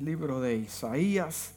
libro 0.00 0.40
de 0.40 0.56
Isaías, 0.56 1.54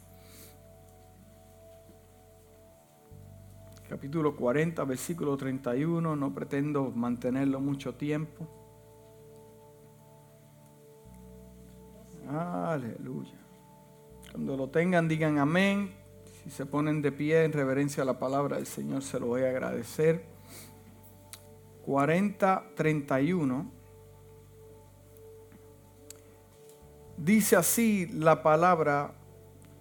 capítulo 3.90 4.36
40, 4.36 4.84
versículo 4.86 5.36
31. 5.36 6.16
No 6.16 6.34
pretendo 6.34 6.92
mantenerlo 6.92 7.60
mucho 7.60 7.96
tiempo. 7.96 8.48
Aleluya. 12.30 13.34
Cuando 14.32 14.56
lo 14.56 14.70
tengan, 14.70 15.08
digan 15.08 15.40
amén. 15.40 15.92
Si 16.44 16.52
se 16.52 16.66
ponen 16.66 17.02
de 17.02 17.12
pie 17.12 17.44
en 17.44 17.52
reverencia 17.52 18.04
a 18.04 18.06
la 18.06 18.20
palabra 18.20 18.58
del 18.58 18.68
Señor, 18.68 19.02
se 19.02 19.20
lo 19.20 19.28
voy 19.28 19.42
a 19.42 19.50
agradecer. 19.50 20.24
40, 21.86 22.72
31. 22.76 23.79
Dice 27.20 27.58
así 27.58 28.08
la 28.14 28.42
palabra 28.42 29.12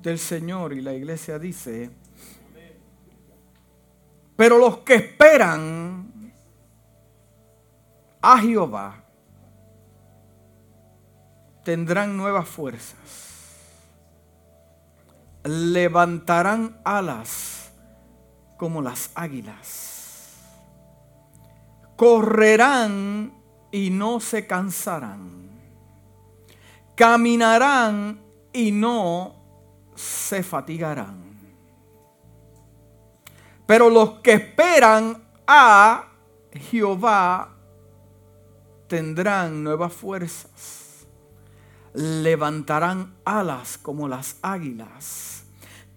del 0.02 0.18
Señor 0.18 0.72
y 0.72 0.80
la 0.80 0.92
iglesia 0.92 1.38
dice, 1.38 1.88
pero 4.34 4.58
los 4.58 4.78
que 4.78 4.96
esperan 4.96 6.32
a 8.20 8.38
Jehová 8.38 9.04
tendrán 11.62 12.16
nuevas 12.16 12.48
fuerzas, 12.48 12.98
levantarán 15.44 16.80
alas 16.82 17.70
como 18.56 18.82
las 18.82 19.12
águilas, 19.14 20.40
correrán 21.94 23.32
y 23.70 23.90
no 23.90 24.18
se 24.18 24.44
cansarán 24.48 25.47
caminarán 26.98 28.20
y 28.52 28.72
no 28.72 29.36
se 29.94 30.42
fatigarán. 30.42 31.38
Pero 33.66 33.88
los 33.88 34.14
que 34.14 34.32
esperan 34.32 35.22
a 35.46 36.08
Jehová 36.52 37.54
tendrán 38.88 39.62
nuevas 39.62 39.92
fuerzas, 39.92 41.06
levantarán 41.94 43.14
alas 43.24 43.78
como 43.78 44.08
las 44.08 44.36
águilas, 44.42 45.44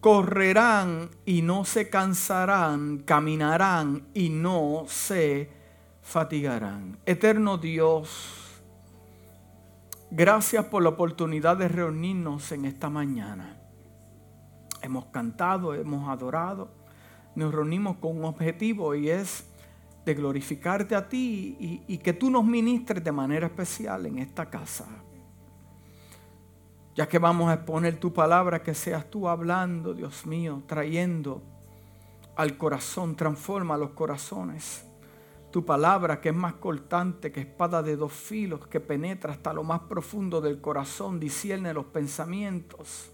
correrán 0.02 1.10
y 1.26 1.42
no 1.42 1.66
se 1.66 1.90
cansarán, 1.90 3.00
caminarán 3.00 4.08
y 4.14 4.30
no 4.30 4.86
se 4.88 5.50
fatigarán. 6.04 7.00
Eterno 7.08 7.58
Dios, 7.58 8.41
Gracias 10.14 10.66
por 10.66 10.84
la 10.84 10.90
oportunidad 10.90 11.56
de 11.56 11.70
reunirnos 11.70 12.52
en 12.52 12.66
esta 12.66 12.90
mañana. 12.90 13.58
Hemos 14.82 15.06
cantado, 15.06 15.74
hemos 15.74 16.10
adorado, 16.10 16.70
nos 17.34 17.54
reunimos 17.54 17.96
con 17.96 18.18
un 18.18 18.26
objetivo 18.26 18.94
y 18.94 19.10
es 19.10 19.46
de 20.04 20.14
glorificarte 20.14 20.96
a 20.96 21.08
ti 21.08 21.86
y, 21.88 21.98
que 22.00 22.12
tú 22.12 22.30
nos 22.30 22.44
ministres 22.44 23.02
de 23.02 23.12
manera 23.14 23.48
especial 23.48 24.06
en 24.06 24.18
esta 24.18 24.50
casa. 24.50 24.86
Ya 26.94 27.08
que 27.08 27.18
vamos 27.18 27.50
a 27.50 27.54
exponer 27.54 27.98
tu 27.98 28.12
palabra, 28.12 28.62
que 28.62 28.74
seas 28.74 29.10
tú 29.10 29.30
hablando, 29.30 29.94
Dios 29.94 30.26
mío, 30.26 30.62
trayendo 30.68 31.42
al 32.36 32.58
corazón, 32.58 33.16
transforma 33.16 33.78
los 33.78 33.92
corazones 33.92 34.91
tu 35.52 35.66
palabra 35.66 36.22
que 36.22 36.30
es 36.30 36.36
más 36.36 36.54
cortante 36.54 37.32
que 37.32 37.42
espada 37.42 37.84
de 37.84 37.98
dos 37.98 38.14
filos, 38.14 38.68
que 38.68 38.80
penetra 38.80 39.34
hasta 39.34 39.54
lo 39.54 39.64
más 39.64 39.82
profundo 39.82 40.40
del 40.42 40.62
corazón, 40.62 41.20
discierne 41.20 41.74
los 41.74 41.86
pensamientos, 41.86 43.12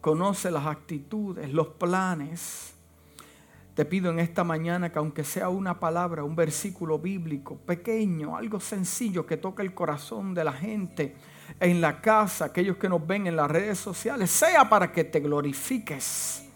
conoce 0.00 0.50
las 0.50 0.66
actitudes, 0.66 1.52
los 1.52 1.68
planes. 1.68 2.74
Te 3.74 3.84
pido 3.84 4.10
en 4.10 4.18
esta 4.18 4.42
mañana 4.42 4.90
que 4.90 4.98
aunque 4.98 5.24
sea 5.24 5.48
una 5.48 5.78
palabra, 5.78 6.24
un 6.24 6.34
versículo 6.34 6.98
bíblico 6.98 7.56
pequeño, 7.56 8.36
algo 8.36 8.58
sencillo 8.58 9.24
que 9.24 9.36
toque 9.36 9.62
el 9.62 9.72
corazón 9.72 10.34
de 10.34 10.44
la 10.44 10.52
gente 10.52 11.14
en 11.60 11.80
la 11.80 12.00
casa, 12.00 12.46
aquellos 12.46 12.76
que 12.76 12.88
nos 12.88 13.06
ven 13.06 13.26
en 13.26 13.36
las 13.36 13.50
redes 13.50 13.78
sociales, 13.78 14.30
sea 14.30 14.68
para 14.68 14.92
que 14.92 15.04
te 15.04 15.20
glorifiques 15.20 16.49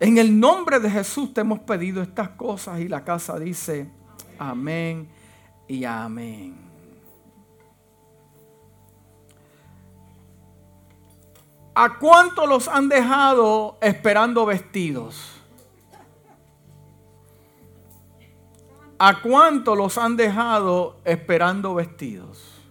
en 0.00 0.18
el 0.18 0.38
nombre 0.38 0.80
de 0.80 0.90
Jesús 0.90 1.32
te 1.32 1.42
hemos 1.42 1.60
pedido 1.60 2.02
estas 2.02 2.30
cosas 2.30 2.80
y 2.80 2.88
la 2.88 3.04
casa 3.04 3.38
dice 3.38 3.88
amén 4.38 5.08
y 5.68 5.84
amén. 5.84 6.64
¿A 11.76 11.98
cuánto 11.98 12.46
los 12.46 12.68
han 12.68 12.88
dejado 12.88 13.78
esperando 13.80 14.46
vestidos? 14.46 15.34
¿A 18.98 19.20
cuánto 19.20 19.74
los 19.74 19.98
han 19.98 20.16
dejado 20.16 21.00
esperando 21.04 21.74
vestidos? 21.74 22.62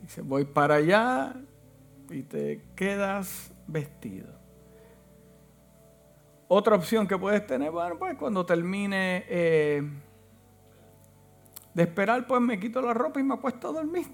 Dice, 0.00 0.22
voy 0.22 0.44
para 0.44 0.76
allá, 0.76 1.34
y 2.10 2.22
te 2.22 2.62
quedas 2.74 3.52
vestido. 3.66 4.28
Otra 6.48 6.76
opción 6.76 7.06
que 7.06 7.18
puedes 7.18 7.46
tener, 7.46 7.70
bueno, 7.70 7.98
pues 7.98 8.16
cuando 8.16 8.46
termine 8.46 9.24
eh, 9.28 9.82
de 11.74 11.82
esperar, 11.82 12.26
pues 12.26 12.40
me 12.40 12.58
quito 12.58 12.80
la 12.80 12.94
ropa 12.94 13.20
y 13.20 13.22
me 13.22 13.34
apuesto 13.34 13.68
a 13.68 13.72
dormir. 13.72 14.06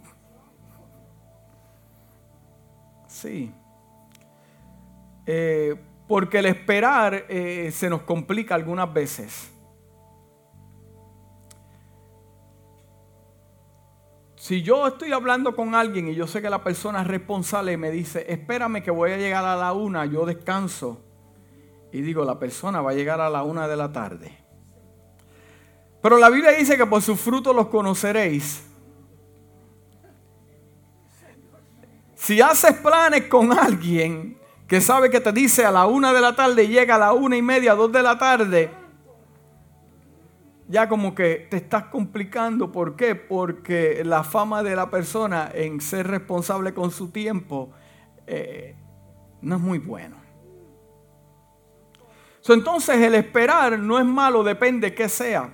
Sí. 3.06 3.52
Eh, 5.26 5.76
porque 6.08 6.40
el 6.40 6.46
esperar 6.46 7.24
eh, 7.28 7.70
se 7.72 7.88
nos 7.88 8.02
complica 8.02 8.56
algunas 8.56 8.92
veces. 8.92 9.53
Si 14.44 14.60
yo 14.60 14.86
estoy 14.86 15.10
hablando 15.10 15.56
con 15.56 15.74
alguien 15.74 16.08
y 16.08 16.14
yo 16.14 16.26
sé 16.26 16.42
que 16.42 16.50
la 16.50 16.62
persona 16.62 17.00
es 17.00 17.06
responsable 17.06 17.72
y 17.72 17.76
me 17.78 17.90
dice, 17.90 18.26
espérame 18.28 18.82
que 18.82 18.90
voy 18.90 19.10
a 19.10 19.16
llegar 19.16 19.42
a 19.42 19.56
la 19.56 19.72
una, 19.72 20.04
yo 20.04 20.26
descanso. 20.26 21.00
Y 21.90 22.02
digo, 22.02 22.26
la 22.26 22.38
persona 22.38 22.82
va 22.82 22.90
a 22.90 22.94
llegar 22.94 23.22
a 23.22 23.30
la 23.30 23.42
una 23.42 23.66
de 23.66 23.76
la 23.76 23.90
tarde. 23.90 24.36
Pero 26.02 26.18
la 26.18 26.28
Biblia 26.28 26.50
dice 26.50 26.76
que 26.76 26.84
por 26.84 27.00
sus 27.00 27.18
frutos 27.18 27.56
los 27.56 27.68
conoceréis. 27.68 28.62
Si 32.14 32.42
haces 32.42 32.74
planes 32.74 33.28
con 33.28 33.50
alguien 33.58 34.38
que 34.68 34.82
sabe 34.82 35.08
que 35.08 35.20
te 35.20 35.32
dice 35.32 35.64
a 35.64 35.70
la 35.70 35.86
una 35.86 36.12
de 36.12 36.20
la 36.20 36.36
tarde 36.36 36.64
y 36.64 36.68
llega 36.68 36.96
a 36.96 36.98
la 36.98 37.12
una 37.14 37.38
y 37.38 37.40
media, 37.40 37.74
dos 37.74 37.90
de 37.90 38.02
la 38.02 38.18
tarde, 38.18 38.83
ya 40.68 40.88
como 40.88 41.14
que 41.14 41.46
te 41.50 41.58
estás 41.58 41.84
complicando. 41.84 42.72
¿Por 42.72 42.96
qué? 42.96 43.14
Porque 43.14 44.02
la 44.04 44.24
fama 44.24 44.62
de 44.62 44.76
la 44.76 44.90
persona 44.90 45.50
en 45.52 45.80
ser 45.80 46.06
responsable 46.06 46.72
con 46.72 46.90
su 46.90 47.10
tiempo 47.10 47.70
eh, 48.26 48.76
no 49.42 49.56
es 49.56 49.60
muy 49.60 49.78
bueno. 49.78 50.16
entonces 52.48 52.96
el 52.96 53.14
esperar 53.14 53.78
no 53.78 53.98
es 53.98 54.04
malo, 54.04 54.42
depende 54.42 54.90
de 54.90 54.94
qué 54.94 55.08
sea. 55.08 55.50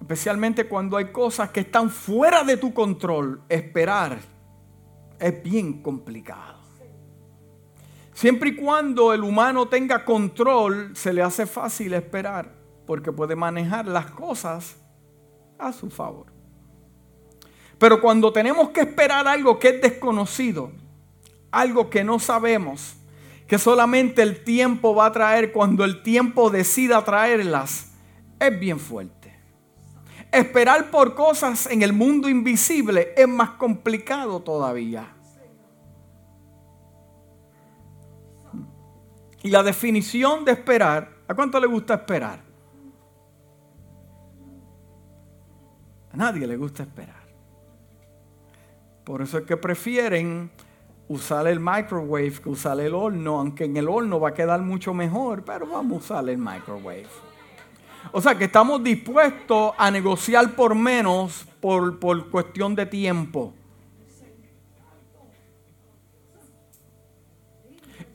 Especialmente 0.00 0.66
cuando 0.66 0.96
hay 0.96 1.12
cosas 1.12 1.50
que 1.50 1.60
están 1.60 1.90
fuera 1.90 2.42
de 2.42 2.56
tu 2.56 2.72
control. 2.72 3.42
Esperar 3.48 4.18
es 5.18 5.42
bien 5.42 5.82
complicado. 5.82 6.58
Siempre 8.12 8.50
y 8.50 8.56
cuando 8.56 9.14
el 9.14 9.22
humano 9.22 9.68
tenga 9.68 10.04
control, 10.04 10.94
se 10.94 11.12
le 11.12 11.22
hace 11.22 11.46
fácil 11.46 11.94
esperar 11.94 12.59
porque 12.90 13.12
puede 13.12 13.36
manejar 13.36 13.86
las 13.86 14.06
cosas 14.06 14.74
a 15.60 15.72
su 15.72 15.90
favor. 15.90 16.26
Pero 17.78 18.00
cuando 18.00 18.32
tenemos 18.32 18.70
que 18.70 18.80
esperar 18.80 19.28
algo 19.28 19.60
que 19.60 19.68
es 19.68 19.80
desconocido, 19.80 20.72
algo 21.52 21.88
que 21.88 22.02
no 22.02 22.18
sabemos, 22.18 22.96
que 23.46 23.60
solamente 23.60 24.22
el 24.22 24.42
tiempo 24.42 24.92
va 24.92 25.06
a 25.06 25.12
traer 25.12 25.52
cuando 25.52 25.84
el 25.84 26.02
tiempo 26.02 26.50
decida 26.50 27.04
traerlas, 27.04 27.92
es 28.40 28.58
bien 28.58 28.80
fuerte. 28.80 29.38
Esperar 30.32 30.90
por 30.90 31.14
cosas 31.14 31.68
en 31.70 31.82
el 31.82 31.92
mundo 31.92 32.28
invisible 32.28 33.14
es 33.16 33.28
más 33.28 33.50
complicado 33.50 34.40
todavía. 34.40 35.14
Y 39.44 39.50
la 39.50 39.62
definición 39.62 40.44
de 40.44 40.50
esperar, 40.50 41.18
¿a 41.28 41.34
cuánto 41.36 41.60
le 41.60 41.68
gusta 41.68 41.94
esperar? 41.94 42.49
A 46.12 46.16
nadie 46.16 46.46
le 46.46 46.56
gusta 46.56 46.82
esperar. 46.82 47.20
Por 49.04 49.22
eso 49.22 49.38
es 49.38 49.44
que 49.44 49.56
prefieren 49.56 50.50
usar 51.08 51.46
el 51.48 51.58
microwave 51.58 52.32
que 52.42 52.48
usar 52.48 52.78
el 52.80 52.94
horno, 52.94 53.38
aunque 53.40 53.64
en 53.64 53.76
el 53.76 53.88
horno 53.88 54.20
va 54.20 54.28
a 54.28 54.34
quedar 54.34 54.60
mucho 54.60 54.94
mejor, 54.94 55.44
pero 55.44 55.66
vamos 55.66 55.92
a 55.92 56.04
usar 56.04 56.28
el 56.28 56.38
microwave. 56.38 57.06
O 58.12 58.20
sea, 58.20 58.36
que 58.36 58.44
estamos 58.44 58.82
dispuestos 58.82 59.72
a 59.76 59.90
negociar 59.90 60.54
por 60.54 60.74
menos 60.74 61.46
por, 61.60 61.98
por 61.98 62.30
cuestión 62.30 62.74
de 62.74 62.86
tiempo. 62.86 63.52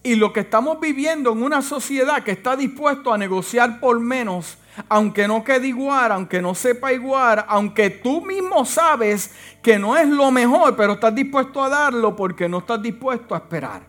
Y 0.01 0.15
lo 0.15 0.31
que 0.31 0.41
estamos 0.41 0.80
viviendo 0.80 1.31
en 1.31 1.44
una 1.44 1.62
sociedad 1.62 2.24
que 2.24 2.31
está 2.31 2.56
dispuesto 2.56 3.12
a 3.12 3.18
negociar 3.18 3.80
por 3.80 4.00
menos, 4.00 4.57
aunque 4.89 5.27
no 5.27 5.44
quede 5.44 5.68
igual, 5.68 6.12
aunque 6.12 6.42
no 6.42 6.56
sepa 6.56 6.94
igual, 6.94 7.45
aunque 7.48 7.89
tú 7.89 8.22
mismo 8.22 8.66
sabes 8.66 9.31
que 9.62 9.80
no 9.80 9.95
es 9.95 10.07
lo 10.07 10.31
mejor, 10.31 10.75
pero 10.75 10.94
estás 10.94 11.13
dispuesto 11.13 11.63
a 11.63 11.69
darlo 11.69 12.16
porque 12.16 12.48
no 12.50 12.60
estás 12.60 12.81
dispuesto 12.81 13.36
a 13.36 13.39
esperar. 13.39 13.81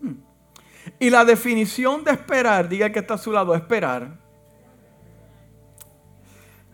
Hmm. 0.00 0.16
Y 0.98 1.10
la 1.10 1.24
definición 1.24 2.04
de 2.04 2.12
esperar, 2.12 2.68
diga 2.68 2.90
que 2.90 3.00
está 3.00 3.14
a 3.14 3.18
su 3.18 3.32
lado, 3.32 3.54
esperar. 3.54 4.18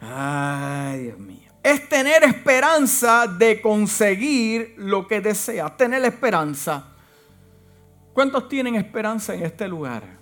Ay, 0.00 1.04
Dios 1.04 1.18
mío 1.18 1.48
es 1.62 1.88
tener 1.88 2.24
esperanza 2.24 3.26
de 3.26 3.60
conseguir 3.60 4.74
lo 4.78 5.06
que 5.06 5.20
desea. 5.20 5.76
Tener 5.76 6.04
esperanza. 6.04 6.86
¿Cuántos 8.12 8.48
tienen 8.48 8.74
esperanza 8.76 9.34
en 9.34 9.44
este 9.44 9.68
lugar? 9.68 10.17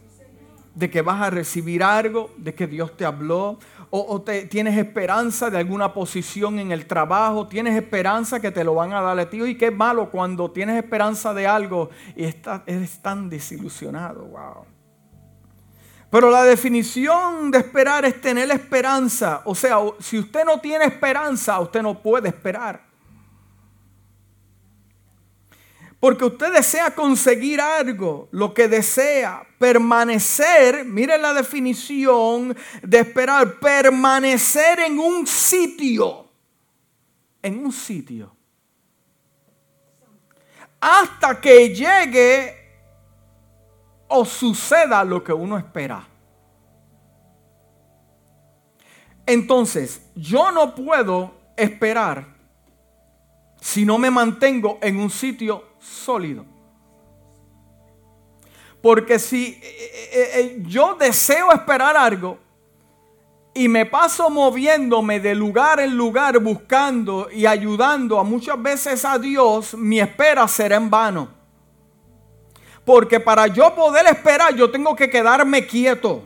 De 0.77 0.89
que 0.89 1.03
vas 1.03 1.21
a 1.21 1.31
recibir 1.31 1.83
algo, 1.83 2.31
de 2.37 2.55
que 2.55 2.69
Dios 2.69 2.97
te 2.97 3.05
habló, 3.05 3.59
o, 3.91 4.23
tienes 4.23 4.79
esperanza 4.79 5.51
de 5.51 5.59
alguna 5.59 5.93
posición 5.93 6.59
en 6.59 6.71
el 6.71 6.87
trabajo, 6.87 7.49
tienes 7.49 7.75
esperanza 7.75 8.41
que 8.41 8.51
te 8.51 8.63
lo 8.63 8.75
van 8.75 8.93
a 8.93 9.01
dar 9.01 9.19
a 9.19 9.29
ti. 9.29 9.43
Y 9.43 9.57
qué 9.57 9.71
malo 9.71 10.11
cuando 10.11 10.51
tienes 10.51 10.77
esperanza 10.77 11.35
de 11.35 11.47
algo 11.47 11.91
y 12.15 12.25
estás, 12.25 12.63
eres 12.67 13.01
tan 13.01 13.29
desilusionado. 13.29 14.25
Wow. 14.27 14.77
Pero 16.11 16.31
la 16.31 16.45
definición 16.45 17.51
de 17.51 17.59
esperar 17.59 18.05
es 18.05 18.21
tener 18.21 18.51
esperanza. 18.51 19.43
O 19.45 19.55
sea, 19.55 19.79
si 19.99 20.19
usted 20.19 20.45
no 20.45 20.61
tiene 20.61 20.85
esperanza, 20.85 21.59
usted 21.61 21.83
no 21.83 22.01
puede 22.01 22.29
esperar. 22.29 22.87
Porque 26.07 26.25
usted 26.25 26.53
desea 26.53 26.95
conseguir 26.95 27.61
algo, 27.61 28.29
lo 28.31 28.55
que 28.55 28.69
desea, 28.69 29.45
permanecer, 29.59 30.85
mire 30.85 31.19
la 31.19 31.35
definición 31.35 32.57
de 32.81 33.01
esperar, 33.01 33.59
permanecer 33.59 34.79
en 34.79 35.01
un 35.01 35.27
sitio, 35.27 36.31
en 37.43 37.59
un 37.59 37.73
sitio, 37.73 38.37
hasta 40.79 41.41
que 41.41 41.75
llegue 41.75 42.55
o 44.07 44.25
suceda 44.25 45.03
lo 45.03 45.25
que 45.25 45.33
uno 45.33 45.59
espera. 45.59 46.07
Entonces, 49.27 50.09
yo 50.15 50.53
no 50.53 50.73
puedo 50.73 51.35
esperar 51.57 52.37
si 53.61 53.85
no 53.85 53.99
me 53.99 54.13
mantengo 54.13 54.79
en 54.81 54.99
un 54.99 55.11
sitio 55.11 55.76
sólido. 55.87 56.45
Porque 58.83 59.19
si 59.19 59.59
eh, 59.61 59.61
eh, 59.63 60.31
eh, 60.35 60.63
yo 60.67 60.95
deseo 60.95 61.51
esperar 61.53 61.97
algo 61.97 62.39
y 63.55 63.69
me 63.69 63.87
paso 63.87 64.29
moviéndome 64.29 65.19
de 65.19 65.35
lugar 65.35 65.81
en 65.81 65.97
lugar 65.97 66.39
buscando 66.39 67.29
y 67.33 67.47
ayudando 67.47 68.19
a 68.19 68.23
muchas 68.23 68.63
veces 68.63 69.05
a 69.05 69.19
Dios, 69.19 69.75
mi 69.75 69.99
espera 69.99 70.47
será 70.47 70.77
en 70.77 70.91
vano. 70.91 71.29
Porque 72.85 73.19
para 73.19 73.47
yo 73.49 73.75
poder 73.75 74.07
esperar, 74.07 74.55
yo 74.55 74.71
tengo 74.71 74.95
que 74.95 75.11
quedarme 75.11 75.67
quieto 75.67 76.23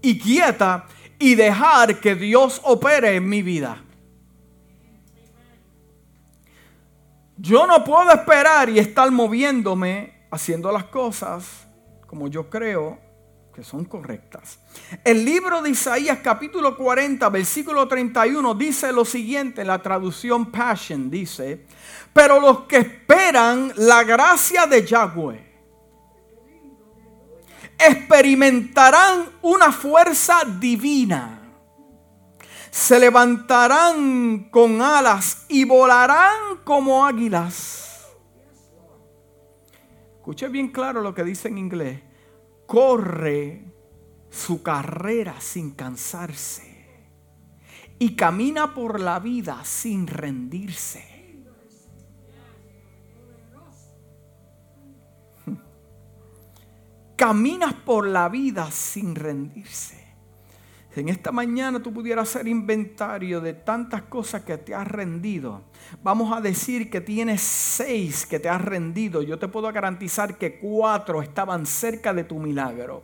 y 0.00 0.18
quieta 0.18 0.86
y 1.18 1.34
dejar 1.34 2.00
que 2.00 2.14
Dios 2.14 2.60
opere 2.64 3.16
en 3.16 3.28
mi 3.28 3.42
vida. 3.42 3.82
Yo 7.40 7.68
no 7.68 7.84
puedo 7.84 8.10
esperar 8.10 8.68
y 8.68 8.80
estar 8.80 9.08
moviéndome 9.12 10.26
haciendo 10.30 10.72
las 10.72 10.84
cosas 10.84 11.68
como 12.04 12.26
yo 12.26 12.50
creo 12.50 12.98
que 13.54 13.62
son 13.62 13.84
correctas. 13.84 14.58
El 15.04 15.24
libro 15.24 15.62
de 15.62 15.70
Isaías 15.70 16.18
capítulo 16.20 16.76
40 16.76 17.28
versículo 17.28 17.86
31 17.86 18.54
dice 18.54 18.92
lo 18.92 19.04
siguiente, 19.04 19.64
la 19.64 19.80
traducción 19.80 20.46
Passion 20.46 21.08
dice, 21.08 21.64
pero 22.12 22.40
los 22.40 22.60
que 22.62 22.78
esperan 22.78 23.72
la 23.76 24.02
gracia 24.02 24.66
de 24.66 24.84
Yahweh 24.84 25.48
experimentarán 27.78 29.30
una 29.42 29.70
fuerza 29.70 30.40
divina. 30.58 31.37
Se 32.70 32.98
levantarán 32.98 34.48
con 34.50 34.82
alas 34.82 35.46
y 35.48 35.64
volarán 35.64 36.58
como 36.64 37.04
águilas. 37.04 38.08
Escuche 40.16 40.48
bien 40.48 40.68
claro 40.68 41.00
lo 41.00 41.14
que 41.14 41.24
dice 41.24 41.48
en 41.48 41.58
inglés. 41.58 42.02
Corre 42.66 43.64
su 44.30 44.62
carrera 44.62 45.40
sin 45.40 45.70
cansarse 45.70 46.68
y 47.98 48.14
camina 48.14 48.74
por 48.74 49.00
la 49.00 49.18
vida 49.18 49.64
sin 49.64 50.06
rendirse. 50.06 51.34
caminas 57.16 57.74
por 57.74 58.06
la 58.06 58.28
vida 58.28 58.70
sin 58.70 59.14
rendirse. 59.14 59.97
En 60.98 61.08
esta 61.08 61.32
mañana 61.32 61.80
tú 61.80 61.92
pudieras 61.92 62.28
hacer 62.28 62.48
inventario 62.48 63.40
de 63.40 63.54
tantas 63.54 64.02
cosas 64.02 64.42
que 64.42 64.58
te 64.58 64.74
has 64.74 64.86
rendido. 64.86 65.62
Vamos 66.02 66.36
a 66.36 66.40
decir 66.40 66.90
que 66.90 67.00
tienes 67.00 67.40
seis 67.40 68.26
que 68.26 68.40
te 68.40 68.48
has 68.48 68.60
rendido. 68.60 69.22
Yo 69.22 69.38
te 69.38 69.48
puedo 69.48 69.72
garantizar 69.72 70.36
que 70.36 70.58
cuatro 70.58 71.22
estaban 71.22 71.66
cerca 71.66 72.12
de 72.12 72.24
tu 72.24 72.38
milagro. 72.38 73.02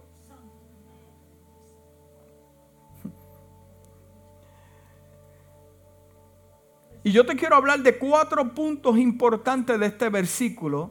Y 7.04 7.12
yo 7.12 7.24
te 7.26 7.36
quiero 7.36 7.56
hablar 7.56 7.80
de 7.80 7.98
cuatro 7.98 8.54
puntos 8.54 8.96
importantes 8.98 9.78
de 9.78 9.86
este 9.86 10.08
versículo 10.08 10.90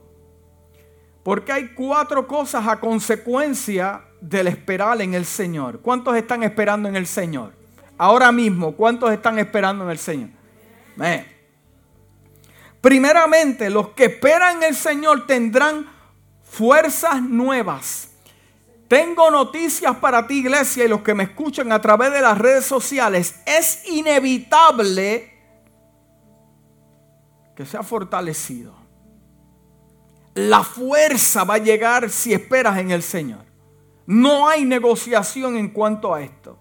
porque 1.24 1.52
hay 1.52 1.74
cuatro 1.74 2.28
cosas 2.28 2.68
a 2.68 2.80
consecuencia 2.80 4.04
del 4.24 4.48
esperar 4.48 5.02
en 5.02 5.14
el 5.14 5.26
Señor. 5.26 5.82
¿Cuántos 5.82 6.16
están 6.16 6.44
esperando 6.44 6.88
en 6.88 6.96
el 6.96 7.06
Señor? 7.08 7.54
Ahora 7.98 8.32
mismo, 8.32 8.72
¿cuántos 8.74 9.12
están 9.12 9.38
esperando 9.38 9.84
en 9.84 9.92
el 9.92 9.98
Señor? 9.98 10.30
Primeramente, 12.80 13.70
los 13.70 13.90
que 13.90 14.06
esperan 14.06 14.58
en 14.58 14.64
el 14.64 14.76
Señor 14.76 15.28
tendrán 15.28 15.90
fuerzas 16.42 17.22
nuevas. 17.22 18.10
Tengo 18.88 19.30
noticias 19.30 19.96
para 19.98 20.26
ti, 20.26 20.40
iglesia, 20.40 20.86
y 20.86 20.88
los 20.88 21.02
que 21.02 21.14
me 21.14 21.24
escuchan 21.24 21.72
a 21.72 21.82
través 21.82 22.12
de 22.14 22.22
las 22.22 22.38
redes 22.38 22.66
sociales. 22.66 23.42
Es 23.46 23.88
inevitable 23.88 25.34
que 27.56 27.66
sea 27.66 27.84
fortalecido. 27.84 28.74
La 30.36 30.64
fuerza 30.64 31.44
va 31.44 31.56
a 31.56 31.60
llegar 31.60 32.10
si 32.10 32.34
esperas 32.34 32.78
en 32.78 32.92
el 32.92 33.04
Señor. 33.04 33.53
No 34.06 34.48
hay 34.48 34.66
negociación 34.66 35.58
en 35.58 35.70
cuanto 35.70 36.14
a 36.14 36.22
esto. 36.22 36.58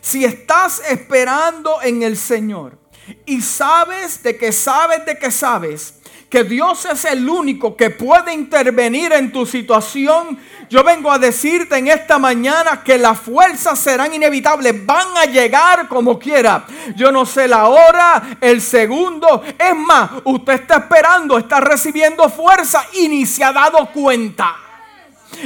Si 0.00 0.24
estás 0.24 0.82
esperando 0.88 1.82
en 1.82 2.02
el 2.02 2.16
Señor 2.16 2.78
y 3.26 3.40
sabes 3.40 4.22
de 4.22 4.36
que 4.36 4.52
sabes 4.52 5.04
de 5.04 5.18
que 5.18 5.30
sabes 5.30 6.00
que 6.34 6.42
Dios 6.42 6.84
es 6.86 7.04
el 7.04 7.28
único 7.28 7.76
que 7.76 7.90
puede 7.90 8.34
intervenir 8.34 9.12
en 9.12 9.30
tu 9.30 9.46
situación, 9.46 10.36
yo 10.68 10.82
vengo 10.82 11.12
a 11.12 11.18
decirte 11.18 11.76
en 11.76 11.86
esta 11.86 12.18
mañana 12.18 12.82
que 12.82 12.98
las 12.98 13.20
fuerzas 13.20 13.78
serán 13.78 14.12
inevitables, 14.12 14.84
van 14.84 15.16
a 15.16 15.26
llegar 15.26 15.86
como 15.86 16.18
quiera. 16.18 16.66
Yo 16.96 17.12
no 17.12 17.24
sé 17.24 17.46
la 17.46 17.68
hora, 17.68 18.36
el 18.40 18.60
segundo, 18.60 19.44
es 19.56 19.76
más, 19.76 20.10
usted 20.24 20.54
está 20.54 20.78
esperando, 20.78 21.38
está 21.38 21.60
recibiendo 21.60 22.28
fuerza 22.28 22.84
y 22.94 23.08
ni 23.08 23.26
se 23.26 23.44
ha 23.44 23.52
dado 23.52 23.88
cuenta. 23.92 24.63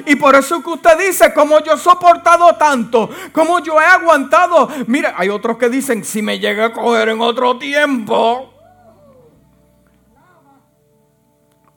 Y 0.07 0.17
por 0.17 0.35
eso 0.35 0.63
que 0.63 0.71
usted 0.71 0.99
dice, 0.99 1.33
como 1.33 1.61
yo 1.61 1.75
he 1.75 1.79
soportado 1.79 2.55
tanto, 2.57 3.11
como 3.33 3.61
yo 3.61 3.81
he 3.81 3.85
aguantado. 3.85 4.69
Mire, 4.87 5.13
hay 5.17 5.29
otros 5.29 5.59
que 5.59 5.69
dicen, 5.69 6.05
si 6.05 6.23
me 6.23 6.39
llega 6.39 6.67
a 6.67 6.73
coger 6.73 7.11
en 7.11 7.21
otro 7.21 7.59
tiempo. 7.59 8.55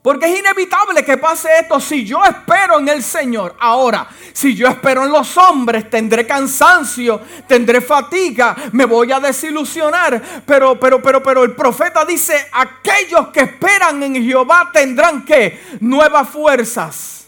Porque 0.02 0.26
es 0.26 0.40
inevitable 0.40 1.04
que 1.04 1.16
pase 1.16 1.48
esto 1.60 1.78
si 1.78 2.04
yo 2.04 2.24
espero 2.24 2.80
en 2.80 2.88
el 2.88 3.04
Señor. 3.04 3.54
Ahora, 3.60 4.08
si 4.32 4.52
yo 4.52 4.66
espero 4.66 5.04
en 5.04 5.12
los 5.12 5.36
hombres, 5.38 5.88
tendré 5.88 6.26
cansancio, 6.26 7.20
tendré 7.46 7.80
fatiga, 7.80 8.56
me 8.72 8.84
voy 8.84 9.12
a 9.12 9.20
desilusionar. 9.20 10.20
Pero, 10.44 10.78
pero, 10.80 11.00
pero, 11.00 11.22
pero 11.22 11.44
el 11.44 11.54
profeta 11.54 12.04
dice, 12.04 12.48
aquellos 12.50 13.28
que 13.28 13.42
esperan 13.42 14.02
en 14.02 14.16
Jehová 14.16 14.70
tendrán 14.72 15.24
que 15.24 15.62
nuevas 15.78 16.28
fuerzas. 16.28 17.21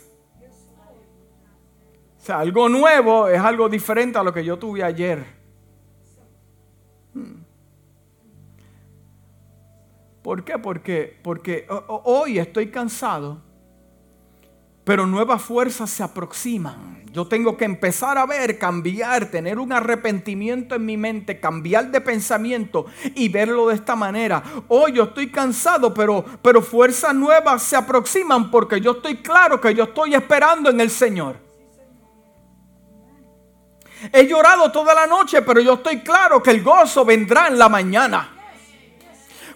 O 2.25 2.27
sea, 2.27 2.39
algo 2.39 2.71
nuevo 2.71 3.29
es 3.29 3.39
algo 3.39 3.69
diferente 3.69 4.17
a 4.17 4.23
lo 4.23 4.33
que 4.33 4.43
yo 4.43 4.59
tuve 4.59 4.83
ayer. 4.83 5.27
Hmm. 7.13 7.43
¿Por 10.23 10.43
qué? 10.43 10.59
Porque, 10.59 11.21
porque 11.23 11.67
hoy 11.69 12.39
estoy 12.39 12.71
cansado, 12.71 13.43
pero 14.85 15.07
nuevas 15.07 15.43
fuerzas 15.43 15.91
se 15.91 16.03
aproximan. 16.03 17.05
Yo 17.13 17.27
tengo 17.27 17.59
que 17.59 17.67
empezar 17.67 18.17
a 18.17 18.25
ver, 18.25 18.59
cambiar, 18.59 19.31
tener 19.31 19.59
un 19.59 19.71
arrepentimiento 19.71 20.77
en 20.77 20.87
mi 20.87 20.97
mente, 20.97 21.39
cambiar 21.39 21.91
de 21.91 22.01
pensamiento 22.01 22.87
y 23.15 23.29
verlo 23.29 23.69
de 23.69 23.75
esta 23.75 23.95
manera. 23.97 24.43
Hoy 24.69 24.93
yo 24.93 25.03
estoy 25.03 25.31
cansado, 25.31 25.93
pero, 25.93 26.25
pero 26.41 26.63
fuerzas 26.63 27.15
nuevas 27.15 27.63
se 27.63 27.77
aproximan 27.77 28.51
porque 28.51 28.81
yo 28.81 28.93
estoy 28.93 29.17
claro 29.19 29.61
que 29.61 29.75
yo 29.75 29.85
estoy 29.85 30.15
esperando 30.15 30.71
en 30.71 30.81
el 30.81 30.89
Señor. 30.89 31.44
He 34.13 34.27
llorado 34.27 34.71
toda 34.71 34.95
la 34.95 35.07
noche, 35.07 35.43
pero 35.43 35.61
yo 35.61 35.75
estoy 35.75 36.01
claro 36.01 36.43
que 36.43 36.51
el 36.51 36.63
gozo 36.63 37.05
vendrá 37.05 37.49
en 37.49 37.59
la 37.59 37.69
mañana. 37.69 38.31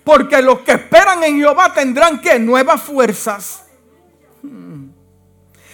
Porque 0.04 0.40
los 0.40 0.60
que 0.60 0.72
esperan 0.72 1.22
en 1.22 1.36
Jehová 1.36 1.72
tendrán 1.74 2.20
que 2.20 2.38
nuevas 2.38 2.80
fuerzas. 2.82 3.66
Hmm. 4.42 4.88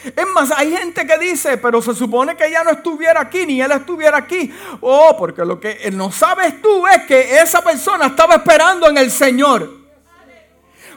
Es 0.04 0.26
más, 0.34 0.50
hay 0.50 0.70
gente 0.76 1.06
que 1.06 1.18
dice, 1.18 1.56
pero 1.56 1.80
se 1.80 1.94
supone 1.94 2.36
que 2.36 2.46
ella 2.46 2.64
no 2.64 2.70
estuviera 2.70 3.20
aquí, 3.20 3.46
ni 3.46 3.62
él 3.62 3.72
estuviera 3.72 4.18
aquí. 4.18 4.52
Oh, 4.80 5.16
porque 5.16 5.44
lo 5.44 5.60
que 5.60 5.90
no 5.92 6.10
sabes 6.10 6.60
tú 6.60 6.86
es 6.86 7.04
que 7.04 7.40
esa 7.40 7.62
persona 7.62 8.06
estaba 8.06 8.34
esperando 8.34 8.88
en 8.88 8.98
el 8.98 9.10
Señor. 9.10 9.70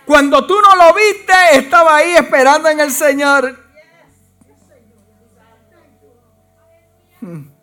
Cuando 0.05 0.45
tú 0.47 0.55
no 0.61 0.75
lo 0.75 0.93
viste, 0.93 1.33
estaba 1.53 1.97
ahí 1.97 2.13
esperando 2.13 2.69
en 2.69 2.79
el 2.79 2.91
Señor. 2.91 3.59
Hmm. 7.21 7.56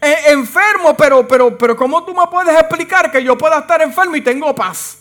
Eh, 0.00 0.16
enfermo, 0.28 0.96
pero, 0.96 1.26
pero, 1.26 1.56
pero 1.56 1.76
¿cómo 1.76 2.04
tú 2.04 2.14
me 2.14 2.26
puedes 2.26 2.58
explicar 2.58 3.10
que 3.10 3.22
yo 3.22 3.36
pueda 3.36 3.58
estar 3.58 3.80
enfermo 3.82 4.16
y 4.16 4.20
tengo 4.20 4.54
paz? 4.54 4.98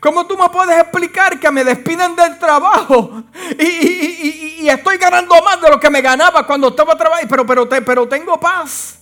¿Cómo 0.00 0.26
tú 0.26 0.38
me 0.38 0.48
puedes 0.48 0.78
explicar 0.80 1.40
que 1.40 1.50
me 1.50 1.64
despiden 1.64 2.14
del 2.14 2.38
trabajo 2.38 3.24
y, 3.58 4.68
estoy 4.68 4.96
ganando 4.96 5.34
más 5.42 5.60
de 5.60 5.70
lo 5.70 5.80
que 5.80 5.90
me 5.90 6.00
ganaba 6.00 6.46
cuando 6.46 6.68
estaba 6.68 6.96
trabajando? 6.96 7.28
Pero, 7.28 7.46
pero, 7.46 7.68
pero 7.68 8.08
tengo 8.08 8.38
paz. 8.38 9.00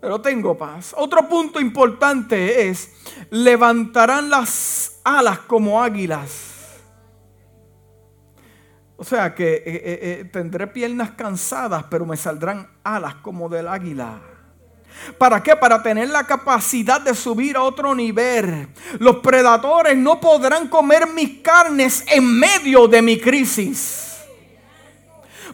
Pero 0.00 0.20
tengo 0.20 0.56
paz. 0.56 0.94
Otro 0.96 1.28
punto 1.28 1.60
importante 1.60 2.68
es, 2.68 2.90
levantarán 3.30 4.30
las 4.30 5.00
alas 5.04 5.40
como 5.40 5.82
águilas. 5.82 6.53
O 8.96 9.04
sea 9.04 9.34
que 9.34 9.54
eh, 9.54 9.62
eh, 9.66 9.82
eh, 10.02 10.30
tendré 10.32 10.66
piernas 10.68 11.10
cansadas, 11.12 11.84
pero 11.90 12.06
me 12.06 12.16
saldrán 12.16 12.68
alas 12.84 13.16
como 13.16 13.48
del 13.48 13.66
águila. 13.66 14.20
¿Para 15.18 15.42
qué? 15.42 15.56
Para 15.56 15.82
tener 15.82 16.08
la 16.08 16.24
capacidad 16.24 17.00
de 17.00 17.14
subir 17.14 17.56
a 17.56 17.62
otro 17.62 17.94
nivel. 17.94 18.68
Los 19.00 19.16
predadores 19.16 19.96
no 19.96 20.20
podrán 20.20 20.68
comer 20.68 21.08
mis 21.08 21.40
carnes 21.40 22.04
en 22.06 22.38
medio 22.38 22.86
de 22.86 23.02
mi 23.02 23.18
crisis. 23.18 24.12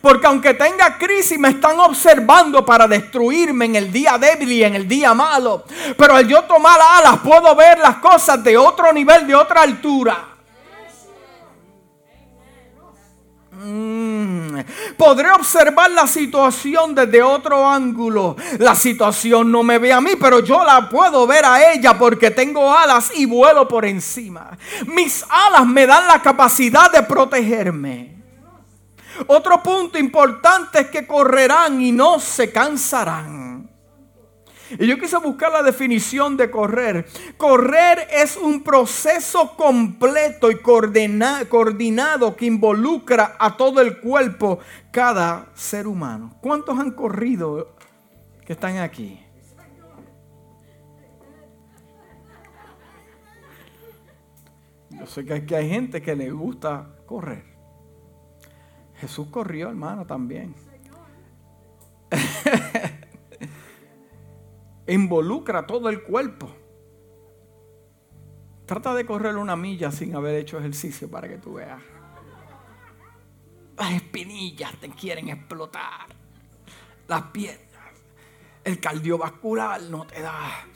Porque 0.02 0.26
aunque 0.26 0.54
tenga 0.54 0.96
crisis 0.98 1.38
me 1.38 1.48
están 1.48 1.78
observando 1.80 2.64
para 2.64 2.86
destruirme 2.86 3.66
en 3.66 3.76
el 3.76 3.92
día 3.92 4.16
débil 4.18 4.52
y 4.52 4.64
en 4.64 4.74
el 4.74 4.86
día 4.86 5.14
malo. 5.14 5.64
Pero 5.96 6.14
al 6.14 6.28
yo 6.28 6.44
tomar 6.44 6.78
alas 6.80 7.20
puedo 7.20 7.54
ver 7.56 7.78
las 7.78 7.96
cosas 7.96 8.42
de 8.44 8.56
otro 8.56 8.92
nivel, 8.92 9.26
de 9.26 9.34
otra 9.34 9.62
altura. 9.62 10.29
Podré 14.96 15.30
observar 15.32 15.90
la 15.90 16.06
situación 16.06 16.94
desde 16.94 17.22
otro 17.22 17.68
ángulo. 17.68 18.36
La 18.58 18.74
situación 18.74 19.52
no 19.52 19.62
me 19.62 19.78
ve 19.78 19.92
a 19.92 20.00
mí, 20.00 20.12
pero 20.18 20.40
yo 20.40 20.64
la 20.64 20.88
puedo 20.88 21.26
ver 21.26 21.44
a 21.44 21.72
ella 21.72 21.98
porque 21.98 22.30
tengo 22.30 22.72
alas 22.72 23.12
y 23.14 23.26
vuelo 23.26 23.68
por 23.68 23.84
encima. 23.84 24.56
Mis 24.86 25.24
alas 25.28 25.66
me 25.66 25.86
dan 25.86 26.06
la 26.06 26.22
capacidad 26.22 26.90
de 26.90 27.02
protegerme. 27.02 28.16
Otro 29.26 29.62
punto 29.62 29.98
importante 29.98 30.80
es 30.80 30.86
que 30.88 31.06
correrán 31.06 31.82
y 31.82 31.92
no 31.92 32.18
se 32.18 32.50
cansarán. 32.50 33.69
Y 34.78 34.86
yo 34.86 34.98
quise 34.98 35.16
buscar 35.18 35.52
la 35.52 35.62
definición 35.62 36.36
de 36.36 36.50
correr. 36.50 37.06
Correr 37.36 38.06
es 38.10 38.36
un 38.36 38.62
proceso 38.62 39.56
completo 39.56 40.50
y 40.50 40.58
coordinado 40.60 42.36
que 42.36 42.46
involucra 42.46 43.36
a 43.38 43.56
todo 43.56 43.80
el 43.80 43.98
cuerpo, 43.98 44.58
cada 44.90 45.50
ser 45.54 45.86
humano. 45.86 46.36
¿Cuántos 46.40 46.78
han 46.78 46.92
corrido 46.92 47.74
que 48.44 48.52
están 48.52 48.78
aquí? 48.78 49.20
Yo 54.90 55.06
sé 55.06 55.24
que 55.24 55.34
aquí 55.34 55.54
hay 55.54 55.68
gente 55.68 56.02
que 56.02 56.14
le 56.14 56.30
gusta 56.30 56.88
correr. 57.06 57.44
Jesús 58.96 59.28
corrió, 59.28 59.70
hermano, 59.70 60.06
también. 60.06 60.54
involucra 64.94 65.66
todo 65.66 65.88
el 65.88 66.02
cuerpo. 66.02 66.50
Trata 68.66 68.94
de 68.94 69.04
correr 69.04 69.36
una 69.36 69.56
milla 69.56 69.90
sin 69.90 70.14
haber 70.14 70.36
hecho 70.36 70.58
ejercicio 70.58 71.10
para 71.10 71.28
que 71.28 71.38
tú 71.38 71.54
veas. 71.54 71.82
Las 73.76 73.92
espinillas 73.92 74.76
te 74.78 74.90
quieren 74.90 75.28
explotar. 75.28 76.06
Las 77.08 77.22
piernas. 77.32 77.66
El 78.62 78.78
cardiovascular 78.78 79.82
no 79.82 80.06
te 80.06 80.20
da. 80.20 80.66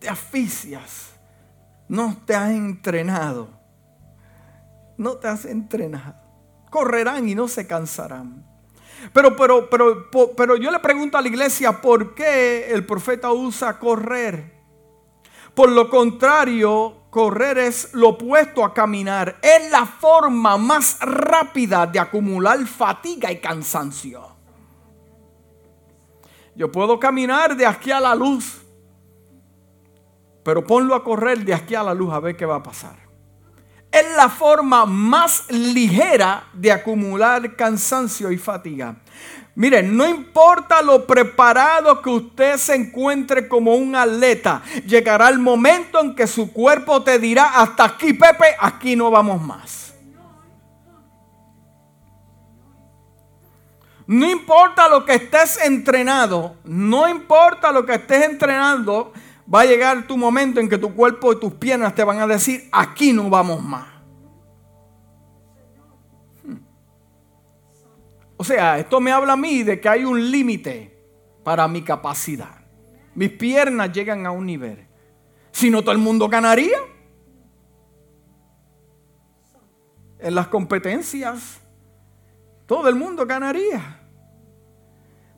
Te 0.00 0.08
asfixias. 0.08 1.12
No 1.88 2.16
te 2.24 2.34
has 2.34 2.50
entrenado. 2.50 3.50
No 4.96 5.18
te 5.18 5.28
has 5.28 5.44
entrenado. 5.44 6.16
Correrán 6.70 7.28
y 7.28 7.34
no 7.34 7.46
se 7.46 7.66
cansarán. 7.66 8.47
Pero, 9.12 9.36
pero, 9.36 9.68
pero, 9.70 10.10
pero 10.36 10.56
yo 10.56 10.70
le 10.70 10.78
pregunto 10.80 11.16
a 11.16 11.22
la 11.22 11.28
iglesia, 11.28 11.80
¿por 11.80 12.14
qué 12.14 12.70
el 12.72 12.84
profeta 12.84 13.32
usa 13.32 13.78
correr? 13.78 14.58
Por 15.54 15.70
lo 15.70 15.88
contrario, 15.88 17.02
correr 17.10 17.58
es 17.58 17.94
lo 17.94 18.10
opuesto 18.10 18.64
a 18.64 18.74
caminar. 18.74 19.38
Es 19.42 19.70
la 19.70 19.86
forma 19.86 20.56
más 20.56 20.98
rápida 21.00 21.86
de 21.86 21.98
acumular 21.98 22.58
fatiga 22.66 23.30
y 23.32 23.40
cansancio. 23.40 24.36
Yo 26.54 26.70
puedo 26.70 26.98
caminar 26.98 27.56
de 27.56 27.66
aquí 27.66 27.90
a 27.90 28.00
la 28.00 28.14
luz, 28.14 28.62
pero 30.42 30.64
ponlo 30.64 30.94
a 30.94 31.04
correr 31.04 31.44
de 31.44 31.54
aquí 31.54 31.74
a 31.74 31.82
la 31.82 31.94
luz 31.94 32.12
a 32.12 32.20
ver 32.20 32.36
qué 32.36 32.46
va 32.46 32.56
a 32.56 32.62
pasar 32.62 33.07
es 34.00 34.16
la 34.16 34.28
forma 34.28 34.86
más 34.86 35.50
ligera 35.50 36.44
de 36.52 36.72
acumular 36.72 37.56
cansancio 37.56 38.30
y 38.30 38.38
fatiga. 38.38 38.96
Miren, 39.54 39.96
no 39.96 40.08
importa 40.08 40.80
lo 40.82 41.04
preparado 41.04 42.00
que 42.00 42.10
usted 42.10 42.56
se 42.58 42.76
encuentre 42.76 43.48
como 43.48 43.74
un 43.74 43.96
atleta, 43.96 44.62
llegará 44.86 45.28
el 45.28 45.40
momento 45.40 46.00
en 46.00 46.14
que 46.14 46.28
su 46.28 46.52
cuerpo 46.52 47.02
te 47.02 47.18
dirá, 47.18 47.60
hasta 47.60 47.84
aquí 47.84 48.12
Pepe, 48.12 48.54
aquí 48.60 48.94
no 48.94 49.10
vamos 49.10 49.42
más. 49.42 49.94
No 54.06 54.30
importa 54.30 54.88
lo 54.88 55.04
que 55.04 55.14
estés 55.14 55.60
entrenado, 55.62 56.56
no 56.64 57.08
importa 57.08 57.72
lo 57.72 57.84
que 57.84 57.96
estés 57.96 58.24
entrenando, 58.24 59.12
va 59.52 59.62
a 59.62 59.64
llegar 59.64 60.06
tu 60.06 60.16
momento 60.16 60.60
en 60.60 60.68
que 60.68 60.78
tu 60.78 60.94
cuerpo 60.94 61.32
y 61.32 61.40
tus 61.40 61.54
piernas 61.54 61.94
te 61.94 62.04
van 62.04 62.20
a 62.20 62.26
decir, 62.26 62.68
aquí 62.70 63.12
no 63.12 63.30
vamos 63.30 63.62
más. 63.62 63.86
O 68.36 68.44
sea, 68.44 68.78
esto 68.78 69.00
me 69.00 69.10
habla 69.10 69.32
a 69.32 69.36
mí 69.36 69.64
de 69.64 69.80
que 69.80 69.88
hay 69.88 70.04
un 70.04 70.30
límite 70.30 70.96
para 71.42 71.66
mi 71.66 71.82
capacidad. 71.82 72.60
Mis 73.14 73.30
piernas 73.30 73.92
llegan 73.92 74.26
a 74.26 74.30
un 74.30 74.46
nivel. 74.46 74.86
Si 75.50 75.70
no, 75.70 75.82
todo 75.82 75.92
el 75.92 75.98
mundo 75.98 76.28
ganaría. 76.28 76.78
En 80.20 80.34
las 80.34 80.46
competencias, 80.46 81.60
todo 82.66 82.88
el 82.88 82.94
mundo 82.94 83.26
ganaría. 83.26 83.97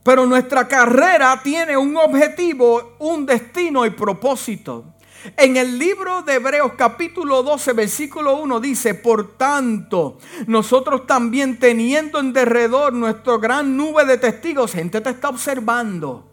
Pero 0.02 0.24
nuestra 0.26 0.66
carrera 0.66 1.40
tiene 1.42 1.76
un 1.76 1.96
objetivo, 1.96 2.96
un 2.98 3.26
destino 3.26 3.84
y 3.84 3.90
propósito. 3.90 4.94
En 5.36 5.58
el 5.58 5.78
libro 5.78 6.22
de 6.22 6.34
Hebreos 6.34 6.72
capítulo 6.78 7.42
12 7.42 7.74
versículo 7.74 8.38
1 8.38 8.60
dice, 8.60 8.94
por 8.94 9.36
tanto, 9.36 10.16
nosotros 10.46 11.06
también 11.06 11.58
teniendo 11.58 12.18
en 12.18 12.32
derredor 12.32 12.94
nuestra 12.94 13.36
gran 13.36 13.76
nube 13.76 14.06
de 14.06 14.16
testigos, 14.16 14.72
gente 14.72 15.02
te 15.02 15.10
está 15.10 15.28
observando. 15.28 16.26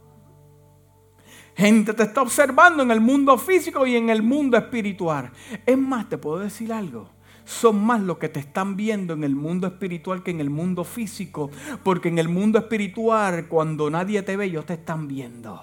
Gente 1.57 1.93
te 1.93 2.03
está 2.03 2.21
observando 2.21 2.83
en 2.83 2.91
el 2.91 3.01
mundo 3.01 3.38
físico 3.38 3.86
y 3.86 3.95
en 3.97 4.09
el 4.09 4.21
mundo 4.21 4.55
espiritual. 4.57 5.31
Es 5.65 5.77
más, 5.77 6.07
te 6.07 6.17
puedo 6.17 6.39
decir 6.39 6.71
algo. 6.71 7.09
Son 7.48 7.84
más 7.84 8.01
los 8.01 8.18
que 8.18 8.27
te 8.27 8.42
están 8.42 8.75
viendo 8.75 9.13
en 9.13 9.24
el 9.24 9.34
mundo 9.34 9.68
espiritual 9.68 10.22
que 10.22 10.32
en 10.32 10.42
el 10.42 10.50
mundo 10.50 10.84
físico. 10.84 11.50
Porque 11.82 12.10
en 12.10 12.20
el 12.20 12.27
mundo 12.27 12.60
espiritual, 12.60 13.48
cuando 13.48 13.89
nadie 13.89 14.22
te 14.22 14.36
ve, 14.36 14.46
ellos 14.46 14.66
te 14.66 14.74
están 14.74 15.08
viendo. 15.08 15.62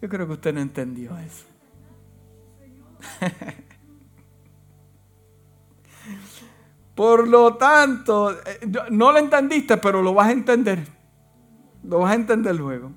Yo 0.00 0.08
creo 0.08 0.26
que 0.28 0.34
usted 0.34 0.54
no 0.54 0.60
entendió 0.60 1.18
eso. 1.18 1.44
Por 6.94 7.26
lo 7.26 7.56
tanto, 7.56 8.30
eh, 8.30 8.60
no 8.92 9.10
lo 9.10 9.18
entendiste, 9.18 9.76
pero 9.78 10.02
lo 10.02 10.14
vas 10.14 10.28
a 10.28 10.32
entender. 10.32 10.86
Lo 11.82 11.98
vas 11.98 12.12
a 12.12 12.14
entender 12.14 12.54
luego. 12.54 12.92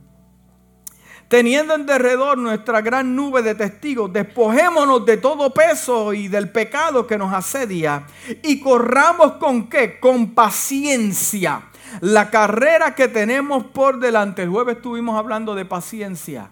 Teniendo 1.28 1.74
en 1.76 1.86
derredor 1.86 2.38
nuestra 2.38 2.80
gran 2.82 3.14
nube 3.14 3.42
de 3.42 3.54
testigos, 3.54 4.14
despojémonos 4.14 5.06
de 5.06 5.18
todo 5.18 5.54
peso 5.54 6.14
y 6.14 6.30
del 6.30 6.50
pecado 6.50 7.06
que 7.06 7.18
nos 7.18 7.34
asedia 7.34 8.06
y 8.44 8.62
corramos 8.62 9.34
con 9.34 9.68
qué? 9.68 10.00
Con 10.00 10.34
paciencia. 10.34 11.64
La 12.00 12.30
carrera 12.30 12.96
que 12.96 13.10
tenemos 13.10 13.66
por 13.66 14.00
delante. 14.00 14.44
El 14.44 14.50
jueves 14.50 14.78
estuvimos 14.78 15.18
hablando 15.18 15.54
de 15.54 15.66
paciencia. 15.66 16.52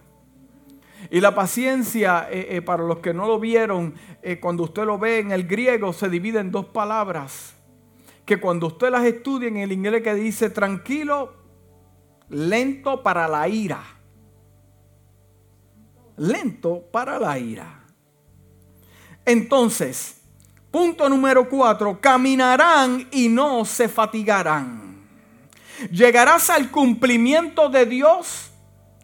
Y 1.10 1.22
la 1.22 1.34
paciencia, 1.34 2.28
eh, 2.30 2.58
eh, 2.58 2.62
para 2.62 2.84
los 2.84 3.00
que 3.00 3.14
no 3.14 3.28
lo 3.28 3.40
vieron, 3.40 3.94
eh, 4.22 4.40
cuando 4.42 4.64
usted 4.64 4.84
lo 4.86 4.98
ve 4.98 5.20
en 5.20 5.32
el 5.32 5.48
griego, 5.48 5.94
se 5.94 6.10
divide 6.10 6.40
en 6.40 6.52
dos 6.52 6.66
palabras. 6.66 7.56
Que 8.26 8.42
cuando 8.42 8.68
usted 8.68 8.90
las 8.90 9.06
estudia 9.06 9.48
en 9.48 9.58
el 9.58 9.72
inglés 9.72 10.02
que 10.02 10.16
dice 10.16 10.50
tranquilo, 10.50 11.34
lento 12.28 13.04
para 13.04 13.28
la 13.30 13.48
ira. 13.48 13.95
Lento 16.18 16.84
para 16.92 17.20
la 17.20 17.38
ira. 17.38 17.84
Entonces, 19.26 20.18
punto 20.72 21.10
número 21.10 21.50
cuatro, 21.50 22.00
caminarán 22.00 23.08
y 23.12 23.30
no 23.30 23.66
se 23.66 23.90
fatigarán. 23.90 25.04
Llegarás 25.92 26.50
al 26.50 26.72
cumplimiento 26.72 27.70
de 27.70 27.86
Dios 27.86 28.52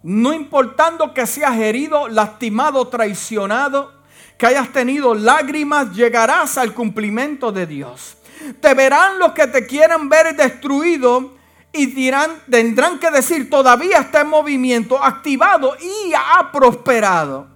no 0.03 0.33
importando 0.33 1.13
que 1.13 1.27
seas 1.27 1.57
herido, 1.57 2.07
lastimado, 2.07 2.87
traicionado, 2.87 3.93
que 4.37 4.47
hayas 4.47 4.71
tenido 4.71 5.13
lágrimas, 5.13 5.93
llegarás 5.93 6.57
al 6.57 6.73
cumplimiento 6.73 7.51
de 7.51 7.67
Dios. 7.67 8.17
Te 8.59 8.73
verán 8.73 9.19
los 9.19 9.33
que 9.33 9.45
te 9.45 9.67
quieran 9.67 10.09
ver 10.09 10.35
destruido 10.35 11.35
y 11.73 11.85
dirán, 11.87 12.31
tendrán 12.49 12.99
que 12.99 13.11
decir, 13.11 13.49
todavía 13.49 13.99
está 13.99 14.21
en 14.21 14.29
movimiento, 14.29 15.01
activado 15.01 15.75
y 15.79 16.13
ha 16.13 16.51
prosperado. 16.51 17.47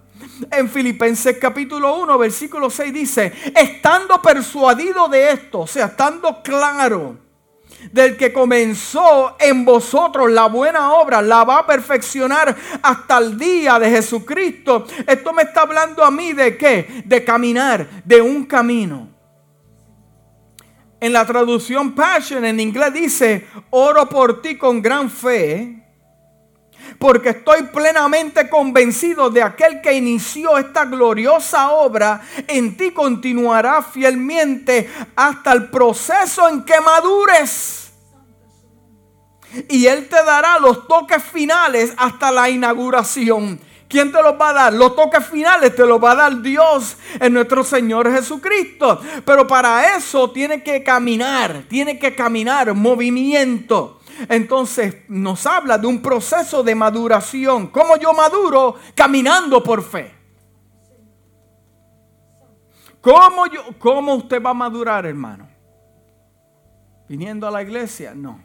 En 0.51 0.69
Filipenses 0.69 1.37
capítulo 1.39 1.97
1, 1.97 2.17
versículo 2.17 2.69
6 2.69 2.93
dice, 2.93 3.33
estando 3.55 4.21
persuadido 4.21 5.07
de 5.07 5.31
esto, 5.31 5.61
o 5.61 5.67
sea, 5.67 5.87
estando 5.87 6.41
claro 6.41 7.25
del 7.91 8.17
que 8.17 8.33
comenzó 8.33 9.35
en 9.39 9.65
vosotros 9.65 10.31
la 10.31 10.47
buena 10.47 10.93
obra, 10.93 11.21
la 11.21 11.43
va 11.43 11.59
a 11.59 11.67
perfeccionar 11.67 12.55
hasta 12.81 13.17
el 13.17 13.37
día 13.37 13.79
de 13.79 13.89
Jesucristo. 13.89 14.85
Esto 15.05 15.33
me 15.33 15.43
está 15.43 15.61
hablando 15.61 16.03
a 16.03 16.11
mí 16.11 16.33
de 16.33 16.57
qué? 16.57 17.03
De 17.05 17.23
caminar, 17.23 17.87
de 18.03 18.21
un 18.21 18.45
camino. 18.45 19.14
En 20.99 21.13
la 21.13 21.25
traducción 21.25 21.93
Passion 21.93 22.45
en 22.45 22.59
inglés 22.59 22.93
dice, 22.93 23.47
oro 23.69 24.07
por 24.07 24.41
ti 24.41 24.57
con 24.57 24.81
gran 24.81 25.09
fe, 25.09 25.85
porque 26.97 27.29
estoy 27.29 27.63
plenamente 27.63 28.49
convencido 28.49 29.29
de 29.29 29.43
aquel 29.43 29.81
que 29.81 29.93
inició 29.93 30.57
esta 30.57 30.85
gloriosa 30.85 31.71
obra, 31.71 32.21
en 32.47 32.77
ti 32.77 32.91
continuará 32.91 33.81
fielmente 33.81 34.89
hasta 35.15 35.51
el 35.51 35.69
proceso 35.69 36.47
en 36.47 36.63
que 36.63 36.79
madures. 36.79 37.91
Y 39.69 39.85
Él 39.87 40.07
te 40.07 40.23
dará 40.23 40.59
los 40.59 40.87
toques 40.87 41.23
finales 41.23 41.93
hasta 41.97 42.31
la 42.31 42.49
inauguración. 42.49 43.59
¿Quién 43.95 44.11
te 44.11 44.21
los 44.21 44.33
va 44.33 44.49
a 44.49 44.53
dar? 44.53 44.73
Los 44.73 44.93
toques 44.93 45.25
finales 45.25 45.73
te 45.73 45.85
los 45.85 46.03
va 46.03 46.11
a 46.11 46.15
dar 46.15 46.41
Dios 46.41 46.97
en 47.17 47.31
nuestro 47.31 47.63
Señor 47.63 48.11
Jesucristo. 48.11 48.99
Pero 49.23 49.47
para 49.47 49.95
eso 49.95 50.31
tiene 50.31 50.61
que 50.61 50.83
caminar, 50.83 51.63
tiene 51.69 51.97
que 51.97 52.13
caminar, 52.13 52.73
movimiento. 52.73 54.01
Entonces 54.27 54.97
nos 55.07 55.45
habla 55.45 55.77
de 55.77 55.87
un 55.87 56.01
proceso 56.01 56.61
de 56.61 56.75
maduración. 56.75 57.67
¿Cómo 57.67 57.95
yo 57.95 58.11
maduro? 58.11 58.75
Caminando 58.93 59.63
por 59.63 59.81
fe. 59.81 60.13
¿Cómo, 62.99 63.47
yo, 63.47 63.61
¿Cómo 63.79 64.15
usted 64.15 64.43
va 64.43 64.49
a 64.49 64.55
madurar, 64.55 65.05
hermano? 65.05 65.47
¿Viniendo 67.07 67.47
a 67.47 67.51
la 67.51 67.61
iglesia? 67.61 68.13
No. 68.13 68.43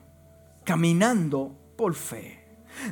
Caminando 0.63 1.51
por 1.77 1.97
fe. 1.97 2.39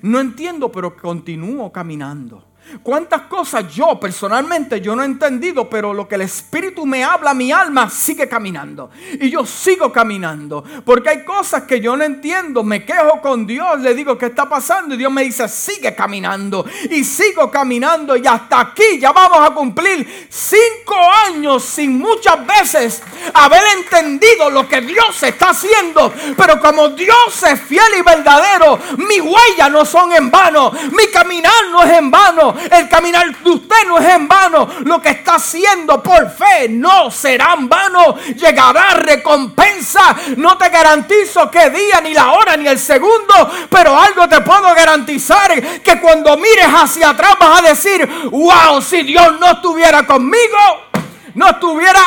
No 0.02 0.18
entiendo, 0.18 0.72
pero 0.72 0.96
continúo 0.96 1.70
caminando. 1.70 2.47
¿Cuántas 2.82 3.22
cosas 3.22 3.72
yo 3.74 3.98
personalmente 3.98 4.80
yo 4.80 4.94
no 4.94 5.02
he 5.02 5.06
entendido, 5.06 5.68
pero 5.68 5.94
lo 5.94 6.06
que 6.06 6.16
el 6.16 6.22
Espíritu 6.22 6.84
me 6.84 7.02
habla, 7.02 7.32
mi 7.34 7.50
alma 7.50 7.88
sigue 7.88 8.28
caminando. 8.28 8.90
Y 9.20 9.30
yo 9.30 9.46
sigo 9.46 9.90
caminando. 9.90 10.62
Porque 10.84 11.08
hay 11.08 11.24
cosas 11.24 11.62
que 11.64 11.80
yo 11.80 11.96
no 11.96 12.04
entiendo. 12.04 12.62
Me 12.62 12.84
quejo 12.84 13.20
con 13.20 13.46
Dios, 13.46 13.80
le 13.80 13.94
digo, 13.94 14.18
¿qué 14.18 14.26
está 14.26 14.48
pasando? 14.48 14.94
Y 14.94 14.98
Dios 14.98 15.10
me 15.10 15.24
dice, 15.24 15.48
sigue 15.48 15.94
caminando. 15.94 16.64
Y 16.90 17.04
sigo 17.04 17.50
caminando. 17.50 18.16
Y 18.16 18.26
hasta 18.26 18.60
aquí 18.60 18.98
ya 18.98 19.12
vamos 19.12 19.38
a 19.40 19.54
cumplir 19.54 20.28
cinco 20.28 20.96
años 21.26 21.64
sin 21.64 21.98
muchas 21.98 22.46
veces 22.46 23.02
haber 23.34 23.62
entendido 23.78 24.50
lo 24.50 24.68
que 24.68 24.80
Dios 24.82 25.22
está 25.22 25.50
haciendo. 25.50 26.12
Pero 26.36 26.60
como 26.60 26.90
Dios 26.90 27.42
es 27.44 27.60
fiel 27.60 27.82
y 27.98 28.02
verdadero, 28.02 28.78
mis 28.98 29.20
huellas 29.20 29.70
no 29.70 29.84
son 29.84 30.12
en 30.12 30.30
vano. 30.30 30.70
Mi 30.92 31.06
caminar 31.12 31.68
no 31.70 31.82
es 31.82 31.92
en 31.92 32.10
vano. 32.10 32.54
El 32.70 32.88
caminar 32.88 33.34
de 33.36 33.50
usted 33.50 33.86
no 33.86 33.98
es 33.98 34.08
en 34.08 34.28
vano. 34.28 34.68
Lo 34.84 35.00
que 35.00 35.10
está 35.10 35.36
haciendo 35.36 36.02
por 36.02 36.30
fe 36.30 36.68
no 36.68 37.10
será 37.10 37.54
en 37.54 37.68
vano. 37.68 38.16
Llegará 38.36 38.94
recompensa. 38.94 40.16
No 40.36 40.56
te 40.56 40.68
garantizo 40.68 41.50
qué 41.50 41.70
día, 41.70 42.00
ni 42.00 42.14
la 42.14 42.32
hora, 42.32 42.56
ni 42.56 42.66
el 42.66 42.78
segundo. 42.78 43.50
Pero 43.70 43.98
algo 43.98 44.28
te 44.28 44.40
puedo 44.40 44.74
garantizar. 44.74 45.60
Que 45.80 46.00
cuando 46.00 46.36
mires 46.36 46.68
hacia 46.68 47.10
atrás 47.10 47.36
vas 47.38 47.60
a 47.60 47.68
decir, 47.68 48.06
wow, 48.30 48.80
si 48.80 49.02
Dios 49.02 49.38
no 49.38 49.52
estuviera 49.52 50.06
conmigo, 50.06 50.88
no 51.34 51.48
estuviera 51.48 52.00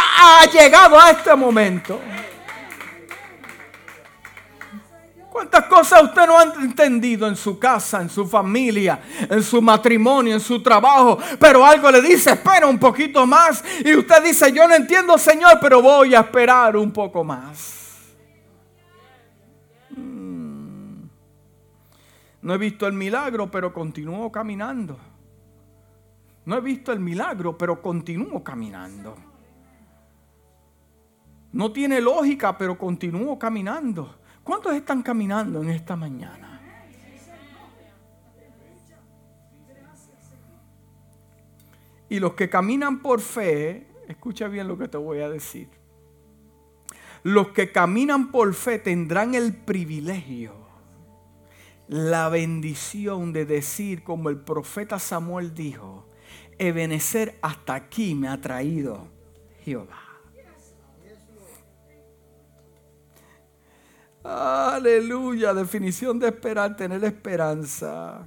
llegado 0.52 1.00
a 1.00 1.12
este 1.12 1.36
momento. 1.36 2.00
¿Cuántas 5.42 5.66
cosas 5.66 6.04
usted 6.04 6.28
no 6.28 6.38
ha 6.38 6.44
entendido 6.64 7.28
en 7.28 7.36
su 7.36 7.58
casa, 7.58 8.00
en 8.00 8.10
su 8.10 8.28
familia, 8.28 9.02
en 9.28 9.42
su 9.42 9.60
matrimonio, 9.60 10.36
en 10.36 10.40
su 10.40 10.62
trabajo? 10.62 11.18
Pero 11.40 11.66
algo 11.66 11.90
le 11.90 12.00
dice, 12.00 12.30
espera 12.30 12.68
un 12.68 12.78
poquito 12.78 13.26
más. 13.26 13.64
Y 13.84 13.96
usted 13.96 14.24
dice, 14.24 14.52
yo 14.52 14.68
no 14.68 14.76
entiendo, 14.76 15.18
Señor, 15.18 15.58
pero 15.60 15.82
voy 15.82 16.14
a 16.14 16.20
esperar 16.20 16.78
un 16.78 16.92
poco 16.92 17.24
más. 17.24 18.14
Mm. 19.98 21.06
No 22.44 22.54
he 22.54 22.58
visto 22.60 22.86
el 22.86 22.94
milagro, 22.94 23.50
pero 23.50 23.74
continúo 23.74 24.32
caminando. 24.32 25.00
No 26.46 26.56
he 26.56 26.62
visto 26.62 26.92
el 26.92 27.00
milagro, 27.00 27.58
pero 27.58 27.82
continúo 27.82 28.44
caminando. 28.44 29.16
No 31.52 31.72
tiene 31.72 32.00
lógica, 32.00 32.56
pero 32.56 32.78
continúo 32.78 33.40
caminando. 33.40 34.21
¿Cuántos 34.44 34.74
están 34.74 35.04
caminando 35.04 35.62
en 35.62 35.70
esta 35.70 35.96
mañana? 35.96 36.52
Y 42.10 42.20
los 42.20 42.34
que 42.34 42.50
caminan 42.50 43.02
por 43.02 43.22
fe, 43.22 43.88
escucha 44.08 44.50
bien 44.50 44.68
lo 44.68 44.78
que 44.78 44.90
te 44.90 44.98
voy 44.98 45.20
a 45.20 45.30
decir. 45.30 45.70
Los 47.24 47.50
que 47.50 47.72
caminan 47.72 48.32
por 48.32 48.54
fe 48.54 48.80
tendrán 48.80 49.36
el 49.36 49.56
privilegio, 49.56 50.54
la 51.88 52.28
bendición 52.30 53.32
de 53.32 53.46
decir, 53.46 54.04
como 54.04 54.30
el 54.30 54.40
profeta 54.40 55.00
Samuel 55.00 55.54
dijo, 55.54 56.10
Ebenecer 56.58 57.38
hasta 57.42 57.76
aquí 57.76 58.14
me 58.14 58.28
ha 58.28 58.42
traído 58.42 59.08
Jehová. 59.64 60.11
Aleluya, 64.24 65.54
definición 65.54 66.20
de 66.20 66.28
esperar, 66.28 66.76
tener 66.76 67.04
esperanza. 67.04 68.24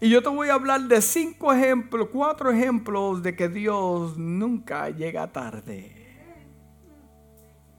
Y 0.00 0.10
yo 0.10 0.22
te 0.22 0.28
voy 0.28 0.48
a 0.48 0.54
hablar 0.54 0.82
de 0.82 1.00
cinco 1.00 1.52
ejemplos, 1.52 2.08
cuatro 2.12 2.50
ejemplos 2.50 3.22
de 3.22 3.34
que 3.34 3.48
Dios 3.48 4.18
nunca 4.18 4.90
llega 4.90 5.32
tarde. 5.32 5.92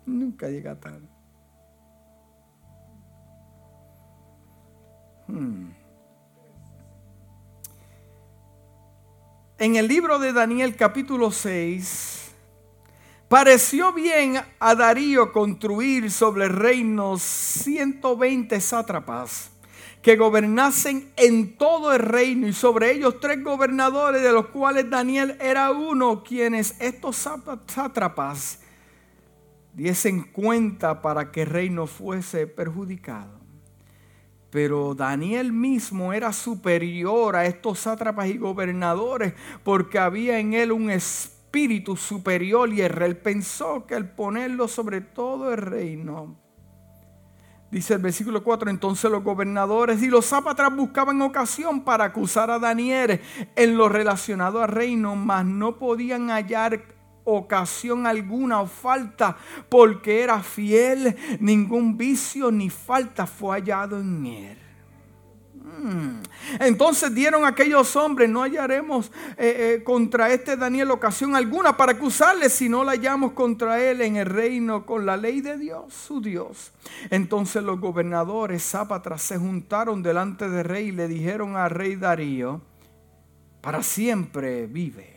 Nunca 0.06 0.48
llega 0.50 0.80
tarde. 0.80 1.10
Hmm. 5.28 5.72
en 9.58 9.76
el 9.76 9.88
libro 9.88 10.20
de 10.20 10.34
Daniel 10.34 10.76
capítulo 10.76 11.32
6, 11.32 12.15
pareció 13.36 13.92
bien 13.92 14.38
a 14.62 14.76
Darío 14.76 15.34
construir 15.34 16.10
sobre 16.10 16.46
el 16.46 16.52
reino 16.52 17.18
120 17.18 18.62
sátrapas 18.62 19.52
que 20.02 20.16
gobernasen 20.16 21.12
en 21.18 21.58
todo 21.58 21.94
el 21.94 22.00
reino 22.00 22.48
y 22.48 22.54
sobre 22.54 22.94
ellos 22.94 23.20
tres 23.20 23.44
gobernadores 23.44 24.24
de 24.24 24.32
los 24.32 24.46
cuales 24.46 24.90
Daniel 24.90 25.36
era 25.42 25.72
uno, 25.72 26.24
quienes 26.24 26.80
estos 26.80 27.28
sátrapas 27.68 28.62
diesen 29.74 30.32
cuenta 30.32 31.02
para 31.02 31.30
que 31.30 31.42
el 31.42 31.50
reino 31.50 31.88
fuese 31.88 32.48
perjudicado. 32.48 33.38
Pero 34.50 34.96
Daniel 34.96 35.52
mismo 35.52 36.14
era 36.14 36.32
superior 36.32 37.36
a 37.36 37.46
estos 37.46 37.80
sátrapas 37.80 38.30
y 38.30 38.38
gobernadores 38.38 39.34
porque 39.66 40.00
había 40.00 40.40
en 40.40 40.54
él 40.54 40.72
un 40.72 40.90
espíritu 40.90 41.35
superior 41.96 42.72
y 42.74 42.82
él 42.82 43.18
pensó 43.18 43.86
que 43.86 43.96
al 43.96 44.10
ponerlo 44.10 44.68
sobre 44.68 45.00
todo 45.00 45.54
el 45.54 45.58
reino, 45.58 46.36
dice 47.72 47.94
el 47.94 48.02
versículo 48.02 48.44
4, 48.44 48.70
entonces 48.70 49.10
los 49.10 49.24
gobernadores 49.24 50.04
y 50.04 50.08
los 50.08 50.26
sátrapas 50.26 50.76
buscaban 50.76 51.22
ocasión 51.22 51.86
para 51.86 52.06
acusar 52.06 52.52
a 52.52 52.60
Daniel 52.60 53.22
en 53.56 53.78
lo 53.78 53.88
relacionado 53.88 54.62
al 54.62 54.70
reino, 54.70 55.16
mas 55.16 55.46
no 55.46 55.78
podían 55.78 56.30
hallar 56.30 56.84
ocasión 57.24 58.06
alguna 58.06 58.60
o 58.60 58.68
falta, 58.68 59.38
porque 59.70 60.24
era 60.24 60.44
fiel, 60.44 61.16
ningún 61.40 61.98
vicio 61.98 62.52
ni 62.52 62.70
falta 62.70 63.26
fue 63.26 63.60
hallado 63.60 64.00
en 64.00 64.26
él. 64.26 64.65
Mm. 65.66 66.22
Entonces 66.60 67.14
dieron 67.14 67.44
aquellos 67.44 67.96
hombres, 67.96 68.30
no 68.30 68.44
hallaremos 68.44 69.12
eh, 69.38 69.78
eh, 69.78 69.84
contra 69.84 70.32
este 70.32 70.56
Daniel 70.56 70.92
ocasión 70.92 71.36
alguna 71.36 71.76
para 71.76 71.94
acusarle 71.94 72.50
si 72.50 72.70
no 72.70 72.84
la 72.84 72.92
hallamos 72.92 73.32
contra 73.32 73.82
él 73.82 74.02
en 74.02 74.16
el 74.18 74.28
reino 74.28 74.86
con 74.86 75.06
la 75.06 75.18
ley 75.18 75.42
de 75.42 75.58
Dios, 75.58 75.94
su 75.94 76.22
Dios. 76.22 76.72
Entonces 77.10 77.64
los 77.64 77.80
gobernadores 77.80 78.64
zápatras 78.64 79.22
se 79.24 79.38
juntaron 79.38 80.04
delante 80.04 80.50
del 80.50 80.64
rey 80.66 80.88
y 80.88 80.92
le 80.92 81.08
dijeron 81.08 81.56
al 81.58 81.72
rey 81.72 81.96
Darío, 81.96 82.62
para 83.62 83.82
siempre 83.82 84.68
vive 84.68 85.16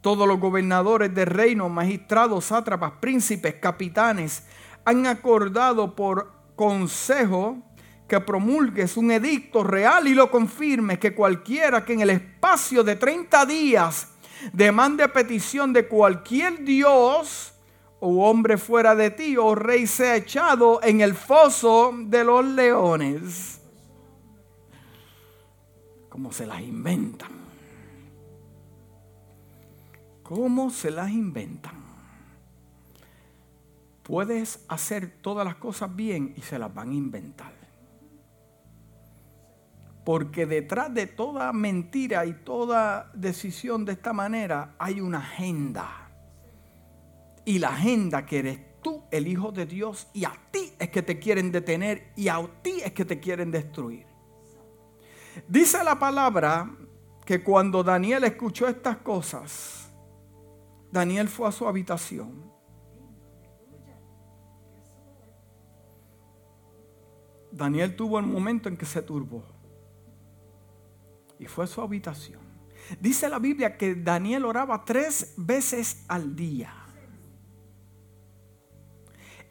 todos 0.00 0.26
los 0.26 0.40
gobernadores 0.40 1.14
del 1.14 1.26
reino, 1.26 1.68
magistrados, 1.68 2.46
sátrapas, 2.46 2.92
príncipes, 3.00 3.56
capitanes, 3.60 4.44
han 4.84 5.06
acordado 5.06 5.94
por 5.94 6.32
consejo 6.56 7.58
que 8.10 8.18
promulgues 8.18 8.96
un 8.96 9.12
edicto 9.12 9.62
real 9.62 10.08
y 10.08 10.14
lo 10.14 10.32
confirmes 10.32 10.98
que 10.98 11.14
cualquiera 11.14 11.84
que 11.84 11.92
en 11.92 12.00
el 12.00 12.10
espacio 12.10 12.82
de 12.82 12.96
30 12.96 13.46
días 13.46 14.08
demande 14.52 15.08
petición 15.08 15.72
de 15.72 15.86
cualquier 15.86 16.64
dios 16.64 17.54
o 18.00 18.28
hombre 18.28 18.58
fuera 18.58 18.96
de 18.96 19.10
ti, 19.10 19.36
o 19.36 19.54
rey, 19.54 19.86
sea 19.86 20.16
echado 20.16 20.82
en 20.82 21.02
el 21.02 21.14
foso 21.14 21.94
de 21.96 22.24
los 22.24 22.44
leones. 22.44 23.60
Como 26.08 26.32
se 26.32 26.46
las 26.46 26.60
inventan. 26.62 27.30
¿Cómo 30.24 30.70
se 30.70 30.90
las 30.90 31.10
inventan? 31.10 31.78
Puedes 34.02 34.64
hacer 34.66 35.12
todas 35.20 35.46
las 35.46 35.56
cosas 35.56 35.94
bien 35.94 36.34
y 36.36 36.40
se 36.40 36.58
las 36.58 36.74
van 36.74 36.90
a 36.90 36.94
inventar. 36.94 37.59
Porque 40.04 40.46
detrás 40.46 40.92
de 40.94 41.06
toda 41.06 41.52
mentira 41.52 42.24
y 42.26 42.32
toda 42.32 43.10
decisión 43.14 43.84
de 43.84 43.92
esta 43.92 44.12
manera 44.12 44.74
hay 44.78 45.00
una 45.00 45.18
agenda. 45.18 46.10
Y 47.44 47.58
la 47.58 47.68
agenda 47.68 48.24
que 48.26 48.38
eres 48.38 48.60
tú, 48.82 49.04
el 49.10 49.28
Hijo 49.28 49.52
de 49.52 49.66
Dios, 49.66 50.08
y 50.12 50.24
a 50.24 50.32
ti 50.50 50.72
es 50.78 50.90
que 50.90 51.02
te 51.02 51.18
quieren 51.18 51.52
detener 51.52 52.12
y 52.16 52.28
a 52.28 52.40
ti 52.62 52.80
es 52.84 52.92
que 52.92 53.04
te 53.04 53.20
quieren 53.20 53.50
destruir. 53.50 54.06
Dice 55.48 55.82
la 55.84 55.98
palabra 55.98 56.70
que 57.24 57.42
cuando 57.42 57.82
Daniel 57.82 58.24
escuchó 58.24 58.66
estas 58.66 58.98
cosas, 58.98 59.90
Daniel 60.90 61.28
fue 61.28 61.48
a 61.48 61.52
su 61.52 61.68
habitación. 61.68 62.50
Daniel 67.52 67.96
tuvo 67.96 68.18
el 68.18 68.26
momento 68.26 68.68
en 68.68 68.76
que 68.76 68.86
se 68.86 69.02
turbó. 69.02 69.44
Y 71.40 71.46
fue 71.46 71.64
a 71.64 71.66
su 71.66 71.80
habitación. 71.80 72.38
Dice 73.00 73.28
la 73.28 73.38
Biblia 73.38 73.78
que 73.78 73.94
Daniel 73.94 74.44
oraba 74.44 74.84
tres 74.84 75.32
veces 75.38 76.04
al 76.06 76.36
día. 76.36 76.74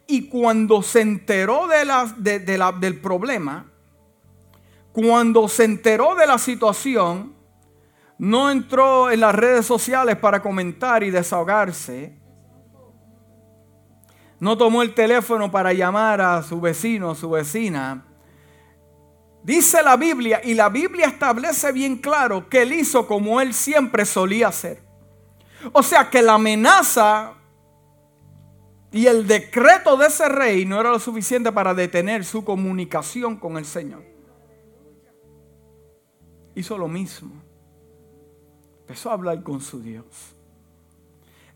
Y 0.06 0.28
cuando 0.28 0.82
se 0.82 1.00
enteró 1.00 1.66
de 1.66 2.40
del 2.80 3.00
problema, 3.00 3.66
cuando 4.92 5.48
se 5.48 5.64
enteró 5.64 6.14
de 6.14 6.26
la 6.26 6.38
situación, 6.38 7.34
no 8.18 8.50
entró 8.50 9.10
en 9.10 9.20
las 9.20 9.34
redes 9.34 9.66
sociales 9.66 10.16
para 10.16 10.40
comentar 10.42 11.02
y 11.02 11.10
desahogarse. 11.10 12.16
No 14.38 14.56
tomó 14.56 14.82
el 14.82 14.94
teléfono 14.94 15.50
para 15.50 15.72
llamar 15.72 16.20
a 16.20 16.42
su 16.42 16.60
vecino 16.60 17.10
o 17.10 17.14
su 17.14 17.30
vecina. 17.30 18.09
Dice 19.42 19.82
la 19.82 19.96
Biblia, 19.96 20.40
y 20.44 20.54
la 20.54 20.68
Biblia 20.68 21.06
establece 21.06 21.72
bien 21.72 21.96
claro 21.96 22.48
que 22.48 22.62
él 22.62 22.72
hizo 22.72 23.06
como 23.06 23.40
él 23.40 23.54
siempre 23.54 24.04
solía 24.04 24.48
hacer. 24.48 24.82
O 25.72 25.82
sea 25.82 26.10
que 26.10 26.22
la 26.22 26.34
amenaza 26.34 27.34
y 28.92 29.06
el 29.06 29.26
decreto 29.26 29.96
de 29.96 30.06
ese 30.06 30.28
rey 30.28 30.64
no 30.64 30.80
era 30.80 30.90
lo 30.90 30.98
suficiente 30.98 31.52
para 31.52 31.74
detener 31.74 32.24
su 32.24 32.44
comunicación 32.44 33.36
con 33.36 33.56
el 33.56 33.64
Señor. 33.64 34.04
Hizo 36.54 36.76
lo 36.76 36.88
mismo 36.88 37.50
empezó 38.90 39.10
a 39.10 39.12
hablar 39.12 39.40
con 39.44 39.60
su 39.60 39.80
Dios. 39.80 40.34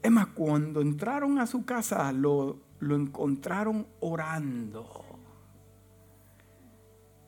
Es 0.01 0.09
más, 0.09 0.29
cuando 0.29 0.81
entraron 0.81 1.41
a 1.41 1.49
su 1.49 1.65
casa 1.65 2.13
lo, 2.13 2.61
lo 2.79 2.95
encontraron 2.95 3.89
orando. 3.99 5.04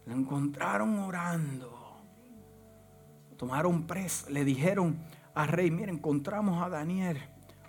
Lo 0.06 0.14
encontraron 0.14 0.98
orando. 1.00 1.72
Tomaron 3.36 3.86
preso. 3.86 4.30
Le 4.30 4.44
dijeron 4.44 4.98
al 5.34 5.48
rey, 5.48 5.70
mire, 5.70 5.92
encontramos 5.92 6.62
a 6.62 6.68
Daniel 6.68 7.18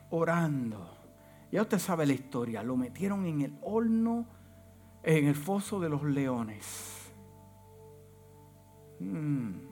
orando. 0.09 0.97
Ya 1.51 1.61
usted 1.63 1.79
sabe 1.79 2.05
la 2.05 2.13
historia. 2.13 2.63
Lo 2.63 2.77
metieron 2.77 3.25
en 3.25 3.41
el 3.41 3.57
horno, 3.61 4.25
en 5.03 5.27
el 5.27 5.35
foso 5.35 5.79
de 5.79 5.89
los 5.89 6.03
leones. 6.03 7.11
Mm. 8.99 9.67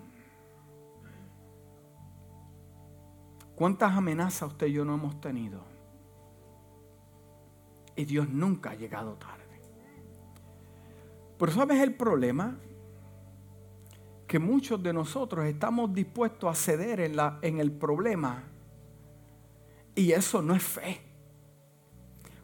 ¿Cuántas 3.56 3.93
amenazas 3.95 4.49
usted 4.49 4.67
y 4.67 4.73
yo 4.73 4.86
no 4.86 4.95
hemos 4.95 5.21
tenido? 5.21 5.63
Y 7.95 8.04
Dios 8.06 8.28
nunca 8.28 8.71
ha 8.71 8.75
llegado 8.75 9.13
tarde. 9.13 9.35
Pero 11.38 11.52
¿sabes 11.52 11.82
el 11.82 11.93
problema? 11.93 12.58
Que 14.28 14.39
muchos 14.39 14.82
de 14.82 14.93
nosotros 14.93 15.45
estamos 15.45 15.93
dispuestos 15.93 16.50
a 16.50 16.56
ceder 16.56 17.00
en, 17.00 17.15
la, 17.15 17.39
en 17.41 17.60
el 17.60 17.71
problema. 17.71 18.43
Y 19.93 20.12
eso 20.12 20.41
no 20.41 20.56
es 20.56 20.63
fe. 20.63 21.02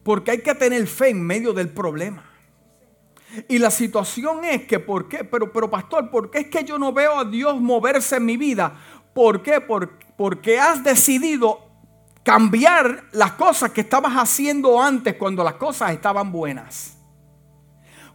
Porque 0.04 0.32
hay 0.32 0.41
que 0.41 0.56
tener 0.56 0.88
fe 0.88 1.10
en 1.10 1.21
medio 1.21 1.54
del 1.54 1.69
problema. 1.69 2.23
Y 3.47 3.60
la 3.60 3.71
situación 3.71 4.43
es 4.43 4.67
que, 4.67 4.80
¿por 4.80 5.08
qué? 5.08 5.23
Pero, 5.23 5.51
pero 5.51 5.69
pastor, 5.69 6.10
¿por 6.12 6.30
qué 6.30 6.39
es 6.39 6.47
que 6.47 6.63
yo 6.63 6.77
no 6.77 6.91
veo 6.91 7.17
a 7.17 7.25
Dios 7.25 7.60
moverse 7.60 8.17
en 8.17 8.25
mi 8.25 8.36
vida? 8.36 8.75
¿Por 9.13 9.41
qué? 9.41 9.62
Porque 9.62 10.01
porque 10.21 10.60
has 10.60 10.84
decidido 10.84 11.62
cambiar 12.21 13.06
las 13.12 13.32
cosas 13.32 13.71
que 13.71 13.82
estabas 13.82 14.13
haciendo 14.13 14.80
antes 14.80 15.15
cuando 15.15 15.43
las 15.43 15.56
cosas 15.56 15.93
estaban 15.93 16.32
buenas. 16.32 16.95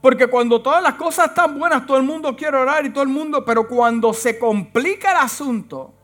Porque 0.06 0.28
cuando 0.28 0.62
todas 0.62 0.80
las 0.84 0.94
cosas 0.94 1.30
están 1.30 1.58
buenas, 1.58 1.84
todo 1.84 1.96
el 1.96 2.04
mundo 2.04 2.36
quiere 2.36 2.56
orar 2.56 2.86
y 2.86 2.90
todo 2.90 3.02
el 3.02 3.08
mundo, 3.08 3.44
pero 3.44 3.66
cuando 3.66 4.14
se 4.14 4.38
complica 4.38 5.10
el 5.10 5.16
asunto, 5.16 5.94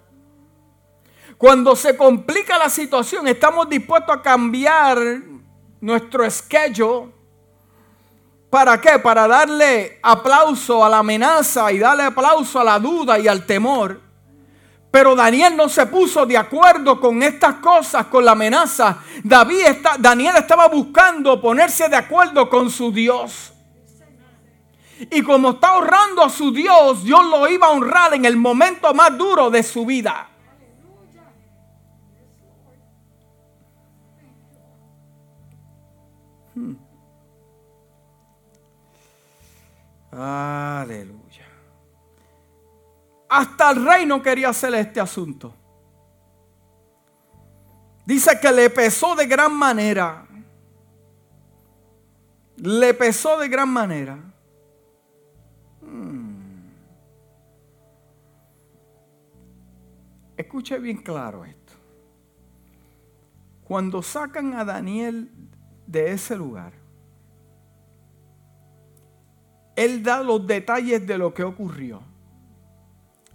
cuando 1.38 1.76
se 1.76 1.96
complica 1.96 2.58
la 2.58 2.68
situación, 2.68 3.28
estamos 3.28 3.68
dispuestos 3.68 4.16
a 4.16 4.20
cambiar 4.20 4.98
nuestro 5.80 6.28
schedule. 6.28 7.12
¿Para 8.50 8.80
qué? 8.80 8.98
Para 8.98 9.28
darle 9.28 10.00
aplauso 10.02 10.84
a 10.84 10.88
la 10.88 10.98
amenaza 10.98 11.70
y 11.70 11.78
darle 11.78 12.02
aplauso 12.02 12.58
a 12.58 12.64
la 12.64 12.80
duda 12.80 13.20
y 13.20 13.28
al 13.28 13.46
temor. 13.46 14.00
Pero 14.90 15.14
Daniel 15.14 15.56
no 15.56 15.68
se 15.68 15.86
puso 15.86 16.26
de 16.26 16.36
acuerdo 16.36 16.98
con 16.98 17.22
estas 17.22 17.54
cosas, 17.60 18.06
con 18.06 18.24
la 18.24 18.32
amenaza. 18.32 18.98
David 19.22 19.60
está, 19.60 19.94
Daniel 19.96 20.34
estaba 20.38 20.66
buscando 20.66 21.40
ponerse 21.40 21.88
de 21.88 21.94
acuerdo 21.94 22.50
con 22.50 22.68
su 22.68 22.90
Dios. 22.90 23.51
Y 25.10 25.22
como 25.22 25.50
está 25.50 25.76
honrando 25.76 26.22
a 26.22 26.30
su 26.30 26.52
Dios, 26.52 27.02
Dios 27.02 27.24
lo 27.24 27.48
iba 27.48 27.66
a 27.66 27.70
honrar 27.70 28.14
en 28.14 28.24
el 28.24 28.36
momento 28.36 28.92
más 28.94 29.16
duro 29.16 29.50
de 29.50 29.62
su 29.62 29.84
vida. 29.84 30.28
Hmm. 36.54 36.74
Aleluya. 40.12 41.46
Hasta 43.28 43.70
el 43.70 43.84
rey 43.84 44.06
no 44.06 44.22
quería 44.22 44.50
hacer 44.50 44.74
este 44.74 45.00
asunto. 45.00 45.54
Dice 48.04 48.38
que 48.40 48.52
le 48.52 48.68
pesó 48.68 49.16
de 49.16 49.26
gran 49.26 49.54
manera. 49.54 50.26
Le 52.56 52.94
pesó 52.94 53.38
de 53.38 53.48
gran 53.48 53.68
manera. 53.68 54.31
Hmm. 55.92 56.32
Escuche 60.36 60.78
bien 60.78 60.96
claro 60.98 61.44
esto. 61.44 61.72
Cuando 63.64 64.02
sacan 64.02 64.54
a 64.54 64.64
Daniel 64.64 65.30
de 65.86 66.12
ese 66.12 66.36
lugar, 66.36 66.72
él 69.76 70.02
da 70.02 70.22
los 70.22 70.46
detalles 70.46 71.06
de 71.06 71.18
lo 71.18 71.32
que 71.32 71.44
ocurrió. 71.44 72.02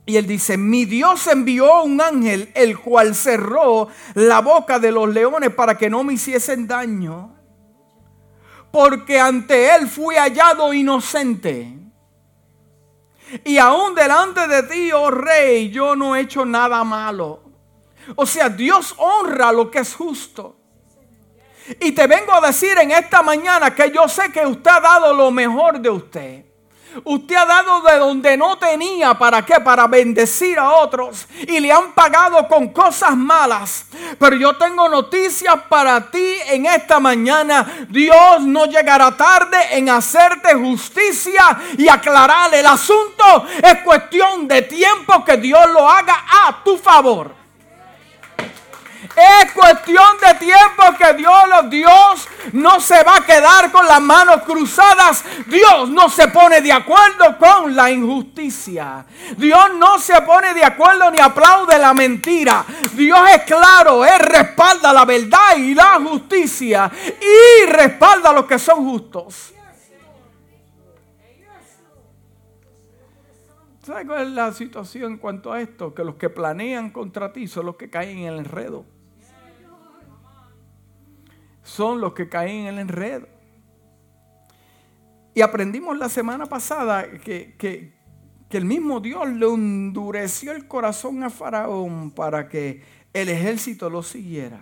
Y 0.05 0.15
él 0.15 0.25
dice, 0.25 0.57
mi 0.57 0.85
Dios 0.85 1.27
envió 1.27 1.83
un 1.83 1.99
ángel, 2.01 2.51
el 2.55 2.79
cual 2.79 3.13
cerró 3.13 3.89
la 4.13 4.39
boca 4.39 4.79
de 4.79 4.91
los 4.91 5.09
leones 5.09 5.53
para 5.53 5.77
que 5.77 5.89
no 5.89 6.03
me 6.03 6.13
hiciesen 6.13 6.65
daño. 6.65 7.35
Porque 8.71 9.19
ante 9.19 9.75
él 9.75 9.87
fui 9.87 10.15
hallado 10.15 10.73
inocente. 10.73 11.86
Y 13.43 13.57
aún 13.57 13.93
delante 13.95 14.47
de 14.47 14.63
ti, 14.63 14.91
oh 14.91 15.11
rey, 15.11 15.69
yo 15.69 15.95
no 15.95 16.15
he 16.15 16.21
hecho 16.21 16.45
nada 16.45 16.83
malo. 16.83 17.43
O 18.15 18.25
sea, 18.25 18.49
Dios 18.49 18.95
honra 18.97 19.51
lo 19.51 19.69
que 19.69 19.79
es 19.79 19.93
justo. 19.93 20.55
Y 21.81 21.91
te 21.91 22.07
vengo 22.07 22.33
a 22.33 22.41
decir 22.41 22.77
en 22.77 22.91
esta 22.91 23.21
mañana 23.21 23.75
que 23.75 23.91
yo 23.91 24.07
sé 24.07 24.31
que 24.31 24.45
usted 24.45 24.71
ha 24.71 24.79
dado 24.79 25.13
lo 25.13 25.31
mejor 25.31 25.79
de 25.79 25.89
usted. 25.89 26.45
Usted 27.03 27.35
ha 27.35 27.45
dado 27.45 27.81
de 27.81 27.97
donde 27.97 28.37
no 28.37 28.57
tenía. 28.57 29.13
¿Para 29.13 29.43
qué? 29.45 29.59
Para 29.59 29.87
bendecir 29.87 30.57
a 30.59 30.71
otros. 30.71 31.27
Y 31.47 31.59
le 31.59 31.71
han 31.71 31.93
pagado 31.93 32.47
con 32.47 32.69
cosas 32.69 33.15
malas. 33.15 33.85
Pero 34.19 34.35
yo 34.35 34.57
tengo 34.57 34.89
noticias 34.89 35.55
para 35.69 36.09
ti 36.09 36.35
en 36.47 36.65
esta 36.65 36.99
mañana. 36.99 37.87
Dios 37.89 38.41
no 38.41 38.65
llegará 38.65 39.15
tarde 39.15 39.57
en 39.71 39.89
hacerte 39.89 40.53
justicia 40.55 41.59
y 41.77 41.87
aclarar 41.87 42.53
el 42.53 42.65
asunto. 42.65 43.45
Es 43.63 43.81
cuestión 43.83 44.47
de 44.47 44.63
tiempo 44.63 45.23
que 45.23 45.37
Dios 45.37 45.69
lo 45.71 45.87
haga 45.87 46.25
a 46.45 46.63
tu 46.63 46.77
favor. 46.77 47.46
Es 49.15 49.51
cuestión 49.51 50.17
de 50.21 50.33
tiempo 50.35 50.83
que 50.97 51.13
Dios, 51.13 51.33
Dios 51.69 52.27
no 52.53 52.79
se 52.79 53.03
va 53.03 53.17
a 53.17 53.25
quedar 53.25 53.71
con 53.71 53.85
las 53.87 54.01
manos 54.01 54.41
cruzadas. 54.43 55.23
Dios 55.45 55.89
no 55.89 56.09
se 56.09 56.27
pone 56.27 56.61
de 56.61 56.71
acuerdo 56.71 57.37
con 57.37 57.75
la 57.75 57.91
injusticia. 57.91 59.05
Dios 59.37 59.73
no 59.77 59.99
se 59.99 60.19
pone 60.21 60.53
de 60.53 60.63
acuerdo 60.63 61.11
ni 61.11 61.19
aplaude 61.19 61.77
la 61.77 61.93
mentira. 61.93 62.65
Dios 62.93 63.19
es 63.33 63.43
claro, 63.43 64.05
Él 64.05 64.19
respalda 64.19 64.91
la 64.91 65.05
verdad 65.05 65.57
y 65.57 65.73
la 65.73 65.99
justicia 66.03 66.89
y 67.21 67.65
respalda 67.67 68.29
a 68.29 68.33
los 68.33 68.45
que 68.45 68.59
son 68.59 68.87
justos. 68.87 69.53
¿Sabes 73.87 74.05
cuál 74.05 74.27
es 74.27 74.33
la 74.33 74.51
situación 74.51 75.13
en 75.13 75.17
cuanto 75.17 75.51
a 75.51 75.61
esto? 75.61 75.95
Que 75.95 76.03
los 76.03 76.15
que 76.15 76.29
planean 76.29 76.91
contra 76.91 77.33
ti 77.33 77.47
son 77.47 77.65
los 77.65 77.75
que 77.77 77.89
caen 77.89 78.19
en 78.19 78.33
el 78.33 78.39
enredo 78.39 78.85
son 81.67 81.99
los 81.99 82.13
que 82.13 82.29
caen 82.29 82.61
en 82.61 82.67
el 82.67 82.79
enredo. 82.79 83.27
Y 85.35 85.41
aprendimos 85.41 85.97
la 85.97 86.09
semana 86.09 86.45
pasada 86.45 87.19
que, 87.19 87.55
que, 87.57 87.95
el 88.49 88.65
mismo 88.65 89.01
Dios 89.01 89.27
le 89.27 89.45
endureció 89.45 90.53
el 90.53 90.67
corazón 90.67 91.21
a 91.23 91.29
Faraón 91.29 92.11
para 92.11 92.47
que 92.47 92.81
el 93.13 93.27
ejército 93.27 93.89
lo 93.89 94.01
siguiera. 94.01 94.59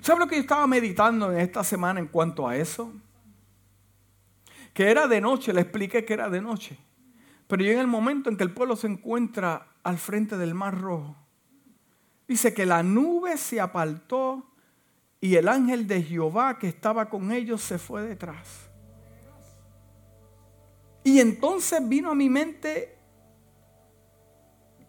¿Sabe 0.00 0.20
lo 0.20 0.28
que 0.28 0.36
yo 0.36 0.42
estaba 0.42 0.66
meditando 0.66 1.32
en 1.32 1.40
esta 1.40 1.64
semana 1.64 1.98
en 1.98 2.06
cuanto 2.06 2.46
a 2.46 2.56
eso? 2.56 2.92
Que 4.72 4.90
era 4.90 5.08
de 5.08 5.20
noche, 5.20 5.52
le 5.52 5.62
expliqué 5.62 6.04
que 6.04 6.14
era 6.14 6.30
de 6.30 6.40
noche. 6.40 6.78
Pero 7.46 7.64
en 7.64 7.78
el 7.78 7.86
momento 7.86 8.28
en 8.28 8.36
que 8.36 8.44
el 8.44 8.52
pueblo 8.52 8.76
se 8.76 8.88
encuentra 8.88 9.68
al 9.82 9.98
frente 9.98 10.36
del 10.36 10.54
Mar 10.54 10.80
Rojo, 10.80 11.16
dice 12.26 12.52
que 12.52 12.66
la 12.66 12.82
nube 12.82 13.36
se 13.36 13.60
apartó 13.60 14.52
y 15.20 15.36
el 15.36 15.48
ángel 15.48 15.86
de 15.86 16.02
Jehová 16.02 16.58
que 16.58 16.68
estaba 16.68 17.08
con 17.08 17.30
ellos 17.30 17.62
se 17.62 17.78
fue 17.78 18.02
detrás. 18.02 18.68
Y 21.04 21.20
entonces 21.20 21.88
vino 21.88 22.10
a 22.10 22.14
mi 22.16 22.28
mente 22.28 22.98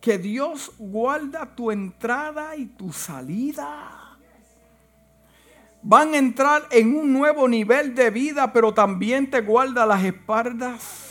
que 0.02 0.18
Dios 0.18 0.72
guarda 0.80 1.56
tu 1.56 1.70
entrada 1.70 2.56
y 2.56 2.66
tu 2.66 2.92
salida. 2.92 4.18
Van 5.84 6.16
a 6.16 6.18
entrar 6.18 6.64
en 6.72 6.96
un 6.96 7.14
nuevo 7.14 7.48
nivel 7.48 7.94
de 7.94 8.10
vida, 8.10 8.52
pero 8.52 8.74
también 8.74 9.30
te 9.30 9.42
guarda 9.42 9.86
las 9.86 10.04
espaldas 10.04 11.07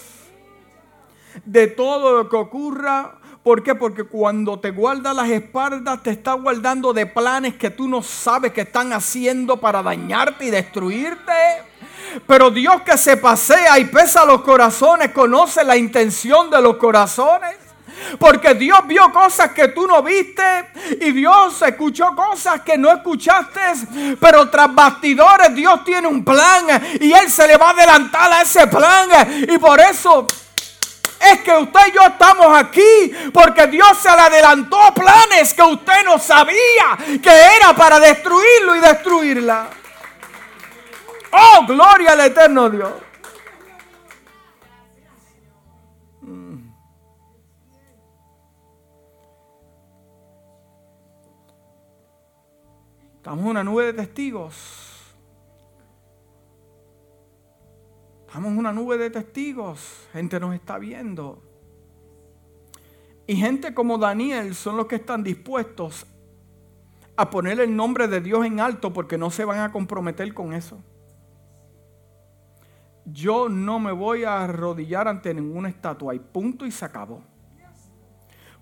de 1.45 1.67
todo 1.69 2.17
lo 2.19 2.29
que 2.29 2.37
ocurra 2.37 3.19
¿Por 3.47 3.63
qué? 3.63 3.77
Porque 3.77 4.03
cuando 4.03 4.59
te 4.59 4.73
guarda 4.73 5.15
las 5.15 5.29
espaldas, 5.29 6.03
te 6.03 6.11
está 6.11 6.33
guardando 6.33 6.93
de 6.93 7.07
planes 7.07 7.55
que 7.55 7.71
tú 7.71 7.87
no 7.87 8.03
sabes 8.03 8.51
que 8.51 8.63
están 8.63 8.93
haciendo 8.93 9.59
para 9.59 9.85
dañarte 9.85 10.47
y 10.47 10.51
destruirte. 10.51 11.33
Pero 12.27 12.51
Dios 12.51 12.83
que 12.83 12.99
se 12.99 13.17
pasea 13.17 13.79
y 13.79 13.85
pesa 13.85 14.25
los 14.25 14.41
corazones, 14.41 15.13
conoce 15.13 15.63
la 15.63 15.77
intención 15.77 16.51
de 16.51 16.61
los 16.61 16.75
corazones. 16.75 17.55
Porque 18.19 18.53
Dios 18.55 18.81
vio 18.85 19.13
cosas 19.13 19.53
que 19.53 19.69
tú 19.69 19.87
no 19.87 20.03
viste 20.03 20.43
y 21.01 21.13
Dios 21.13 21.63
escuchó 21.63 22.17
cosas 22.17 22.63
que 22.63 22.77
no 22.77 22.91
escuchaste. 22.91 23.61
Pero 24.21 24.51
tras 24.51 24.75
bastidores 24.75 25.55
Dios 25.55 25.85
tiene 25.85 26.09
un 26.09 26.25
plan 26.25 26.65
y 27.01 27.13
Él 27.13 27.31
se 27.31 27.47
le 27.47 27.57
va 27.57 27.69
a 27.69 27.71
adelantar 27.71 28.33
a 28.33 28.43
ese 28.43 28.67
plan. 28.67 29.09
Y 29.49 29.57
por 29.59 29.79
eso 29.79 30.27
es 31.33 31.41
que 31.41 31.53
usted 31.53 31.81
y 31.89 31.93
yo 31.93 32.03
estamos 32.03 32.47
aquí 32.57 33.13
porque 33.33 33.67
Dios 33.67 33.99
se 33.99 34.11
le 34.11 34.21
adelantó 34.21 34.79
planes 34.95 35.55
que 35.55 35.63
usted 35.63 36.05
no 36.05 36.19
sabía 36.19 36.97
que 37.23 37.31
era 37.57 37.75
para 37.77 37.99
destruirlo 38.01 38.77
y 38.77 38.81
destruirla. 38.81 39.69
Oh, 41.33 41.67
gloria 41.67 42.13
al 42.13 42.21
eterno 42.21 42.71
Dios. 42.71 42.93
Mm. 46.23 46.69
Estamos 53.17 53.41
en 53.41 53.51
una 53.51 53.65
nube 53.65 53.87
de 53.87 53.93
testigos. 53.93 54.96
Estamos 58.37 58.59
una 58.59 58.71
nube 58.71 58.99
de 58.99 59.09
testigos. 59.09 60.09
Gente 60.13 60.39
nos 60.39 60.55
está 60.55 60.77
viendo. 60.77 61.43
Y 63.27 63.37
gente 63.37 63.73
como 63.73 63.97
Daniel 63.97 64.55
son 64.55 64.77
los 64.77 64.85
que 64.85 64.97
están 64.97 65.25
dispuestos 65.25 66.07
a 67.17 67.31
poner 67.31 67.61
el 67.61 67.75
nombre 67.75 68.09
de 68.09 68.21
Dios 68.21 68.45
en 68.45 68.61
alto 68.61 68.93
porque 68.93 69.17
no 69.17 69.31
se 69.31 69.47
van 69.47 69.61
a 69.61 69.73
comprometer 69.73 70.35
con 70.35 70.53
eso. 70.53 70.79
Yo 73.07 73.49
no 73.49 73.79
me 73.79 73.93
voy 73.93 74.25
a 74.25 74.45
arrodillar 74.45 75.09
ante 75.09 75.33
ninguna 75.33 75.71
estatua 75.71 76.15
y 76.15 76.19
punto 76.19 76.67
y 76.67 76.71
se 76.71 76.85
acabó. 76.85 77.23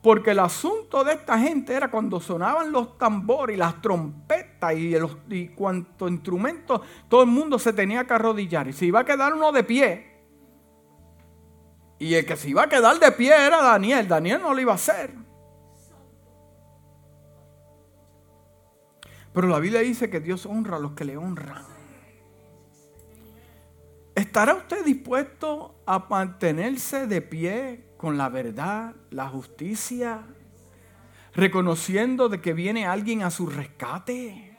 Porque 0.05 0.33
el 0.33 0.39
asunto 0.41 1.03
de 1.03 1.15
esta 1.15 1.39
gente 1.39 1.73
era 1.73 1.91
cuando 1.91 2.21
sonaban 2.21 2.71
los 2.71 2.99
tambores 2.99 3.57
y 3.57 3.59
las 3.59 3.81
trompetas 3.81 4.75
y, 4.75 4.91
los, 4.91 5.17
y 5.31 5.49
cuanto 5.49 6.07
instrumento, 6.09 6.83
todo 7.09 7.23
el 7.23 7.31
mundo 7.31 7.59
se 7.59 7.73
tenía 7.73 8.07
que 8.07 8.13
arrodillar. 8.13 8.69
Y 8.69 8.75
se 8.75 8.85
iba 8.85 9.01
a 9.01 9.05
quedar 9.07 9.33
uno 9.33 9.51
de 9.51 9.65
pie. 9.65 10.21
Y 11.99 12.13
el 12.13 12.27
que 12.27 12.37
se 12.37 12.51
iba 12.51 12.65
a 12.65 12.69
quedar 12.69 13.01
de 13.01 13.13
pie 13.13 13.33
era 13.47 13.63
Daniel. 13.63 14.07
Daniel 14.07 14.43
no 14.43 14.53
lo 14.53 14.61
iba 14.61 14.73
a 14.73 14.75
hacer. 14.75 15.15
Pero 19.33 19.49
la 19.49 19.59
Biblia 19.59 19.81
dice 19.81 20.11
que 20.11 20.21
Dios 20.21 20.45
honra 20.45 20.77
a 20.77 20.81
los 20.81 20.93
que 20.93 21.07
le 21.07 21.17
honran. 21.17 21.65
¿Estará 24.15 24.55
usted 24.55 24.85
dispuesto 24.85 25.77
a 25.87 25.99
mantenerse 26.11 27.07
de 27.07 27.23
pie 27.23 27.94
con 28.05 28.19
la 28.19 28.29
verdad, 28.29 28.95
la 29.09 29.31
justicia, 29.31 30.27
reconociendo 31.35 32.29
de 32.29 32.39
que 32.43 32.53
viene 32.53 32.85
alguien 32.85 33.23
a 33.23 33.31
su 33.31 33.47
rescate. 33.47 34.59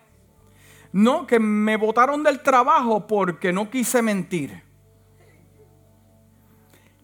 No, 0.92 1.28
que 1.28 1.40
me 1.40 1.78
botaron 1.78 2.24
del 2.24 2.42
trabajo 2.42 3.06
porque 3.06 3.54
no 3.54 3.70
quise 3.70 4.02
mentir. 4.02 4.64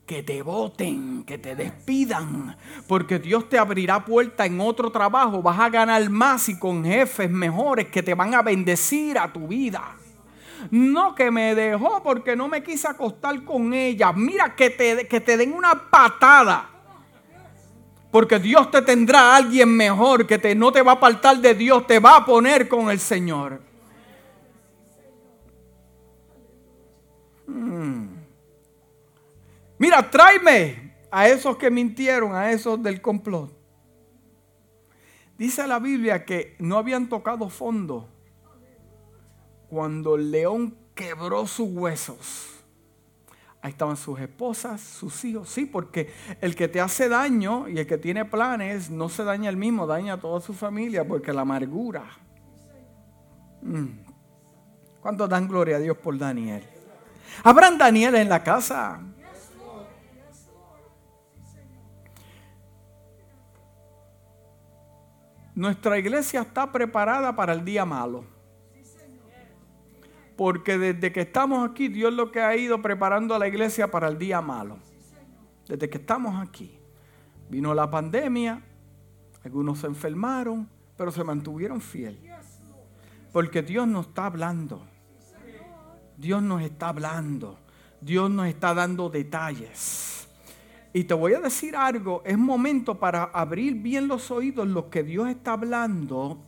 Que 0.07 0.23
te 0.23 0.41
voten, 0.41 1.25
que 1.25 1.37
te 1.37 1.55
despidan, 1.55 2.57
porque 2.87 3.19
Dios 3.19 3.47
te 3.47 3.59
abrirá 3.59 4.03
puerta 4.03 4.47
en 4.47 4.59
otro 4.61 4.91
trabajo, 4.91 5.43
vas 5.43 5.59
a 5.59 5.69
ganar 5.69 6.09
más 6.09 6.49
y 6.49 6.57
con 6.57 6.83
jefes 6.83 7.29
mejores 7.29 7.89
que 7.89 8.01
te 8.01 8.15
van 8.15 8.33
a 8.33 8.41
bendecir 8.41 9.19
a 9.19 9.31
tu 9.31 9.47
vida. 9.47 9.95
No, 10.69 11.15
que 11.15 11.31
me 11.31 11.55
dejó 11.55 12.03
porque 12.03 12.35
no 12.35 12.47
me 12.47 12.61
quise 12.63 12.87
acostar 12.87 13.43
con 13.43 13.73
ella. 13.73 14.13
Mira, 14.13 14.55
que 14.55 14.69
te, 14.69 15.07
que 15.07 15.19
te 15.19 15.37
den 15.37 15.53
una 15.53 15.89
patada. 15.89 16.69
Porque 18.11 18.39
Dios 18.39 18.69
te 18.69 18.81
tendrá 18.81 19.31
a 19.31 19.35
alguien 19.37 19.75
mejor 19.75 20.27
que 20.27 20.37
te, 20.37 20.53
no 20.53 20.71
te 20.71 20.81
va 20.81 20.91
a 20.91 20.95
apartar 20.95 21.37
de 21.37 21.55
Dios, 21.55 21.87
te 21.87 21.99
va 21.99 22.17
a 22.17 22.25
poner 22.25 22.67
con 22.67 22.89
el 22.89 22.99
Señor. 22.99 23.61
Hmm. 27.47 28.07
Mira, 29.77 30.09
tráeme 30.09 30.93
a 31.09 31.27
esos 31.27 31.57
que 31.57 31.71
mintieron, 31.71 32.35
a 32.35 32.51
esos 32.51 32.81
del 32.83 33.01
complot. 33.01 33.51
Dice 35.37 35.65
la 35.67 35.79
Biblia 35.79 36.23
que 36.23 36.55
no 36.59 36.77
habían 36.77 37.09
tocado 37.09 37.49
fondo 37.49 38.07
cuando 39.71 40.15
el 40.15 40.31
león 40.31 40.75
quebró 40.93 41.47
sus 41.47 41.69
huesos. 41.71 42.49
Ahí 43.61 43.71
estaban 43.71 43.95
sus 43.95 44.19
esposas, 44.19 44.81
sus 44.81 45.23
hijos. 45.23 45.47
Sí, 45.47 45.65
porque 45.65 46.13
el 46.41 46.55
que 46.55 46.67
te 46.67 46.81
hace 46.81 47.07
daño 47.07 47.69
y 47.69 47.79
el 47.79 47.87
que 47.87 47.97
tiene 47.97 48.25
planes 48.25 48.89
no 48.89 49.07
se 49.07 49.23
daña 49.23 49.49
el 49.49 49.55
mismo, 49.55 49.87
daña 49.87 50.15
a 50.15 50.19
toda 50.19 50.41
su 50.41 50.53
familia 50.53 51.07
porque 51.07 51.31
la 51.31 51.43
amargura. 51.43 52.03
Mm. 53.61 53.99
¿Cuántos 54.99 55.29
dan 55.29 55.47
gloria 55.47 55.77
a 55.77 55.79
Dios 55.79 55.95
por 55.95 56.17
Daniel? 56.17 56.67
¿Habrán 57.41 57.77
Daniel 57.77 58.15
en 58.15 58.27
la 58.27 58.43
casa? 58.43 58.99
Nuestra 65.55 65.97
iglesia 65.97 66.41
está 66.41 66.69
preparada 66.73 67.33
para 67.33 67.53
el 67.53 67.63
día 67.63 67.85
malo. 67.85 68.40
Porque 70.41 70.79
desde 70.79 71.11
que 71.11 71.21
estamos 71.21 71.69
aquí, 71.69 71.87
Dios 71.87 72.11
lo 72.11 72.31
que 72.31 72.41
ha 72.41 72.57
ido 72.57 72.81
preparando 72.81 73.35
a 73.35 73.37
la 73.37 73.47
iglesia 73.47 73.91
para 73.91 74.07
el 74.07 74.17
día 74.17 74.41
malo. 74.41 74.79
Desde 75.67 75.87
que 75.87 75.99
estamos 75.99 76.41
aquí. 76.41 76.79
Vino 77.47 77.75
la 77.75 77.91
pandemia, 77.91 78.59
algunos 79.45 79.77
se 79.77 79.85
enfermaron, 79.85 80.67
pero 80.97 81.11
se 81.11 81.23
mantuvieron 81.23 81.79
fieles. 81.79 82.23
Porque 83.31 83.61
Dios 83.61 83.87
nos 83.87 84.07
está 84.07 84.25
hablando. 84.25 84.81
Dios 86.17 86.41
nos 86.41 86.63
está 86.63 86.89
hablando. 86.89 87.59
Dios 88.01 88.31
nos 88.31 88.47
está 88.47 88.73
dando 88.73 89.11
detalles. 89.11 90.27
Y 90.91 91.03
te 91.03 91.13
voy 91.13 91.35
a 91.35 91.39
decir 91.39 91.75
algo, 91.75 92.23
es 92.25 92.39
momento 92.39 92.97
para 92.97 93.25
abrir 93.25 93.75
bien 93.75 94.07
los 94.07 94.31
oídos 94.31 94.67
lo 94.67 94.89
que 94.89 95.03
Dios 95.03 95.29
está 95.29 95.53
hablando 95.53 96.43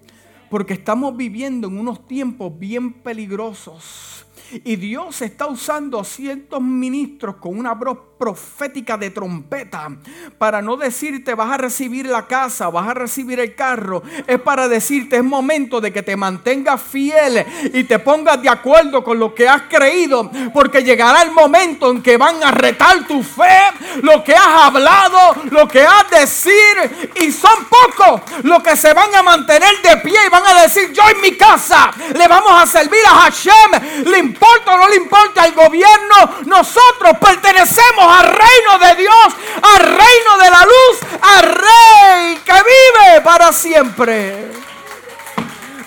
porque 0.53 0.73
estamos 0.73 1.17
viviendo 1.17 1.67
en 1.67 1.79
unos 1.79 2.05
tiempos 2.05 2.59
bien 2.59 2.93
peligrosos. 3.01 4.23
Y 4.63 4.75
Dios 4.75 5.19
está 5.23 5.47
usando 5.47 5.99
a 5.99 6.03
ciertos 6.03 6.61
ministros 6.61 7.37
con 7.37 7.57
una 7.57 7.73
voz 7.73 7.97
profética 8.23 8.95
de 8.95 9.09
trompeta 9.09 9.89
para 10.38 10.62
no 10.62 10.77
decirte 10.77 11.36
vas 11.36 11.51
a 11.51 11.57
recibir 11.57 12.05
la 12.05 12.25
casa, 12.25 12.69
vas 12.69 12.88
a 12.88 12.93
recibir 12.93 13.38
el 13.41 13.53
carro. 13.53 14.01
Es 14.25 14.39
para 14.39 14.69
decirte 14.69 15.17
es 15.17 15.23
momento 15.25 15.81
de 15.81 15.91
que 15.91 16.03
te 16.03 16.15
mantengas 16.15 16.81
fiel 16.81 17.45
y 17.73 17.83
te 17.83 17.99
pongas 17.99 18.41
de 18.41 18.47
acuerdo 18.47 19.03
con 19.03 19.19
lo 19.19 19.36
que 19.36 19.49
has 19.49 19.63
creído. 19.63 20.31
Porque 20.53 20.86
llegará 20.86 21.23
el 21.23 21.31
momento 21.31 21.91
en 21.91 22.01
que 22.01 22.15
van 22.15 22.41
a 22.41 22.51
retar 22.51 23.05
tu 23.05 23.21
fe, 23.21 23.59
lo 24.01 24.23
que 24.23 24.33
has 24.33 24.67
hablado, 24.67 25.36
lo 25.51 25.67
que 25.67 25.81
has 25.81 26.09
decir. 26.09 27.12
Y 27.15 27.29
son 27.29 27.65
pocos 27.65 28.21
los 28.43 28.63
que 28.63 28.77
se 28.77 28.93
van 28.93 29.13
a 29.15 29.21
mantener 29.21 29.81
de 29.81 29.97
pie 29.97 30.17
y 30.25 30.29
van 30.29 30.45
a 30.45 30.62
decir 30.62 30.93
yo 30.93 31.03
en 31.13 31.19
mi 31.19 31.36
casa 31.36 31.91
le 32.13 32.25
vamos 32.29 32.53
a 32.53 32.65
servir 32.65 33.05
a 33.05 33.19
Hashem. 33.23 34.05
Le 34.05 34.19
importa 34.19 34.75
o 34.75 34.77
no 34.77 34.88
le 34.88 34.95
importa 34.95 35.43
al 35.43 35.51
gobierno. 35.51 36.15
Nosotros 36.45 37.17
pertenecemos 37.19 38.12
al 38.13 38.28
reino 38.28 38.80
de 38.80 38.95
Dios, 38.95 39.34
al 39.62 39.80
reino 39.80 40.38
de 40.39 40.49
la 40.49 40.62
luz, 40.62 40.99
al 41.21 41.41
rey 41.41 42.38
que 42.45 42.54
vive 42.54 43.21
para 43.21 43.52
siempre. 43.52 44.52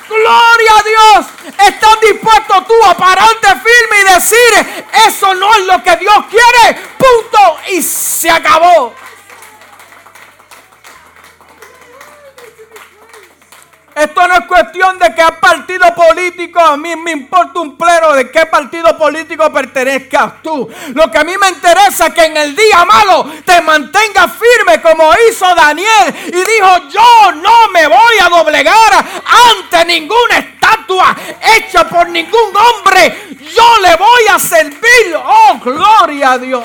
Gloria 0.09 0.73
a 0.79 0.83
Dios. 0.83 1.27
Estás 1.67 2.01
dispuesto 2.01 2.65
tú 2.67 2.75
a 2.85 2.97
pararte 2.97 3.49
firme 3.49 4.01
y 4.01 4.15
decir, 4.15 4.87
eso 5.07 5.35
no 5.35 5.55
es 5.55 5.65
lo 5.67 5.83
que 5.83 5.97
Dios 5.97 6.25
quiere. 6.31 6.81
Punto. 6.97 7.59
Y 7.73 7.83
se 7.83 8.31
acabó. 8.31 8.95
Esto 13.97 14.29
no 14.29 14.35
es 14.35 14.45
cuestión 14.47 14.99
de 14.99 15.15
que 15.15 15.23
a 15.23 15.41
partido 15.41 15.87
político, 15.95 16.61
a 16.61 16.77
mí 16.77 16.95
me 16.97 17.13
importa 17.13 17.61
un 17.61 17.79
pleno 17.79 18.13
de 18.13 18.31
qué 18.31 18.45
partido 18.45 18.95
político 18.99 19.51
pertenezcas 19.51 20.43
tú. 20.43 20.71
Lo 20.93 21.11
que 21.11 21.17
a 21.17 21.25
mí 21.25 21.33
me 21.39 21.49
interesa 21.49 22.09
es 22.09 22.13
que 22.13 22.27
en 22.27 22.37
el 22.37 22.55
día 22.55 22.85
malo 22.85 23.25
te 23.47 23.59
mantengas 23.63 24.33
firme 24.33 24.83
como 24.83 25.11
hizo 25.27 25.47
Daniel 25.55 26.15
y 26.27 26.31
dijo, 26.31 26.89
yo 26.91 27.33
no 27.37 27.71
me 27.71 27.87
voy 27.87 28.19
a 28.23 28.29
doblegar 28.29 29.03
ante 29.25 29.85
ninguna 29.87 30.41
estatua 30.41 31.17
hecha 31.57 31.89
por 31.89 32.07
ningún 32.11 32.55
hombre. 32.55 33.29
Yo 33.51 33.81
le 33.81 33.97
voy 33.97 34.27
a 34.31 34.39
servir. 34.39 35.17
Oh, 35.25 35.59
gloria 35.65 36.33
a 36.33 36.39
Dios. 36.39 36.65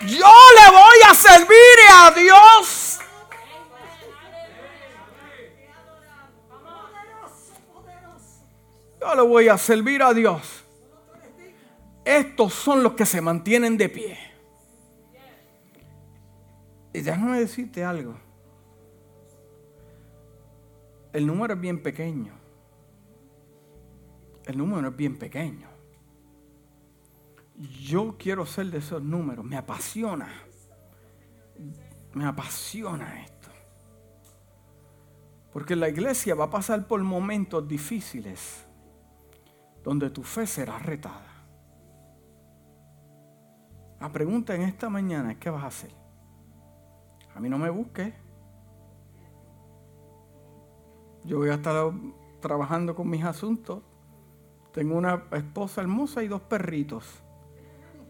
Yo 0.00 0.34
le 0.56 0.70
voy 0.70 0.98
a 1.10 1.14
servir 1.14 1.78
a 1.90 2.10
Dios 2.12 2.81
Yo 9.02 9.16
le 9.16 9.22
voy 9.22 9.48
a 9.48 9.58
servir 9.58 10.00
a 10.00 10.14
Dios. 10.14 10.64
Estos 12.04 12.54
son 12.54 12.84
los 12.84 12.92
que 12.92 13.04
se 13.04 13.20
mantienen 13.20 13.76
de 13.76 13.88
pie. 13.88 14.18
Y 16.92 17.00
déjame 17.00 17.40
decirte 17.40 17.84
algo. 17.84 18.14
El 21.12 21.26
número 21.26 21.54
es 21.54 21.60
bien 21.60 21.82
pequeño. 21.82 22.32
El 24.44 24.58
número 24.58 24.88
es 24.88 24.96
bien 24.96 25.18
pequeño. 25.18 25.68
Yo 27.56 28.16
quiero 28.16 28.46
ser 28.46 28.66
de 28.66 28.78
esos 28.78 29.02
números. 29.02 29.44
Me 29.44 29.56
apasiona. 29.56 30.28
Me 32.14 32.24
apasiona 32.24 33.24
esto. 33.24 33.48
Porque 35.52 35.74
la 35.74 35.88
iglesia 35.88 36.36
va 36.36 36.44
a 36.44 36.50
pasar 36.50 36.86
por 36.86 37.02
momentos 37.02 37.66
difíciles 37.66 38.66
donde 39.82 40.10
tu 40.10 40.22
fe 40.22 40.46
será 40.46 40.78
retada. 40.78 41.32
La 44.00 44.10
pregunta 44.10 44.54
en 44.54 44.62
esta 44.62 44.88
mañana 44.88 45.32
es, 45.32 45.38
¿qué 45.38 45.50
vas 45.50 45.64
a 45.64 45.68
hacer? 45.68 45.92
A 47.34 47.40
mí 47.40 47.48
no 47.48 47.58
me 47.58 47.70
busques. 47.70 48.12
Yo 51.24 51.38
voy 51.38 51.50
a 51.50 51.54
estar 51.54 51.92
trabajando 52.40 52.94
con 52.94 53.08
mis 53.08 53.24
asuntos. 53.24 53.82
Tengo 54.72 54.96
una 54.96 55.24
esposa 55.32 55.80
hermosa 55.82 56.22
y 56.22 56.28
dos 56.28 56.42
perritos. 56.42 57.22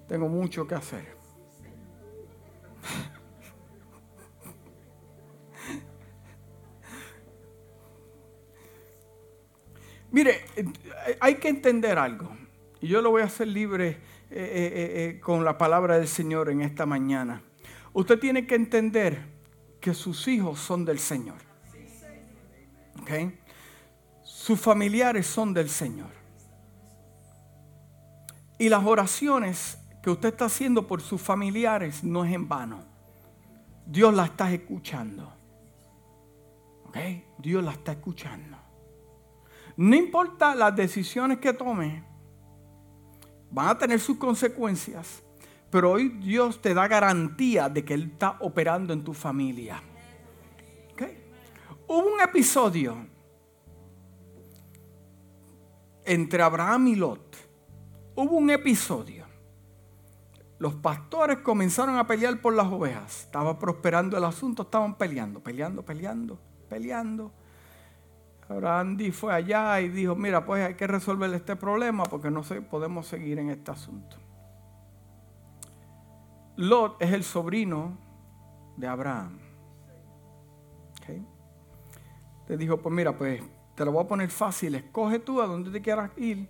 Tengo 0.09 0.29
mucho 0.29 0.67
que 0.67 0.75
hacer. 0.75 1.17
Mire, 10.13 10.45
hay 11.21 11.37
que 11.37 11.49
entender 11.49 11.99
algo. 11.99 12.31
Y 12.81 12.89
yo 12.89 13.01
lo 13.01 13.11
voy 13.11 13.23
a 13.23 13.27
hacer 13.27 13.49
libre 13.49 13.89
eh, 13.89 13.97
eh, 14.31 14.93
eh, 15.15 15.21
con 15.21 15.45
la 15.45 15.57
palabra 15.57 15.99
del 15.99 16.09
Señor 16.09 16.51
en 16.51 16.61
esta 16.61 16.85
mañana. 16.85 17.43
Usted 17.93 18.19
tiene 18.19 18.47
que 18.47 18.55
entender 18.55 19.27
que 19.81 19.95
sus 19.95 20.29
hijos 20.29 20.61
son 20.61 20.85
del 20.85 20.99
Señor. 20.99 21.37
Sus 24.23 24.61
familiares 24.61 25.27
son 25.27 25.53
del 25.53 25.69
Señor. 25.69 26.11
Y 28.59 28.69
las 28.69 28.85
oraciones 28.85 29.79
que 30.03 30.11
usted 30.11 30.31
está 30.31 30.47
haciendo 30.47 30.87
por 30.87 31.01
sus 31.01 31.21
familiares 31.21 32.03
no 32.05 32.25
es 32.25 32.33
en 32.33 32.49
vano. 32.49 32.85
Dios 33.87 34.15
la 34.15 34.27
está 34.27 34.53
escuchando. 34.53 35.33
Dios 37.39 37.65
la 37.65 37.73
está 37.73 37.93
escuchando. 37.93 38.62
No 39.77 39.97
importa 39.97 40.55
las 40.55 40.75
decisiones 40.77 41.39
que 41.39 41.53
tome, 41.53 42.05
van 43.51 43.69
a 43.69 43.79
tener 43.79 44.01
sus 44.01 44.17
consecuencias, 44.19 45.23
pero 45.71 45.93
hoy 45.93 46.09
Dios 46.09 46.61
te 46.61 46.75
da 46.75 46.89
garantía 46.89 47.69
de 47.69 47.85
que 47.85 47.95
Él 47.95 48.11
está 48.13 48.37
operando 48.41 48.93
en 48.93 49.03
tu 49.03 49.15
familia. 49.15 49.83
Hubo 51.95 52.15
un 52.15 52.21
episodio 52.23 52.97
entre 56.07 56.43
Abraham 56.43 56.89
y 56.89 56.95
Lot. 56.97 57.37
Hubo 58.15 58.37
un 58.37 58.49
episodio. 58.49 59.27
Los 60.59 60.75
pastores 60.77 61.39
comenzaron 61.39 61.97
a 61.97 62.07
pelear 62.07 62.41
por 62.41 62.55
las 62.55 62.67
ovejas. 62.69 63.25
Estaba 63.25 63.59
prosperando 63.59 64.17
el 64.17 64.25
asunto, 64.25 64.63
estaban 64.63 64.97
peleando, 64.97 65.43
peleando, 65.43 65.85
peleando, 65.85 66.39
peleando 66.69 67.33
Abraham 68.49 68.99
fue 69.13 69.33
allá 69.33 69.81
y 69.81 69.89
dijo, 69.89 70.15
mira, 70.15 70.45
pues 70.45 70.65
hay 70.65 70.75
que 70.75 70.87
resolver 70.87 71.33
este 71.33 71.57
problema 71.57 72.05
porque 72.05 72.31
no 72.31 72.43
podemos 72.71 73.07
seguir 73.07 73.39
en 73.39 73.51
este 73.51 73.71
asunto. 73.71 74.17
Lot 76.57 77.01
es 77.01 77.13
el 77.13 77.25
sobrino 77.25 77.97
de 78.77 78.87
Abraham. 78.87 79.39
Le 82.49 82.57
dijo, 82.57 82.77
pues 82.77 82.95
mira, 82.95 83.17
pues 83.17 83.43
te 83.75 83.85
lo 83.85 83.93
voy 83.93 84.05
a 84.05 84.09
poner 84.09 84.29
fácil, 84.29 84.75
escoge 84.75 85.19
tú 85.19 85.41
a 85.41 85.47
donde 85.47 85.71
te 85.71 85.81
quieras 85.81 86.11
ir. 86.19 86.49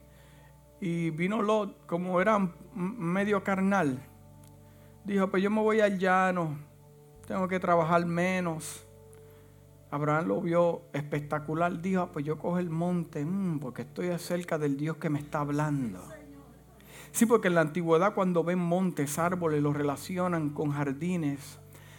Y 0.80 1.11
vino 1.11 1.40
Lot, 1.40 1.86
como 1.86 2.20
era 2.20 2.38
medio 2.74 3.45
carnal, 3.45 4.03
dijo, 5.05 5.28
pues 5.28 5.43
yo 5.43 5.51
me 5.51 5.61
voy 5.61 5.80
al 5.80 5.97
llano, 5.99 6.59
tengo 7.28 7.47
que 7.47 7.61
trabajar 7.61 8.05
menos. 8.05 8.84
Abraham 9.93 10.26
lo 10.26 10.40
vio 10.40 10.82
espectacular, 10.95 11.82
dijo, 11.82 12.01
ah, 12.01 12.12
pues 12.12 12.24
yo 12.24 12.38
cojo 12.38 12.59
el 12.59 12.70
monte, 12.70 13.26
mm, 13.26 13.61
porque 13.61 13.82
estoy 13.82 14.18
cerca 14.18 14.57
del 14.57 14.78
Dios 14.78 14.97
que 14.97 15.11
me 15.11 15.18
está 15.18 15.40
hablando. 15.40 16.01
Sí, 17.11 17.26
porque 17.26 17.49
en 17.49 17.57
la 17.57 17.61
antigüedad 17.61 18.14
cuando 18.14 18.43
ven 18.43 18.59
montes, 18.59 19.18
árboles, 19.18 19.62
los 19.62 19.76
relacionan 19.76 20.49
con 20.49 20.70
jardines 20.70 21.59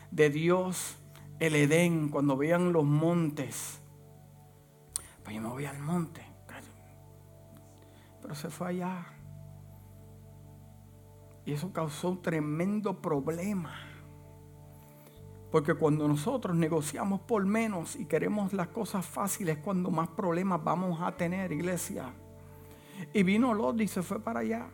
de 0.10 0.32
Dios, 0.32 0.98
el 1.40 1.56
Edén, 1.56 2.10
cuando 2.10 2.36
veían 2.36 2.74
los 2.74 2.84
montes. 2.84 3.80
Pues 5.24 5.36
yo 5.36 5.42
me 5.44 5.50
voy 5.50 5.66
al 5.66 5.80
monte. 5.80 6.26
Pero 8.24 8.34
se 8.34 8.50
fue 8.50 8.70
allá. 8.70 9.06
Y 11.46 11.52
eso 11.52 11.72
causó 11.72 12.10
un 12.10 12.24
tremendo 12.24 13.00
problema. 13.00 13.93
Porque 15.54 15.76
cuando 15.76 16.08
nosotros 16.08 16.58
negociamos 16.58 17.22
por 17.22 17.46
menos 17.46 17.96
y 17.96 18.06
queremos 18.06 18.54
las 18.54 18.70
cosas 18.70 19.06
fáciles, 19.06 19.60
cuando 19.60 19.92
más 19.92 20.08
problemas 20.08 20.64
vamos 20.64 21.00
a 21.00 21.16
tener, 21.16 21.52
iglesia. 21.52 22.12
Y 23.14 23.22
vino 23.22 23.54
Lot 23.54 23.80
y 23.80 23.88
se 23.88 24.02
fue 24.02 24.20
para 24.20 24.40
allá. 24.40 24.66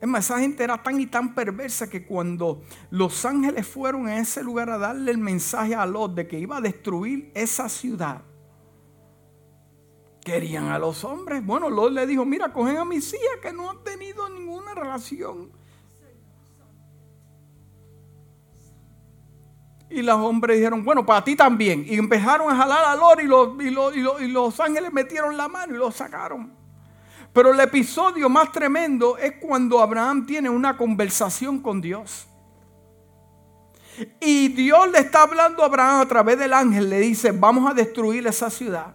Es 0.00 0.08
más, 0.08 0.24
esa 0.24 0.38
gente 0.38 0.64
era 0.64 0.82
tan 0.82 0.98
y 0.98 1.06
tan 1.06 1.34
perversa 1.34 1.90
que 1.90 2.06
cuando 2.06 2.62
los 2.88 3.26
ángeles 3.26 3.66
fueron 3.66 4.06
a 4.06 4.20
ese 4.20 4.42
lugar 4.42 4.70
a 4.70 4.78
darle 4.78 5.10
el 5.10 5.18
mensaje 5.18 5.74
a 5.74 5.84
Lot 5.84 6.14
de 6.14 6.26
que 6.26 6.38
iba 6.38 6.56
a 6.56 6.62
destruir 6.62 7.30
esa 7.34 7.68
ciudad, 7.68 8.22
querían 10.24 10.68
a 10.68 10.78
los 10.78 11.04
hombres. 11.04 11.44
Bueno, 11.44 11.68
Lot 11.68 11.92
le 11.92 12.06
dijo, 12.06 12.24
mira, 12.24 12.54
cogen 12.54 12.78
a 12.78 12.86
mis 12.86 13.12
hijas 13.12 13.36
que 13.42 13.52
no 13.52 13.68
han 13.68 13.84
tenido 13.84 14.30
ninguna 14.30 14.74
relación. 14.74 15.57
Y 19.90 20.02
los 20.02 20.16
hombres 20.16 20.58
dijeron, 20.58 20.84
bueno, 20.84 21.04
para 21.06 21.24
ti 21.24 21.34
también. 21.34 21.84
Y 21.86 21.96
empezaron 21.96 22.50
a 22.50 22.56
jalar 22.56 22.84
a 22.84 22.94
Lot 22.94 23.20
y 23.20 23.26
los, 23.26 23.62
y 23.62 23.70
los, 23.70 24.20
y 24.20 24.28
los 24.28 24.60
ángeles 24.60 24.92
metieron 24.92 25.36
la 25.36 25.48
mano 25.48 25.74
y 25.74 25.78
lo 25.78 25.90
sacaron. 25.90 26.52
Pero 27.32 27.52
el 27.52 27.60
episodio 27.60 28.28
más 28.28 28.52
tremendo 28.52 29.16
es 29.16 29.34
cuando 29.40 29.80
Abraham 29.80 30.26
tiene 30.26 30.48
una 30.50 30.76
conversación 30.76 31.60
con 31.60 31.80
Dios. 31.80 32.26
Y 34.20 34.48
Dios 34.48 34.90
le 34.90 34.98
está 34.98 35.22
hablando 35.22 35.62
a 35.62 35.66
Abraham 35.66 36.00
a 36.00 36.08
través 36.08 36.38
del 36.38 36.52
ángel, 36.52 36.88
le 36.88 37.00
dice, 37.00 37.32
vamos 37.32 37.68
a 37.70 37.74
destruir 37.74 38.26
esa 38.26 38.50
ciudad. 38.50 38.94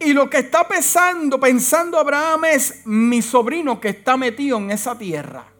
Y 0.00 0.12
lo 0.12 0.30
que 0.30 0.38
está 0.38 0.66
pensando, 0.66 1.40
pensando 1.40 1.98
Abraham 1.98 2.44
es 2.46 2.86
mi 2.86 3.20
sobrino 3.20 3.80
que 3.80 3.90
está 3.90 4.16
metido 4.16 4.58
en 4.58 4.70
esa 4.70 4.96
tierra. 4.96 5.51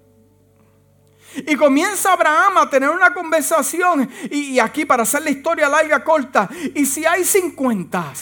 Y 1.37 1.57
comienza 1.57 2.13
Abraham 2.13 2.59
a 2.59 2.71
tener 2.71 2.91
una 2.91 3.13
conversación. 3.15 4.11
Y, 4.31 4.59
aquí 4.59 4.85
para 4.85 5.05
hacer 5.05 5.23
la 5.23 5.31
historia 5.31 5.69
larga, 5.69 6.05
corta. 6.05 6.49
Y 6.75 6.87
si 6.87 7.05
hay 7.05 7.25
50 7.25 8.13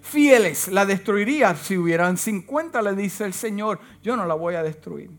fieles, 0.00 0.68
la 0.68 0.86
destruiría. 0.86 1.54
Si 1.56 1.76
hubieran 1.76 2.16
50, 2.16 2.80
le 2.82 2.94
dice 2.94 3.24
el 3.24 3.34
Señor, 3.34 3.80
yo 4.02 4.16
no 4.16 4.26
la 4.26 4.34
voy 4.34 4.54
a 4.54 4.62
destruir. 4.62 5.10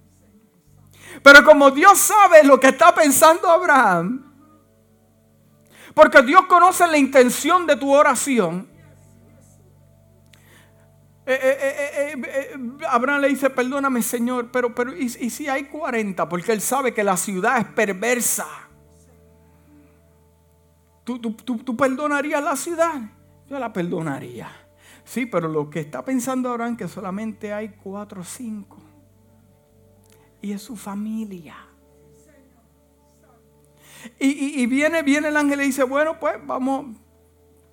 Pero 1.21 1.43
como 1.43 1.71
Dios 1.71 1.97
sabe 1.97 2.43
lo 2.43 2.59
que 2.59 2.67
está 2.67 2.93
pensando 2.93 3.49
Abraham, 3.49 4.33
porque 5.93 6.21
Dios 6.23 6.45
conoce 6.47 6.85
la 6.87 6.97
intención 6.97 7.65
de 7.65 7.77
tu 7.77 7.93
oración, 7.93 8.67
eh, 11.27 11.39
eh, 11.41 12.21
eh, 12.23 12.59
Abraham 12.89 13.21
le 13.21 13.29
dice, 13.29 13.49
perdóname 13.49 14.01
Señor, 14.01 14.51
pero, 14.51 14.75
pero 14.75 14.95
¿y, 14.95 15.09
si 15.09 15.47
hay 15.47 15.65
40? 15.65 16.29
Porque 16.29 16.51
él 16.51 16.61
sabe 16.61 16.93
que 16.93 17.03
la 17.03 17.17
ciudad 17.17 17.59
es 17.59 17.65
perversa. 17.65 18.47
¿Tú, 21.03 21.19
tú 21.19 21.77
perdonarías 21.77 22.43
la 22.43 22.55
ciudad? 22.55 22.95
Yo 23.47 23.59
la 23.59 23.71
perdonaría. 23.71 24.49
Sí, 25.03 25.27
pero 25.27 25.47
lo 25.47 25.69
que 25.69 25.81
está 25.81 26.03
pensando 26.03 26.49
Abraham 26.49 26.73
es 26.73 26.77
que 26.79 26.87
solamente 26.87 27.53
hay 27.53 27.69
cuatro 27.69 28.21
o 28.21 28.23
cinco. 28.23 28.77
Y 30.41 30.51
es 30.51 30.63
su 30.63 30.75
familia. 30.75 31.55
Y, 34.19 34.61
y, 34.61 34.65
viene, 34.65 35.03
viene 35.03 35.27
el 35.29 35.37
ángel 35.37 35.61
y 35.61 35.65
dice, 35.65 35.83
bueno, 35.83 36.19
pues 36.19 36.35
vamos, 36.45 36.95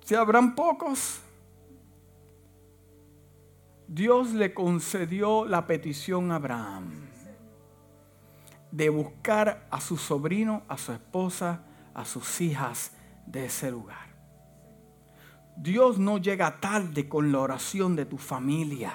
si 0.03 0.15
habrán 0.15 0.55
pocos, 0.55 1.22
Dios 3.93 4.33
le 4.33 4.55
concedió 4.55 5.45
la 5.45 5.67
petición 5.67 6.31
a 6.31 6.37
Abraham 6.37 7.09
de 8.71 8.89
buscar 8.89 9.67
a 9.69 9.79
su 9.79 9.97
sobrino, 9.97 10.63
a 10.67 10.79
su 10.79 10.93
esposa, 10.93 11.61
a 11.93 12.03
sus 12.03 12.41
hijas 12.41 12.93
de 13.27 13.45
ese 13.45 13.69
lugar. 13.69 14.07
Dios 15.55 15.99
no 15.99 16.17
llega 16.17 16.59
tarde 16.59 17.07
con 17.07 17.31
la 17.31 17.41
oración 17.41 17.95
de 17.95 18.05
tu 18.05 18.17
familia. 18.17 18.93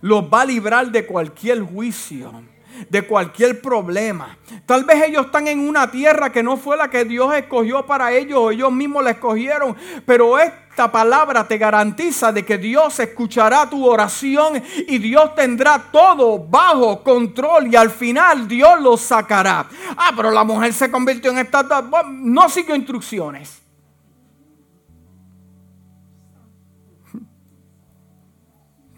Los 0.00 0.32
va 0.32 0.40
a 0.40 0.46
librar 0.46 0.90
de 0.90 1.06
cualquier 1.06 1.60
juicio 1.60 2.32
de 2.88 3.02
cualquier 3.02 3.60
problema. 3.60 4.36
Tal 4.66 4.84
vez 4.84 5.02
ellos 5.04 5.26
están 5.26 5.46
en 5.46 5.60
una 5.60 5.90
tierra 5.90 6.32
que 6.32 6.42
no 6.42 6.56
fue 6.56 6.76
la 6.76 6.90
que 6.90 7.04
Dios 7.04 7.34
escogió 7.34 7.86
para 7.86 8.12
ellos 8.12 8.38
o 8.38 8.50
ellos 8.50 8.72
mismos 8.72 9.04
la 9.04 9.10
escogieron, 9.10 9.76
pero 10.04 10.38
esta 10.74 10.90
palabra 10.90 11.46
te 11.46 11.56
garantiza 11.56 12.32
de 12.32 12.44
que 12.44 12.58
Dios 12.58 12.98
escuchará 12.98 13.70
tu 13.70 13.86
oración 13.86 14.60
y 14.88 14.98
Dios 14.98 15.32
tendrá 15.36 15.78
todo 15.92 16.36
bajo 16.36 17.00
control 17.04 17.72
y 17.72 17.76
al 17.76 17.90
final 17.90 18.48
Dios 18.48 18.80
lo 18.80 18.96
sacará. 18.96 19.68
Ah, 19.96 20.10
pero 20.16 20.32
la 20.32 20.42
mujer 20.42 20.72
se 20.72 20.90
convirtió 20.90 21.30
en 21.30 21.38
esta... 21.38 21.62
No 22.10 22.48
siguió 22.48 22.74
instrucciones. 22.74 23.62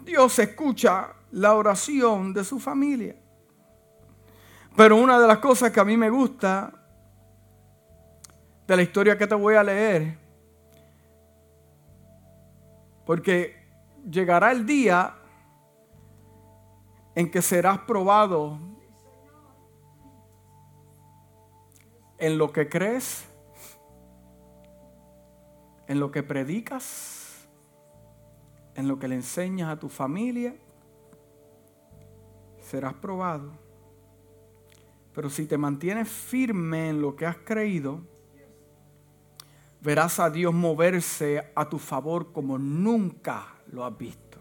Dios 0.03 0.39
escucha 0.39 1.09
la 1.29 1.53
oración 1.53 2.33
de 2.33 2.43
su 2.43 2.59
familia. 2.59 3.15
Pero 4.75 4.95
una 4.95 5.19
de 5.19 5.27
las 5.27 5.37
cosas 5.37 5.69
que 5.71 5.79
a 5.79 5.85
mí 5.85 5.95
me 5.95 6.09
gusta 6.09 6.73
de 8.65 8.75
la 8.75 8.81
historia 8.81 9.15
que 9.15 9.27
te 9.27 9.35
voy 9.35 9.53
a 9.53 9.61
leer, 9.61 10.26
porque 13.07 13.55
llegará 14.11 14.51
el 14.51 14.65
día 14.65 15.15
en 17.15 17.31
que 17.31 17.41
serás 17.41 17.79
probado 17.79 18.59
en 22.17 22.37
lo 22.37 22.51
que 22.51 22.67
crees, 22.67 23.25
en 25.87 26.01
lo 26.01 26.11
que 26.11 26.21
predicas, 26.21 27.47
en 28.75 28.89
lo 28.89 28.99
que 28.99 29.07
le 29.07 29.15
enseñas 29.15 29.69
a 29.69 29.79
tu 29.79 29.87
familia, 29.87 30.53
serás 32.59 32.93
probado. 32.95 33.53
Pero 35.13 35.29
si 35.29 35.45
te 35.45 35.57
mantienes 35.57 36.09
firme 36.09 36.89
en 36.89 37.01
lo 37.01 37.15
que 37.15 37.25
has 37.25 37.37
creído, 37.37 38.01
verás 39.81 40.19
a 40.19 40.29
Dios 40.29 40.53
moverse 40.53 41.51
a 41.55 41.67
tu 41.69 41.79
favor 41.79 42.31
como 42.31 42.57
nunca 42.57 43.55
lo 43.71 43.85
has 43.85 43.97
visto. 43.97 44.39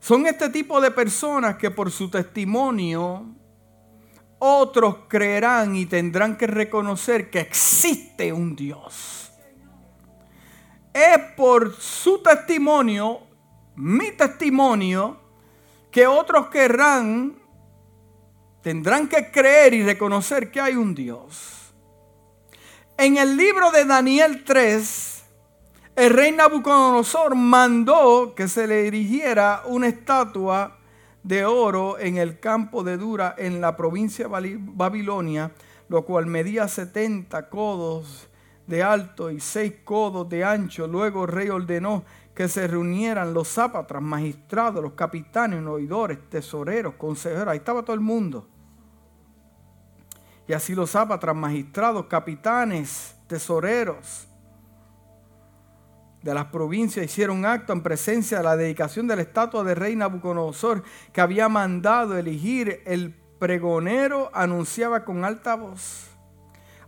Son 0.00 0.26
este 0.26 0.48
tipo 0.50 0.80
de 0.80 0.90
personas 0.90 1.56
que 1.56 1.70
por 1.70 1.90
su 1.90 2.10
testimonio 2.10 3.26
otros 4.38 4.96
creerán 5.08 5.74
y 5.74 5.86
tendrán 5.86 6.36
que 6.36 6.46
reconocer 6.46 7.30
que 7.30 7.40
existe 7.40 8.32
un 8.32 8.54
Dios. 8.54 9.32
Es 10.92 11.18
por 11.36 11.74
su 11.74 12.22
testimonio, 12.22 13.20
mi 13.76 14.12
testimonio, 14.12 15.20
que 15.90 16.06
otros 16.06 16.48
querrán 16.48 17.38
tendrán 18.62 19.08
que 19.08 19.30
creer 19.30 19.74
y 19.74 19.82
reconocer 19.82 20.50
que 20.50 20.60
hay 20.60 20.74
un 20.74 20.94
Dios. 20.94 21.57
En 23.00 23.16
el 23.16 23.36
libro 23.36 23.70
de 23.70 23.84
Daniel 23.84 24.42
3, 24.44 25.24
el 25.94 26.10
rey 26.10 26.32
Nabucodonosor 26.32 27.36
mandó 27.36 28.34
que 28.34 28.48
se 28.48 28.66
le 28.66 28.88
erigiera 28.88 29.62
una 29.66 29.86
estatua 29.86 30.78
de 31.22 31.44
oro 31.44 31.96
en 32.00 32.16
el 32.16 32.40
campo 32.40 32.82
de 32.82 32.96
Dura 32.96 33.36
en 33.38 33.60
la 33.60 33.76
provincia 33.76 34.26
de 34.26 34.58
Babilonia, 34.58 35.52
lo 35.88 36.04
cual 36.04 36.26
medía 36.26 36.66
70 36.66 37.48
codos 37.48 38.28
de 38.66 38.82
alto 38.82 39.30
y 39.30 39.38
seis 39.38 39.74
codos 39.84 40.28
de 40.28 40.42
ancho. 40.42 40.88
Luego 40.88 41.22
el 41.22 41.30
rey 41.30 41.50
ordenó 41.50 42.02
que 42.34 42.48
se 42.48 42.66
reunieran 42.66 43.32
los 43.32 43.46
zápatras, 43.46 44.02
magistrados, 44.02 44.82
los 44.82 44.94
capitanes, 44.94 45.64
oidores, 45.64 46.18
tesoreros, 46.28 46.94
consejeros. 46.94 47.46
Ahí 47.46 47.58
estaba 47.58 47.84
todo 47.84 47.94
el 47.94 48.00
mundo. 48.00 48.48
Y 50.48 50.54
así 50.54 50.74
los 50.74 50.90
zápatras, 50.92 51.36
magistrados, 51.36 52.06
capitanes, 52.06 53.14
tesoreros 53.26 54.26
de 56.22 56.34
las 56.34 56.46
provincias 56.46 57.04
hicieron 57.04 57.44
acto 57.46 57.72
en 57.72 57.82
presencia 57.82 58.38
de 58.38 58.44
la 58.44 58.56
dedicación 58.56 59.06
de 59.06 59.16
la 59.16 59.22
estatua 59.22 59.62
de 59.62 59.74
rey 59.74 59.94
Nabucodonosor 59.94 60.82
que 61.12 61.20
había 61.20 61.48
mandado 61.48 62.18
elegir 62.18 62.82
el 62.86 63.14
pregonero 63.38 64.30
anunciaba 64.34 65.04
con 65.04 65.24
alta 65.24 65.54
voz. 65.54 66.06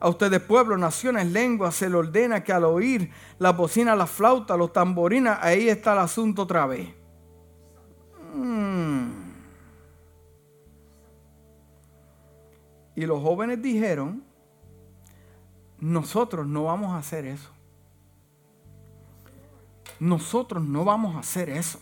A 0.00 0.08
ustedes 0.08 0.40
pueblos, 0.40 0.78
naciones, 0.78 1.26
lenguas, 1.26 1.74
se 1.74 1.90
le 1.90 1.96
ordena 1.96 2.42
que 2.42 2.54
al 2.54 2.64
oír 2.64 3.10
la 3.38 3.52
bocina, 3.52 3.94
la 3.94 4.06
flauta, 4.06 4.56
los 4.56 4.72
tamborinas, 4.72 5.38
ahí 5.42 5.68
está 5.68 5.92
el 5.92 5.98
asunto 5.98 6.42
otra 6.42 6.66
vez. 6.66 6.99
Y 13.00 13.06
los 13.06 13.22
jóvenes 13.22 13.62
dijeron, 13.62 14.22
nosotros 15.78 16.46
no 16.46 16.64
vamos 16.64 16.92
a 16.92 16.98
hacer 16.98 17.24
eso. 17.24 17.48
Nosotros 19.98 20.62
no 20.62 20.84
vamos 20.84 21.16
a 21.16 21.20
hacer 21.20 21.48
eso. 21.48 21.80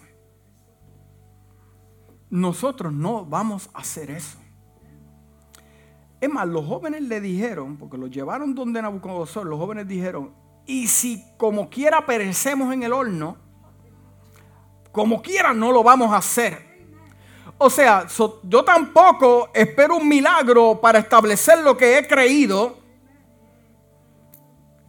Nosotros 2.31 2.93
no 2.93 3.25
vamos 3.25 3.69
a 3.75 3.81
hacer 3.81 4.13
eso. 4.13 4.39
Es 6.21 6.31
más, 6.31 6.47
los 6.47 6.65
jóvenes 6.65 7.03
le 7.03 7.21
dijeron, 7.21 7.79
porque 7.79 7.99
lo 7.99 8.07
llevaron 8.07 8.55
donde 8.55 8.81
Nabucodonosor, 8.81 9.45
los 9.45 9.59
jóvenes 9.59 9.89
dijeron, 9.89 10.33
y 10.67 10.87
si 10.87 11.25
como 11.37 11.69
quiera 11.69 12.07
perecemos 12.07 12.73
en 12.73 12.85
el 12.85 12.93
horno, 12.93 13.39
como 14.93 15.21
quiera 15.21 15.53
no 15.53 15.73
lo 15.73 15.83
vamos 15.83 16.13
a 16.13 16.19
hacer. 16.19 16.68
O 17.59 17.69
sea, 17.69 18.07
yo 18.45 18.65
tampoco 18.65 19.51
espero 19.53 19.97
un 19.97 20.09
milagro 20.09 20.81
para 20.81 21.01
establecer 21.01 21.59
lo 21.59 21.77
que 21.77 21.99
he 21.99 22.07
creído. 22.07 22.79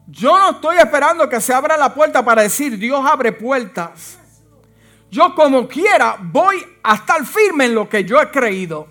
Yo 0.05 0.37
no 0.37 0.51
estoy 0.51 0.77
esperando 0.77 1.27
que 1.27 1.41
se 1.41 1.51
abra 1.51 1.77
la 1.77 1.93
puerta 1.93 2.23
para 2.23 2.43
decir 2.43 2.77
Dios 2.77 3.03
abre 3.03 3.31
puertas. 3.31 4.19
Yo 5.09 5.33
como 5.33 5.67
quiera 5.67 6.17
voy 6.19 6.63
a 6.83 6.95
estar 6.95 7.25
firme 7.25 7.65
en 7.65 7.75
lo 7.75 7.89
que 7.89 8.03
yo 8.03 8.21
he 8.21 8.29
creído. 8.29 8.87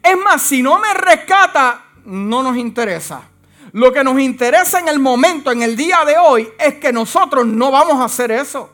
Es 0.00 0.16
más, 0.16 0.42
si 0.42 0.62
no 0.62 0.78
me 0.78 0.94
rescata, 0.94 1.84
no 2.04 2.42
nos 2.42 2.56
interesa. 2.56 3.22
Lo 3.72 3.92
que 3.92 4.04
nos 4.04 4.20
interesa 4.20 4.78
en 4.78 4.88
el 4.88 5.00
momento, 5.00 5.50
en 5.50 5.62
el 5.62 5.76
día 5.76 6.04
de 6.04 6.18
hoy, 6.18 6.48
es 6.58 6.74
que 6.74 6.92
nosotros 6.92 7.46
no 7.46 7.72
vamos 7.72 8.00
a 8.00 8.04
hacer 8.04 8.30
eso. 8.30 8.70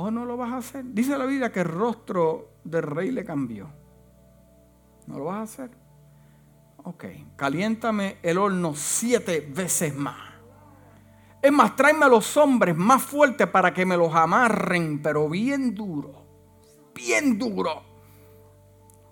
¿O 0.00 0.10
no 0.10 0.24
lo 0.24 0.36
vas 0.36 0.52
a 0.52 0.56
hacer? 0.58 0.84
Dice 0.86 1.18
la 1.18 1.26
Biblia 1.26 1.50
que 1.50 1.60
el 1.60 1.66
rostro 1.66 2.52
del 2.64 2.82
rey 2.82 3.10
le 3.10 3.24
cambió. 3.24 3.68
¿No 5.06 5.18
lo 5.18 5.24
vas 5.24 5.38
a 5.38 5.42
hacer? 5.42 5.70
Ok, 6.84 7.04
caliéntame 7.36 8.18
el 8.22 8.38
horno 8.38 8.74
siete 8.74 9.40
veces 9.52 9.94
más. 9.94 10.16
Es 11.42 11.52
más, 11.52 11.76
tráeme 11.76 12.06
a 12.06 12.08
los 12.08 12.36
hombres 12.36 12.76
más 12.76 13.02
fuertes 13.02 13.46
para 13.48 13.74
que 13.74 13.84
me 13.84 13.96
los 13.96 14.14
amarren, 14.14 15.02
pero 15.02 15.28
bien 15.28 15.74
duro. 15.74 16.24
Bien 16.94 17.38
duro 17.38 17.88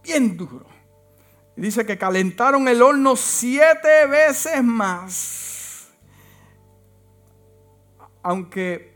bien 0.07 0.37
duro. 0.37 0.66
Dice 1.57 1.84
que 1.84 1.99
calentaron 1.99 2.68
el 2.68 2.82
horno 2.82 3.16
siete 3.16 4.07
veces 4.07 4.62
más. 4.62 5.89
Aunque 8.22 8.95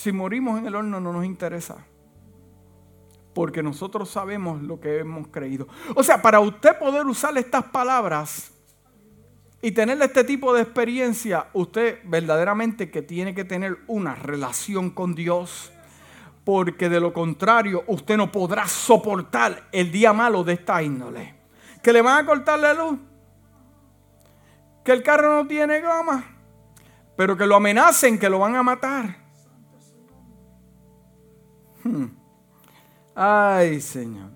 si 0.00 0.12
morimos 0.12 0.58
en 0.58 0.66
el 0.66 0.74
horno 0.74 0.98
no 0.98 1.12
nos 1.12 1.26
interesa. 1.26 1.84
Porque 3.34 3.62
nosotros 3.62 4.08
sabemos 4.08 4.62
lo 4.62 4.80
que 4.80 5.00
hemos 5.00 5.28
creído. 5.28 5.68
O 5.94 6.02
sea, 6.02 6.22
para 6.22 6.40
usted 6.40 6.78
poder 6.78 7.06
usar 7.06 7.36
estas 7.36 7.64
palabras 7.66 8.50
y 9.60 9.72
tener 9.72 10.00
este 10.00 10.24
tipo 10.24 10.54
de 10.54 10.62
experiencia, 10.62 11.48
usted 11.52 11.98
verdaderamente 12.04 12.90
que 12.90 13.02
tiene 13.02 13.34
que 13.34 13.44
tener 13.44 13.76
una 13.88 14.14
relación 14.14 14.88
con 14.88 15.14
Dios 15.14 15.70
porque 16.44 16.88
de 16.88 16.98
lo 16.98 17.12
contrario 17.12 17.84
usted 17.86 18.16
no 18.16 18.32
podrá 18.32 18.66
soportar 18.66 19.68
el 19.70 19.92
día 19.92 20.14
malo 20.14 20.42
de 20.42 20.54
esta 20.54 20.82
índole. 20.82 21.34
Que 21.82 21.92
le 21.92 22.00
van 22.00 22.24
a 22.24 22.26
cortar 22.26 22.58
la 22.58 22.72
luz, 22.72 22.98
que 24.82 24.92
el 24.92 25.02
carro 25.02 25.36
no 25.36 25.46
tiene 25.46 25.82
goma, 25.82 26.24
pero 27.16 27.36
que 27.36 27.44
lo 27.44 27.56
amenacen, 27.56 28.18
que 28.18 28.30
lo 28.30 28.38
van 28.38 28.56
a 28.56 28.62
matar. 28.62 29.19
Hmm. 31.82 32.06
Ay, 33.14 33.80
Señor. 33.80 34.30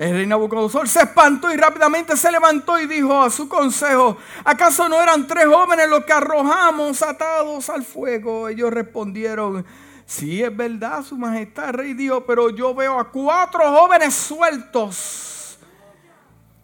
El 0.00 0.12
rey 0.12 0.26
Nabucodonosor 0.26 0.88
se 0.88 1.00
espantó 1.00 1.52
y 1.52 1.58
rápidamente 1.58 2.16
se 2.16 2.32
levantó 2.32 2.80
y 2.80 2.86
dijo 2.86 3.20
a 3.20 3.28
su 3.28 3.50
consejo, 3.50 4.16
¿acaso 4.44 4.88
no 4.88 5.02
eran 5.02 5.26
tres 5.26 5.44
jóvenes 5.44 5.90
los 5.90 6.06
que 6.06 6.14
arrojamos 6.14 7.02
atados 7.02 7.68
al 7.68 7.84
fuego? 7.84 8.48
Ellos 8.48 8.72
respondieron, 8.72 9.66
sí 10.06 10.42
es 10.42 10.56
verdad, 10.56 11.02
su 11.02 11.18
majestad, 11.18 11.74
rey 11.74 11.92
dijo, 11.92 12.24
pero 12.24 12.48
yo 12.48 12.74
veo 12.74 12.98
a 12.98 13.10
cuatro 13.10 13.60
jóvenes 13.78 14.14
sueltos 14.14 15.58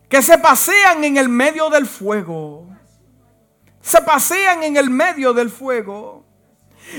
que 0.08 0.22
se 0.22 0.38
pasean 0.38 1.04
en 1.04 1.18
el 1.18 1.28
medio 1.28 1.68
del 1.68 1.86
fuego. 1.86 2.66
Se 3.82 4.00
pasean 4.00 4.62
en 4.62 4.78
el 4.78 4.88
medio 4.88 5.34
del 5.34 5.50
fuego 5.50 6.25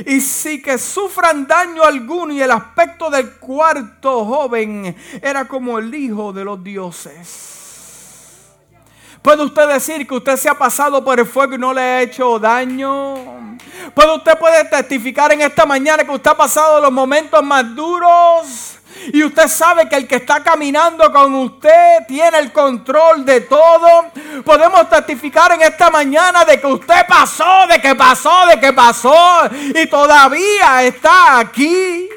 y 0.05 0.21
si 0.21 0.61
que 0.61 0.77
sufran 0.77 1.47
daño 1.47 1.83
alguno 1.83 2.33
y 2.33 2.41
el 2.41 2.51
aspecto 2.51 3.09
del 3.09 3.31
cuarto 3.37 4.25
joven 4.25 4.95
era 5.21 5.47
como 5.47 5.79
el 5.79 5.93
hijo 5.93 6.33
de 6.33 6.43
los 6.43 6.63
dioses. 6.63 7.55
¿Puede 9.21 9.43
usted 9.43 9.67
decir 9.67 10.07
que 10.07 10.15
usted 10.15 10.37
se 10.37 10.47
ha 10.47 10.53
pasado 10.53 11.03
por 11.03 11.19
el 11.19 11.25
fuego 11.25 11.55
y 11.55 11.57
no 11.57 11.73
le 11.73 11.81
ha 11.81 12.01
hecho 12.01 12.39
daño? 12.39 13.57
¿Puede 13.93 14.15
usted 14.15 14.37
puede 14.37 14.63
testificar 14.65 15.31
en 15.33 15.41
esta 15.41 15.65
mañana 15.65 16.03
que 16.03 16.11
usted 16.11 16.31
ha 16.31 16.37
pasado 16.37 16.79
los 16.79 16.91
momentos 16.91 17.43
más 17.43 17.75
duros? 17.75 18.76
Y 19.13 19.23
usted 19.23 19.47
sabe 19.47 19.87
que 19.87 19.95
el 19.95 20.07
que 20.07 20.15
está 20.15 20.43
caminando 20.43 21.11
con 21.11 21.33
usted 21.35 22.05
tiene 22.07 22.39
el 22.39 22.51
control 22.51 23.25
de 23.25 23.41
todo. 23.41 24.05
Podemos 24.43 24.89
testificar 24.89 25.51
en 25.53 25.61
esta 25.61 25.89
mañana 25.89 26.45
de 26.45 26.59
que 26.59 26.67
usted 26.67 27.05
pasó, 27.07 27.67
de 27.67 27.79
que 27.79 27.95
pasó, 27.95 28.45
de 28.47 28.59
que 28.59 28.73
pasó. 28.73 29.49
Y 29.51 29.87
todavía 29.87 30.83
está 30.83 31.39
aquí. 31.39 32.09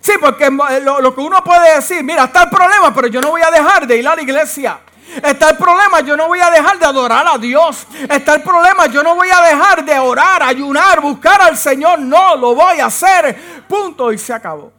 Sí, 0.00 0.12
porque 0.20 0.50
lo, 0.50 1.00
lo 1.00 1.14
que 1.14 1.20
uno 1.20 1.44
puede 1.44 1.74
decir, 1.76 2.02
mira, 2.02 2.24
está 2.24 2.44
el 2.44 2.50
problema, 2.50 2.94
pero 2.94 3.08
yo 3.08 3.20
no 3.20 3.30
voy 3.30 3.42
a 3.42 3.50
dejar 3.50 3.86
de 3.86 3.98
ir 3.98 4.08
a 4.08 4.16
la 4.16 4.22
iglesia. 4.22 4.80
Está 5.16 5.50
el 5.50 5.56
problema, 5.56 6.00
yo 6.00 6.16
no 6.16 6.28
voy 6.28 6.40
a 6.40 6.50
dejar 6.50 6.78
de 6.78 6.86
adorar 6.86 7.26
a 7.26 7.38
Dios. 7.38 7.86
Está 8.08 8.34
el 8.34 8.42
problema, 8.42 8.86
yo 8.86 9.02
no 9.02 9.14
voy 9.14 9.28
a 9.30 9.40
dejar 9.40 9.84
de 9.84 9.98
orar, 9.98 10.42
ayunar, 10.42 11.00
buscar 11.00 11.40
al 11.40 11.56
Señor. 11.56 11.98
No, 11.98 12.36
lo 12.36 12.54
voy 12.54 12.80
a 12.80 12.86
hacer. 12.86 13.64
Punto. 13.66 14.12
Y 14.12 14.18
se 14.18 14.32
acabó. 14.32 14.72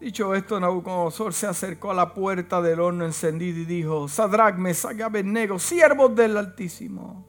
Dicho 0.00 0.32
esto, 0.32 0.60
Nabucodonosor 0.60 1.34
se 1.34 1.48
acercó 1.48 1.90
a 1.90 1.94
la 1.94 2.14
puerta 2.14 2.62
del 2.62 2.78
horno 2.78 3.04
encendido 3.04 3.58
y 3.58 3.64
dijo, 3.64 4.06
Sadrach, 4.06 4.54
Mesach 4.54 5.00
Abednego, 5.00 5.58
siervos 5.58 6.14
del 6.14 6.36
Altísimo, 6.36 7.26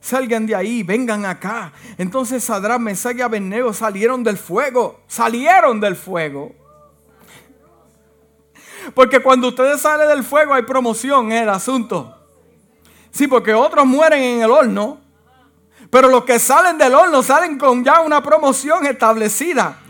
salgan 0.00 0.46
de 0.46 0.54
ahí, 0.54 0.84
vengan 0.84 1.26
acá. 1.26 1.72
Entonces 1.98 2.44
Sadrach, 2.44 2.78
Mesach 2.78 3.16
y 3.16 3.22
Abednego 3.22 3.72
salieron 3.72 4.22
del 4.22 4.38
fuego, 4.38 5.00
salieron 5.08 5.80
del 5.80 5.96
fuego. 5.96 6.61
Porque 8.94 9.20
cuando 9.20 9.48
ustedes 9.48 9.80
salen 9.80 10.08
del 10.08 10.24
fuego 10.24 10.54
hay 10.54 10.62
promoción 10.62 11.32
en 11.32 11.44
el 11.44 11.48
asunto. 11.48 12.16
Sí, 13.10 13.26
porque 13.26 13.54
otros 13.54 13.86
mueren 13.86 14.22
en 14.22 14.42
el 14.42 14.50
horno. 14.50 14.98
Pero 15.90 16.08
los 16.08 16.24
que 16.24 16.38
salen 16.38 16.78
del 16.78 16.94
horno 16.94 17.22
salen 17.22 17.58
con 17.58 17.84
ya 17.84 18.00
una 18.00 18.22
promoción 18.22 18.86
establecida. 18.86 19.81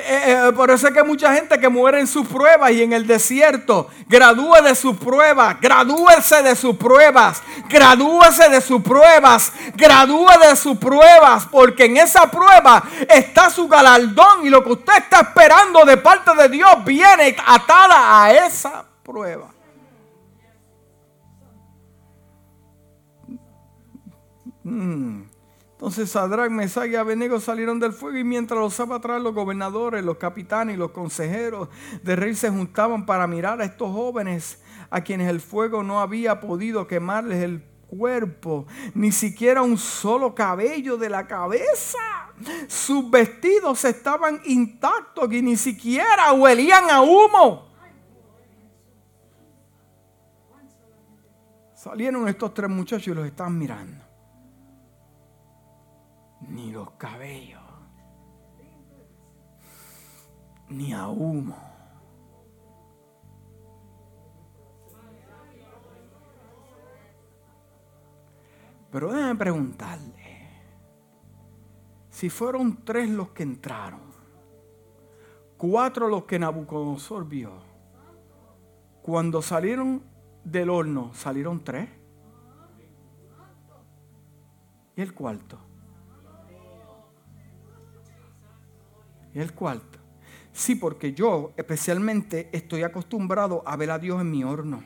Eh, 0.00 0.48
eh, 0.48 0.52
por 0.52 0.70
eso 0.70 0.86
es 0.86 0.94
que 0.94 1.02
mucha 1.02 1.34
gente 1.34 1.58
que 1.58 1.68
muere 1.68 1.98
en 1.98 2.06
sus 2.06 2.26
pruebas 2.26 2.70
y 2.70 2.82
en 2.82 2.92
el 2.92 3.06
desierto, 3.06 3.88
gradúe 4.06 4.62
de 4.62 4.74
sus 4.74 4.96
pruebas, 4.96 5.60
gradúese 5.60 6.42
de 6.42 6.54
sus 6.54 6.76
pruebas, 6.76 7.42
gradúese 7.68 8.48
de 8.48 8.60
sus 8.60 8.80
pruebas, 8.82 9.52
gradúe 9.74 10.28
de 10.48 10.56
sus 10.56 10.78
pruebas, 10.78 11.46
porque 11.50 11.86
en 11.86 11.96
esa 11.96 12.30
prueba 12.30 12.82
está 13.08 13.50
su 13.50 13.66
galardón 13.66 14.46
y 14.46 14.50
lo 14.50 14.62
que 14.62 14.72
usted 14.72 14.92
está 14.98 15.20
esperando 15.20 15.84
de 15.84 15.96
parte 15.96 16.34
de 16.34 16.48
Dios 16.48 16.84
viene 16.84 17.36
atada 17.44 18.24
a 18.24 18.32
esa 18.32 18.84
prueba. 19.02 19.48
Mm. 24.62 25.27
Entonces 25.78 26.10
Sadrach, 26.10 26.50
Mesach 26.50 26.90
y 26.90 26.96
Abednego 26.96 27.38
salieron 27.38 27.78
del 27.78 27.92
fuego 27.92 28.18
y 28.18 28.24
mientras 28.24 28.58
los 28.58 28.80
atrás 28.80 29.22
los 29.22 29.32
gobernadores, 29.32 30.04
los 30.04 30.16
capitanes 30.16 30.74
y 30.74 30.76
los 30.76 30.90
consejeros 30.90 31.68
de 32.02 32.16
rey 32.16 32.34
se 32.34 32.50
juntaban 32.50 33.06
para 33.06 33.28
mirar 33.28 33.60
a 33.60 33.64
estos 33.64 33.92
jóvenes 33.92 34.60
a 34.90 35.02
quienes 35.02 35.30
el 35.30 35.40
fuego 35.40 35.84
no 35.84 36.00
había 36.00 36.40
podido 36.40 36.88
quemarles 36.88 37.44
el 37.44 37.62
cuerpo, 37.86 38.66
ni 38.92 39.12
siquiera 39.12 39.62
un 39.62 39.78
solo 39.78 40.34
cabello 40.34 40.96
de 40.96 41.10
la 41.10 41.28
cabeza. 41.28 41.98
Sus 42.66 43.08
vestidos 43.08 43.84
estaban 43.84 44.40
intactos 44.46 45.32
y 45.32 45.42
ni 45.42 45.56
siquiera 45.56 46.32
huelían 46.32 46.90
a 46.90 47.02
humo. 47.02 47.68
Salieron 51.72 52.26
estos 52.26 52.52
tres 52.52 52.68
muchachos 52.68 53.06
y 53.06 53.14
los 53.14 53.24
estaban 53.24 53.56
mirando 53.56 54.07
ni 56.48 56.70
los 56.70 56.90
cabellos, 56.92 57.62
ni 60.68 60.92
a 60.92 61.08
humo. 61.08 61.56
Pero 68.90 69.12
déjenme 69.12 69.36
preguntarle, 69.36 70.48
si 72.08 72.30
fueron 72.30 72.84
tres 72.84 73.10
los 73.10 73.30
que 73.30 73.42
entraron, 73.42 74.00
cuatro 75.58 76.08
los 76.08 76.24
que 76.24 76.38
Nabucodonosor 76.38 77.28
vio, 77.28 77.52
cuando 79.02 79.42
salieron 79.42 80.02
del 80.42 80.70
horno, 80.70 81.12
salieron 81.12 81.62
tres. 81.62 81.88
¿Y 84.96 85.02
el 85.02 85.14
cuarto? 85.14 85.67
El 89.40 89.52
cuarto. 89.52 89.98
Sí, 90.52 90.74
porque 90.74 91.12
yo 91.12 91.52
especialmente 91.56 92.48
estoy 92.52 92.82
acostumbrado 92.82 93.62
a 93.66 93.76
ver 93.76 93.90
a 93.90 93.98
Dios 93.98 94.20
en 94.20 94.30
mi 94.30 94.44
horno. 94.44 94.82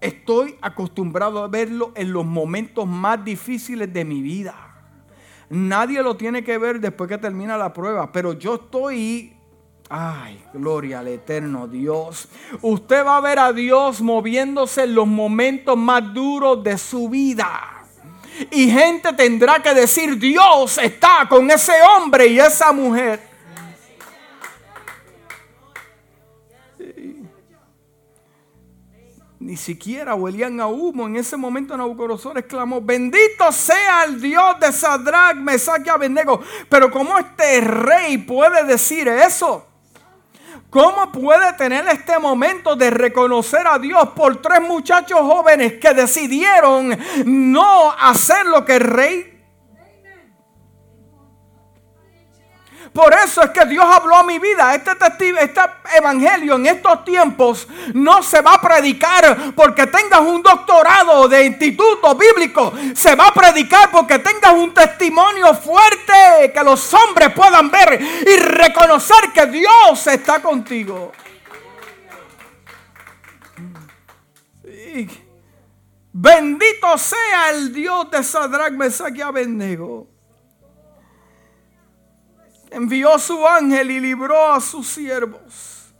Estoy 0.00 0.56
acostumbrado 0.62 1.42
a 1.42 1.48
verlo 1.48 1.92
en 1.94 2.12
los 2.12 2.24
momentos 2.24 2.86
más 2.86 3.24
difíciles 3.24 3.92
de 3.92 4.04
mi 4.04 4.22
vida. 4.22 4.54
Nadie 5.50 6.02
lo 6.02 6.16
tiene 6.16 6.44
que 6.44 6.56
ver 6.58 6.80
después 6.80 7.08
que 7.08 7.18
termina 7.18 7.58
la 7.58 7.72
prueba, 7.72 8.10
pero 8.12 8.32
yo 8.34 8.54
estoy 8.54 9.36
Ay, 9.92 10.40
gloria 10.54 11.00
al 11.00 11.08
eterno 11.08 11.66
Dios. 11.66 12.28
Usted 12.62 13.04
va 13.04 13.16
a 13.16 13.20
ver 13.20 13.40
a 13.40 13.52
Dios 13.52 14.00
moviéndose 14.00 14.84
en 14.84 14.94
los 14.94 15.08
momentos 15.08 15.76
más 15.76 16.14
duros 16.14 16.62
de 16.62 16.78
su 16.78 17.08
vida. 17.08 17.79
Y 18.50 18.70
gente 18.70 19.12
tendrá 19.12 19.60
que 19.60 19.74
decir, 19.74 20.18
Dios 20.18 20.78
está 20.78 21.26
con 21.28 21.50
ese 21.50 21.72
hombre 21.82 22.26
y 22.28 22.38
esa 22.38 22.72
mujer. 22.72 23.30
Ni 29.40 29.56
siquiera 29.56 30.14
huelían 30.14 30.60
a 30.60 30.66
humo. 30.66 31.06
En 31.06 31.16
ese 31.16 31.36
momento 31.36 31.74
Nabucodonosor 31.74 32.36
exclamó, 32.38 32.80
bendito 32.82 33.50
sea 33.50 34.04
el 34.04 34.20
Dios 34.20 34.60
de 34.60 34.70
Sadrach, 34.70 35.34
Mesach 35.36 35.84
y 35.84 35.88
Abednego. 35.88 36.40
Pero 36.68 36.90
¿cómo 36.90 37.18
este 37.18 37.62
rey 37.62 38.18
puede 38.18 38.64
decir 38.64 39.08
eso? 39.08 39.69
¿Cómo 40.70 41.10
puede 41.10 41.52
tener 41.54 41.84
este 41.88 42.16
momento 42.20 42.76
de 42.76 42.90
reconocer 42.90 43.66
a 43.66 43.80
Dios 43.80 44.10
por 44.14 44.40
tres 44.40 44.60
muchachos 44.60 45.18
jóvenes 45.18 45.74
que 45.80 45.92
decidieron 45.94 46.96
no 47.24 47.90
hacer 47.90 48.46
lo 48.46 48.64
que 48.64 48.76
el 48.76 48.82
rey 48.82 49.39
Por 52.92 53.14
eso 53.14 53.42
es 53.42 53.50
que 53.50 53.64
Dios 53.66 53.84
habló 53.84 54.16
a 54.16 54.22
mi 54.24 54.38
vida. 54.38 54.74
Este, 54.74 54.94
testigo, 54.96 55.38
este 55.38 55.60
evangelio 55.96 56.56
en 56.56 56.66
estos 56.66 57.04
tiempos 57.04 57.68
no 57.94 58.20
se 58.22 58.40
va 58.40 58.54
a 58.54 58.60
predicar 58.60 59.54
porque 59.54 59.86
tengas 59.86 60.20
un 60.20 60.42
doctorado 60.42 61.28
de 61.28 61.46
instituto 61.46 62.16
bíblico. 62.16 62.72
Se 62.94 63.14
va 63.14 63.28
a 63.28 63.34
predicar 63.34 63.90
porque 63.92 64.18
tengas 64.18 64.52
un 64.54 64.74
testimonio 64.74 65.54
fuerte 65.54 66.52
que 66.52 66.64
los 66.64 66.92
hombres 66.92 67.32
puedan 67.32 67.70
ver 67.70 68.00
y 68.26 68.36
reconocer 68.36 69.30
que 69.32 69.46
Dios 69.46 70.06
está 70.08 70.42
contigo. 70.42 71.12
Bendito 76.12 76.98
sea 76.98 77.50
el 77.50 77.72
Dios 77.72 78.10
de 78.10 78.24
Sadrach, 78.24 78.72
Mesach 78.72 79.14
y 79.14 79.20
Abednego 79.20 80.09
envió 82.70 83.18
su 83.18 83.46
ángel 83.46 83.90
y 83.90 84.00
libró 84.00 84.52
a 84.52 84.60
sus 84.60 84.86
siervos. 84.86 85.92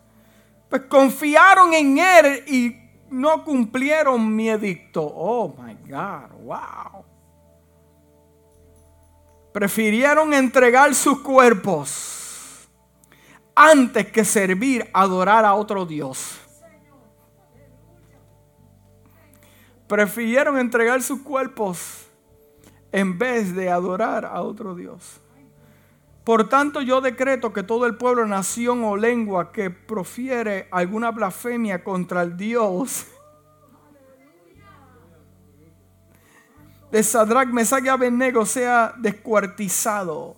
Pues 0.68 0.82
confiaron 0.82 1.74
en 1.74 1.98
él 1.98 2.44
y 2.46 2.76
no 3.10 3.44
cumplieron 3.44 4.34
mi 4.34 4.48
edicto. 4.48 5.02
Oh 5.02 5.54
my 5.58 5.74
God, 5.88 6.30
wow. 6.44 7.04
Prefirieron 9.52 10.32
entregar 10.32 10.94
sus 10.94 11.20
cuerpos 11.20 12.68
antes 13.54 14.10
que 14.12 14.24
servir, 14.24 14.88
adorar 14.92 15.44
a 15.44 15.54
otro 15.54 15.84
Dios. 15.84 16.38
Prefirieron 19.88 20.56
entregar 20.56 21.02
sus 21.02 21.20
cuerpos 21.20 22.06
en 22.92 23.18
vez 23.18 23.54
de 23.54 23.68
adorar 23.70 24.24
a 24.24 24.40
otro 24.42 24.76
Dios. 24.76 25.19
Por 26.24 26.48
tanto, 26.48 26.82
yo 26.82 27.00
decreto 27.00 27.52
que 27.52 27.62
todo 27.62 27.86
el 27.86 27.96
pueblo, 27.96 28.26
nación 28.26 28.84
o 28.84 28.96
lengua 28.96 29.52
que 29.52 29.70
profiere 29.70 30.68
alguna 30.70 31.10
blasfemia 31.10 31.82
contra 31.82 32.22
el 32.22 32.36
Dios 32.36 33.06
de 36.90 37.02
Sadrach, 37.02 37.48
Mesach 37.48 37.84
y 37.84 37.88
Abednego 37.88 38.44
sea 38.44 38.94
descuartizado 38.98 40.36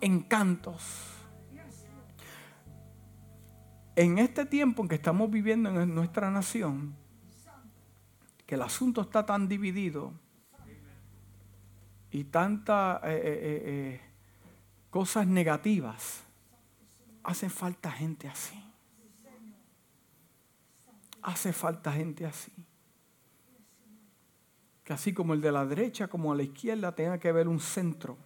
en 0.00 0.20
cantos. 0.20 0.82
En 3.96 4.18
este 4.18 4.46
tiempo 4.46 4.82
en 4.82 4.88
que 4.88 4.94
estamos 4.96 5.30
viviendo 5.30 5.80
en 5.80 5.94
nuestra 5.94 6.30
nación, 6.30 6.96
que 8.46 8.54
el 8.54 8.62
asunto 8.62 9.02
está 9.02 9.26
tan 9.26 9.48
dividido 9.48 10.12
y 12.10 12.24
tanta... 12.24 13.00
Eh, 13.04 13.20
eh, 13.24 13.62
eh, 13.64 14.13
cosas 14.94 15.26
negativas, 15.26 16.20
hace 17.24 17.50
falta 17.50 17.90
gente 17.90 18.28
así. 18.28 18.54
Hace 21.20 21.52
falta 21.52 21.90
gente 21.90 22.24
así. 22.24 22.52
Que 24.84 24.92
así 24.92 25.12
como 25.12 25.34
el 25.34 25.40
de 25.40 25.50
la 25.50 25.66
derecha 25.66 26.06
como 26.06 26.32
a 26.32 26.36
la 26.36 26.44
izquierda 26.44 26.94
tenga 26.94 27.18
que 27.18 27.28
haber 27.28 27.48
un 27.48 27.58
centro. 27.58 28.16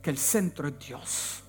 Que 0.00 0.10
el 0.10 0.18
centro 0.18 0.68
es 0.68 0.78
Dios. 0.78 1.42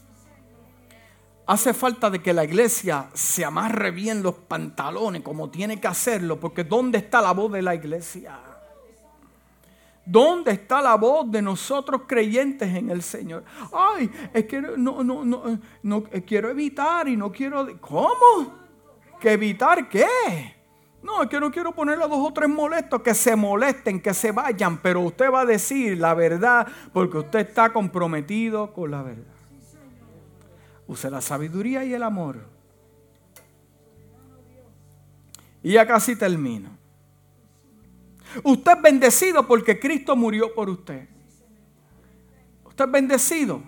Hace 1.46 1.76
falta 1.76 2.10
de 2.10 2.24
que 2.24 2.34
la 2.34 2.46
iglesia 2.46 3.12
se 3.14 3.46
amarre 3.46 3.92
bien 3.92 4.24
los 4.24 4.34
pantalones 4.34 5.22
como 5.22 5.52
tiene 5.52 5.80
que 5.80 5.88
hacerlo, 5.88 6.40
porque 6.40 6.64
¿dónde 6.64 6.98
está 6.98 7.22
la 7.22 7.32
voz 7.32 7.52
de 7.52 7.62
la 7.62 7.76
iglesia? 7.76 8.55
¿Dónde 10.06 10.52
está 10.52 10.82
la 10.82 10.96
voz 10.96 11.30
de 11.32 11.42
nosotros 11.42 12.04
creyentes 12.08 12.74
en 12.76 12.92
el 12.92 13.02
Señor? 13.02 13.44
Ay, 13.74 14.10
es 14.34 14.46
que 14.46 14.62
no, 14.62 15.04
no, 15.04 15.26
no, 15.26 15.60
no 15.82 16.04
eh, 16.12 16.24
quiero 16.24 16.50
evitar 16.50 17.08
y 17.08 17.18
no 17.18 17.32
quiero. 17.32 17.68
¿Cómo? 17.82 18.54
¿Que 19.20 19.32
evitar 19.32 19.90
qué? 19.90 20.06
No, 21.02 21.24
es 21.24 21.30
que 21.30 21.40
no 21.40 21.52
quiero 21.52 21.72
ponerle 21.72 22.04
a 22.04 22.08
dos 22.08 22.20
o 22.20 22.34
tres 22.34 22.50
molestos, 22.50 23.02
que 23.02 23.14
se 23.14 23.36
molesten, 23.36 24.02
que 24.02 24.14
se 24.14 24.32
vayan, 24.32 24.80
pero 24.80 25.02
usted 25.02 25.32
va 25.32 25.42
a 25.42 25.46
decir 25.46 25.98
la 26.00 26.14
verdad 26.14 26.68
porque 26.94 27.20
usted 27.20 27.48
está 27.48 27.72
comprometido 27.72 28.74
con 28.74 28.92
la 28.92 29.02
verdad. 29.02 29.24
Use 30.88 31.10
la 31.10 31.22
sabiduría 31.22 31.84
y 31.84 31.94
el 31.94 32.04
amor. 32.04 32.48
Y 35.64 35.74
ya 35.74 35.88
casi 35.88 36.16
termino. 36.16 36.85
Usted 38.44 38.72
es 38.74 38.82
bendecido 38.82 39.48
porque 39.48 39.80
Cristo 39.80 40.16
murió 40.16 40.54
por 40.54 40.70
usted. 40.70 41.08
Usted 42.66 42.86
es 42.86 42.92
bendecido. 42.92 43.62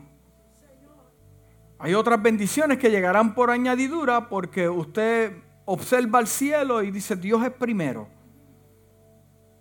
Hay 1.79 1.93
otras 1.93 2.21
bendiciones 2.21 2.77
que 2.79 2.89
llegarán 2.89 3.35
por 3.35 3.51
añadidura 3.51 4.29
porque 4.29 4.67
usted 4.67 5.37
observa 5.65 6.19
el 6.19 6.27
cielo 6.27 6.81
y 6.81 6.91
dice 6.91 7.15
Dios 7.15 7.43
es 7.43 7.51
primero. 7.51 8.07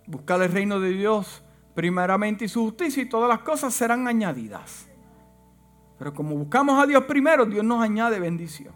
Buscar 0.07 0.41
el 0.41 0.51
reino 0.51 0.79
de 0.79 0.89
Dios 0.89 1.43
primeramente 1.75 2.45
y 2.45 2.47
su 2.47 2.63
justicia 2.63 3.03
y 3.03 3.09
todas 3.09 3.29
las 3.29 3.39
cosas 3.39 3.73
serán 3.73 4.07
añadidas. 4.07 4.87
Pero 5.99 6.13
como 6.13 6.35
buscamos 6.35 6.81
a 6.81 6.87
Dios 6.87 7.03
primero, 7.05 7.45
Dios 7.45 7.63
nos 7.63 7.83
añade 7.83 8.19
bendición. 8.19 8.73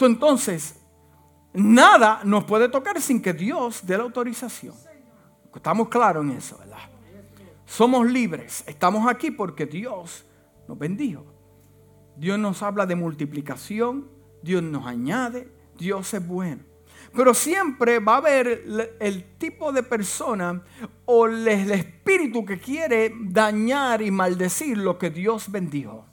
entonces, 0.00 0.80
nada 1.52 2.20
nos 2.24 2.44
puede 2.44 2.68
tocar 2.68 3.00
sin 3.00 3.20
que 3.20 3.32
Dios 3.32 3.86
dé 3.86 3.96
la 3.96 4.04
autorización. 4.04 4.74
Estamos 5.54 5.88
claros 5.88 6.24
en 6.24 6.30
eso, 6.32 6.56
¿verdad? 6.58 6.78
somos 7.68 8.10
libres. 8.10 8.64
Estamos 8.66 9.08
aquí 9.08 9.30
porque 9.30 9.66
Dios 9.66 10.24
nos 10.66 10.78
bendijo. 10.78 11.24
Dios 12.16 12.38
nos 12.38 12.62
habla 12.62 12.86
de 12.86 12.96
multiplicación, 12.96 14.08
Dios 14.42 14.62
nos 14.62 14.86
añade, 14.86 15.52
Dios 15.76 16.12
es 16.14 16.26
bueno. 16.26 16.64
Pero 17.14 17.32
siempre 17.32 18.00
va 18.00 18.14
a 18.14 18.16
haber 18.16 18.64
el 18.98 19.38
tipo 19.38 19.70
de 19.70 19.82
persona 19.82 20.62
o 21.04 21.26
el 21.26 21.46
espíritu 21.46 22.44
que 22.44 22.58
quiere 22.58 23.14
dañar 23.20 24.02
y 24.02 24.10
maldecir 24.10 24.76
lo 24.78 24.98
que 24.98 25.10
Dios 25.10 25.50
bendijo. 25.50 26.06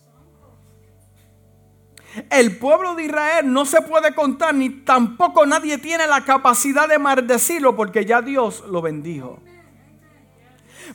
El 2.29 2.57
pueblo 2.57 2.95
de 2.95 3.05
Israel 3.05 3.51
no 3.51 3.65
se 3.65 3.81
puede 3.81 4.13
contar 4.13 4.55
ni 4.55 4.69
tampoco 4.69 5.45
nadie 5.45 5.77
tiene 5.77 6.07
la 6.07 6.23
capacidad 6.23 6.87
de 6.87 6.97
maldecirlo 6.97 7.75
porque 7.75 8.05
ya 8.05 8.21
Dios 8.21 8.63
lo 8.69 8.81
bendijo. 8.81 9.39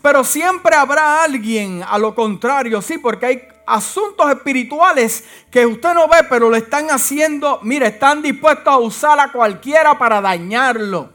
Pero 0.03 0.25
siempre 0.25 0.75
habrá 0.77 1.23
alguien 1.23 1.83
a 1.87 1.99
lo 1.99 2.15
contrario, 2.15 2.81
sí, 2.81 2.99
porque 2.99 3.27
hay 3.27 3.49
asuntos 3.67 4.31
espirituales 4.31 5.25
que 5.51 5.67
usted 5.67 5.95
no 5.95 6.09
ve, 6.09 6.25
pero 6.29 6.49
lo 6.49 6.57
están 6.57 6.91
haciendo, 6.91 7.61
mire, 7.63 7.89
están 7.89 8.23
dispuestos 8.23 8.73
a 8.73 8.79
usar 8.79 9.21
a 9.21 9.31
cualquiera 9.31 9.99
para 9.99 10.21
dañarlo. 10.21 11.11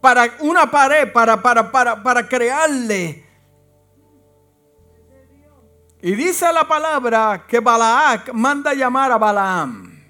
Para 0.00 0.34
una 0.40 0.70
pared, 0.70 1.12
para, 1.12 1.42
para, 1.42 1.72
para, 1.72 2.02
para 2.02 2.28
crearle. 2.28 3.23
Y 6.04 6.14
dice 6.14 6.52
la 6.52 6.68
palabra 6.68 7.46
que 7.48 7.60
Balaak 7.60 8.34
manda 8.34 8.74
llamar 8.74 9.10
a 9.10 9.16
Balaam. 9.16 10.04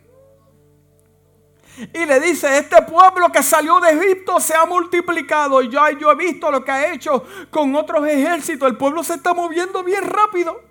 Y 1.93 2.05
le 2.05 2.19
dice, 2.19 2.59
este 2.59 2.83
pueblo 2.83 3.31
que 3.31 3.45
salió 3.45 3.79
de 3.79 3.93
Egipto 3.93 4.41
se 4.41 4.57
ha 4.57 4.67
multiplicado. 4.67 5.63
Y 5.63 5.69
yo, 5.69 5.89
yo 5.91 6.11
he 6.11 6.17
visto 6.17 6.51
lo 6.51 6.65
que 6.65 6.73
ha 6.73 6.93
hecho 6.93 7.25
con 7.49 7.77
otros 7.77 8.05
ejércitos. 8.09 8.69
El 8.69 8.77
pueblo 8.77 9.05
se 9.05 9.15
está 9.15 9.35
moviendo 9.35 9.85
bien 9.85 10.03
rápido. 10.03 10.63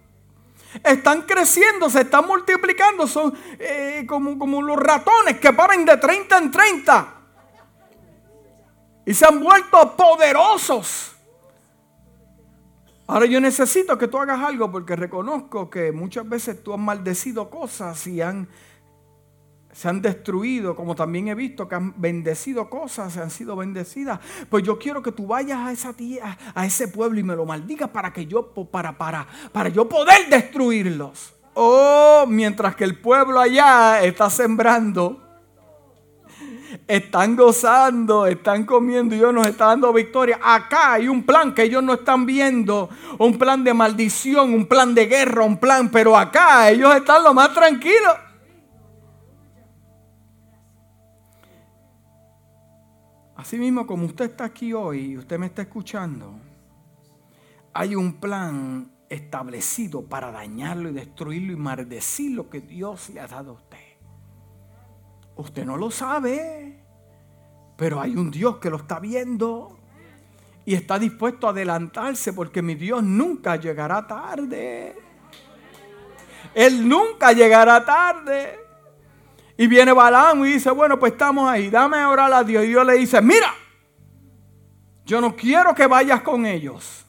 Están 0.83 1.21
creciendo, 1.21 1.89
se 1.89 2.01
están 2.01 2.27
multiplicando. 2.27 3.07
Son 3.07 3.33
eh, 3.59 4.03
como, 4.05 4.37
como 4.37 4.61
los 4.61 4.75
ratones 4.75 5.39
que 5.39 5.53
paran 5.53 5.85
de 5.85 5.95
30 5.95 6.37
en 6.37 6.51
30. 6.51 7.13
Y 9.05 9.13
se 9.13 9.25
han 9.25 9.41
vuelto 9.41 9.95
poderosos. 9.95 11.12
Ahora 13.13 13.27
yo 13.27 13.39
necesito 13.39 13.95
que 13.95 14.07
tú 14.07 14.17
hagas 14.17 14.39
algo 14.39 14.71
porque 14.71 14.95
reconozco 14.95 15.69
que 15.69 15.91
muchas 15.91 16.27
veces 16.27 16.63
tú 16.63 16.73
has 16.73 16.79
maldecido 16.79 17.47
cosas 17.47 18.07
y 18.07 18.21
han 18.21 18.47
se 19.71 19.87
han 19.87 20.01
destruido, 20.01 20.75
como 20.75 20.95
también 20.95 21.27
he 21.27 21.35
visto 21.35 21.67
que 21.67 21.75
han 21.75 21.93
bendecido 22.01 22.71
cosas, 22.71 23.13
se 23.13 23.21
han 23.21 23.29
sido 23.29 23.55
bendecidas. 23.55 24.19
Pues 24.49 24.63
yo 24.63 24.79
quiero 24.79 25.03
que 25.03 25.11
tú 25.11 25.27
vayas 25.27 25.59
a 25.59 25.71
esa 25.71 25.93
tía, 25.93 26.39
a 26.55 26.65
ese 26.65 26.87
pueblo 26.87 27.19
y 27.19 27.23
me 27.23 27.35
lo 27.35 27.45
maldigas 27.45 27.89
para 27.89 28.11
que 28.11 28.25
yo 28.25 28.51
para 28.51 28.97
para 28.97 29.27
para 29.51 29.69
yo 29.69 29.87
poder 29.87 30.27
destruirlos. 30.31 31.35
Oh, 31.53 32.25
mientras 32.27 32.75
que 32.75 32.83
el 32.83 32.99
pueblo 32.99 33.39
allá 33.39 34.01
está 34.01 34.27
sembrando, 34.31 35.21
están 36.87 37.35
gozando, 37.35 38.25
están 38.25 38.65
comiendo 38.65 39.15
y 39.15 39.19
Dios 39.19 39.33
nos 39.33 39.47
está 39.47 39.67
dando 39.67 39.91
victoria. 39.93 40.39
Acá 40.41 40.93
hay 40.93 41.07
un 41.07 41.23
plan 41.23 41.53
que 41.53 41.63
ellos 41.63 41.83
no 41.83 41.93
están 41.93 42.25
viendo, 42.25 42.89
un 43.19 43.37
plan 43.37 43.63
de 43.63 43.73
maldición, 43.73 44.53
un 44.53 44.65
plan 44.65 44.93
de 44.93 45.05
guerra, 45.05 45.43
un 45.43 45.57
plan, 45.57 45.89
pero 45.89 46.17
acá 46.17 46.69
ellos 46.69 46.95
están 46.95 47.23
lo 47.23 47.33
más 47.33 47.53
tranquilos. 47.53 48.13
Así 53.35 53.57
mismo 53.57 53.85
como 53.85 54.05
usted 54.05 54.25
está 54.25 54.45
aquí 54.45 54.71
hoy 54.71 55.11
y 55.11 55.17
usted 55.17 55.37
me 55.37 55.47
está 55.47 55.63
escuchando, 55.63 56.33
hay 57.73 57.95
un 57.95 58.13
plan 58.13 58.89
establecido 59.09 60.05
para 60.05 60.31
dañarlo 60.31 60.89
y 60.89 60.93
destruirlo 60.93 61.53
y 61.53 61.55
maldecir 61.55 62.31
lo 62.31 62.49
que 62.49 62.61
Dios 62.61 63.09
le 63.09 63.19
ha 63.19 63.27
dado 63.27 63.51
a 63.51 63.53
usted. 63.55 63.72
Usted 65.35 65.65
no 65.65 65.77
lo 65.77 65.89
sabe, 65.89 66.83
pero 67.75 67.99
hay 67.99 68.15
un 68.15 68.29
Dios 68.29 68.57
que 68.57 68.69
lo 68.69 68.77
está 68.77 68.99
viendo 68.99 69.79
y 70.65 70.75
está 70.75 70.99
dispuesto 70.99 71.47
a 71.47 71.49
adelantarse 71.49 72.33
porque 72.33 72.61
mi 72.61 72.75
Dios 72.75 73.03
nunca 73.03 73.55
llegará 73.55 74.05
tarde. 74.07 74.95
Él 76.53 76.87
nunca 76.87 77.31
llegará 77.33 77.83
tarde. 77.83 78.59
Y 79.57 79.67
viene 79.67 79.91
Balaam 79.91 80.45
y 80.45 80.53
dice, 80.53 80.71
bueno, 80.71 80.97
pues 80.99 81.13
estamos 81.13 81.49
ahí, 81.49 81.69
dame 81.69 81.97
a 81.97 82.09
orar 82.09 82.31
a 82.33 82.43
Dios. 82.43 82.63
Y 82.63 82.67
Dios 82.67 82.85
le 82.85 82.93
dice, 82.93 83.21
mira, 83.21 83.53
yo 85.05 85.19
no 85.19 85.35
quiero 85.35 85.75
que 85.75 85.87
vayas 85.87 86.21
con 86.21 86.45
ellos. 86.45 87.05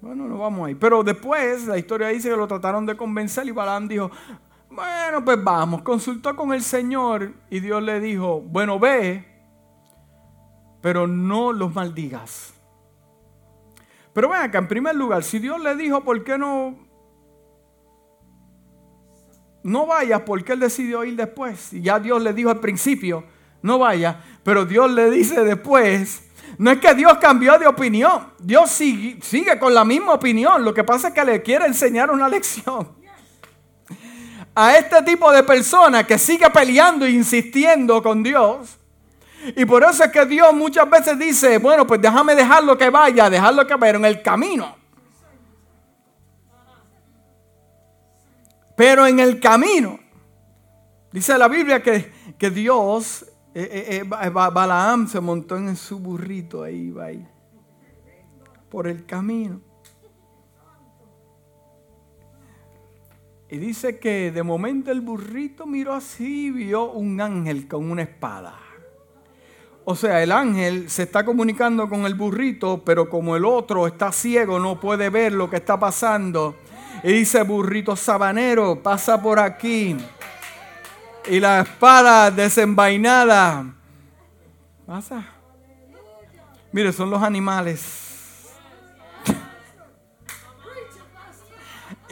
Bueno, 0.00 0.26
no 0.26 0.38
vamos 0.38 0.66
ahí. 0.66 0.74
Pero 0.74 1.04
después 1.04 1.66
la 1.66 1.78
historia 1.78 2.08
dice 2.08 2.28
que 2.28 2.36
lo 2.36 2.48
trataron 2.48 2.84
de 2.84 2.96
convencer 2.96 3.46
y 3.46 3.52
Balaam 3.52 3.86
dijo, 3.86 4.10
bueno, 4.74 5.24
pues 5.24 5.42
vamos. 5.42 5.82
Consultó 5.82 6.34
con 6.34 6.52
el 6.52 6.62
Señor 6.62 7.32
y 7.50 7.60
Dios 7.60 7.82
le 7.82 8.00
dijo, 8.00 8.40
bueno, 8.40 8.78
ve, 8.78 9.24
pero 10.80 11.06
no 11.06 11.52
los 11.52 11.74
maldigas. 11.74 12.54
Pero 14.12 14.28
ven 14.28 14.42
acá, 14.42 14.58
en 14.58 14.68
primer 14.68 14.94
lugar, 14.94 15.22
si 15.22 15.38
Dios 15.38 15.60
le 15.60 15.74
dijo, 15.76 16.02
¿por 16.02 16.22
qué 16.22 16.36
no 16.36 16.76
no 19.62 19.86
vayas 19.86 20.22
porque 20.22 20.52
él 20.52 20.60
decidió 20.60 21.04
ir 21.04 21.16
después. 21.16 21.72
Y 21.72 21.82
ya 21.82 21.98
Dios 21.98 22.22
le 22.22 22.32
dijo 22.32 22.50
al 22.50 22.60
principio, 22.60 23.24
no 23.62 23.78
vaya, 23.78 24.20
pero 24.42 24.64
Dios 24.64 24.90
le 24.90 25.10
dice 25.10 25.44
después, 25.44 26.28
no 26.58 26.70
es 26.70 26.78
que 26.78 26.94
Dios 26.94 27.18
cambió 27.18 27.58
de 27.58 27.66
opinión, 27.66 28.28
Dios 28.38 28.70
sigue, 28.70 29.18
sigue 29.22 29.58
con 29.58 29.72
la 29.72 29.84
misma 29.84 30.14
opinión, 30.14 30.64
lo 30.64 30.74
que 30.74 30.84
pasa 30.84 31.08
es 31.08 31.14
que 31.14 31.24
le 31.24 31.42
quiere 31.42 31.66
enseñar 31.66 32.10
una 32.10 32.28
lección. 32.28 33.01
A 34.54 34.76
este 34.76 35.02
tipo 35.02 35.32
de 35.32 35.42
persona 35.42 36.04
que 36.04 36.18
sigue 36.18 36.48
peleando 36.50 37.06
e 37.06 37.10
insistiendo 37.10 38.02
con 38.02 38.22
Dios. 38.22 38.78
Y 39.56 39.64
por 39.64 39.82
eso 39.82 40.04
es 40.04 40.12
que 40.12 40.24
Dios 40.26 40.52
muchas 40.54 40.88
veces 40.88 41.18
dice, 41.18 41.58
bueno, 41.58 41.86
pues 41.86 42.00
déjame 42.00 42.34
dejarlo 42.34 42.78
que 42.78 42.90
vaya, 42.90 43.28
dejarlo 43.28 43.66
que 43.66 43.74
vaya 43.74 43.96
en 43.96 44.04
el 44.04 44.22
camino. 44.22 44.76
Pero 48.76 49.06
en 49.06 49.20
el 49.20 49.40
camino, 49.40 49.98
dice 51.12 51.36
la 51.36 51.48
Biblia 51.48 51.82
que, 51.82 52.12
que 52.38 52.50
Dios, 52.50 53.24
eh, 53.54 54.02
eh, 54.02 54.02
eh, 54.22 54.28
Balaam 54.30 55.08
se 55.08 55.20
montó 55.20 55.56
en 55.56 55.76
su 55.76 55.98
burrito 55.98 56.62
ahí, 56.62 56.90
va 56.90 57.06
ahí, 57.06 57.26
por 58.70 58.86
el 58.86 59.04
camino. 59.04 59.60
Y 63.52 63.58
dice 63.58 63.98
que 63.98 64.32
de 64.32 64.42
momento 64.42 64.90
el 64.90 65.02
burrito 65.02 65.66
miró 65.66 65.92
así 65.92 66.46
y 66.46 66.50
vio 66.50 66.90
un 66.90 67.20
ángel 67.20 67.68
con 67.68 67.90
una 67.90 68.00
espada. 68.00 68.58
O 69.84 69.94
sea, 69.94 70.22
el 70.22 70.32
ángel 70.32 70.88
se 70.88 71.02
está 71.02 71.22
comunicando 71.22 71.86
con 71.86 72.06
el 72.06 72.14
burrito, 72.14 72.82
pero 72.82 73.10
como 73.10 73.36
el 73.36 73.44
otro 73.44 73.86
está 73.86 74.10
ciego, 74.10 74.58
no 74.58 74.80
puede 74.80 75.10
ver 75.10 75.34
lo 75.34 75.50
que 75.50 75.56
está 75.56 75.78
pasando. 75.78 76.56
Y 77.02 77.12
dice, 77.12 77.42
burrito 77.42 77.94
sabanero, 77.94 78.82
pasa 78.82 79.20
por 79.20 79.38
aquí. 79.38 79.98
Y 81.28 81.38
la 81.38 81.60
espada 81.60 82.30
desenvainada. 82.30 83.66
Pasa. 84.86 85.26
Mire, 86.72 86.90
son 86.90 87.10
los 87.10 87.22
animales. 87.22 88.01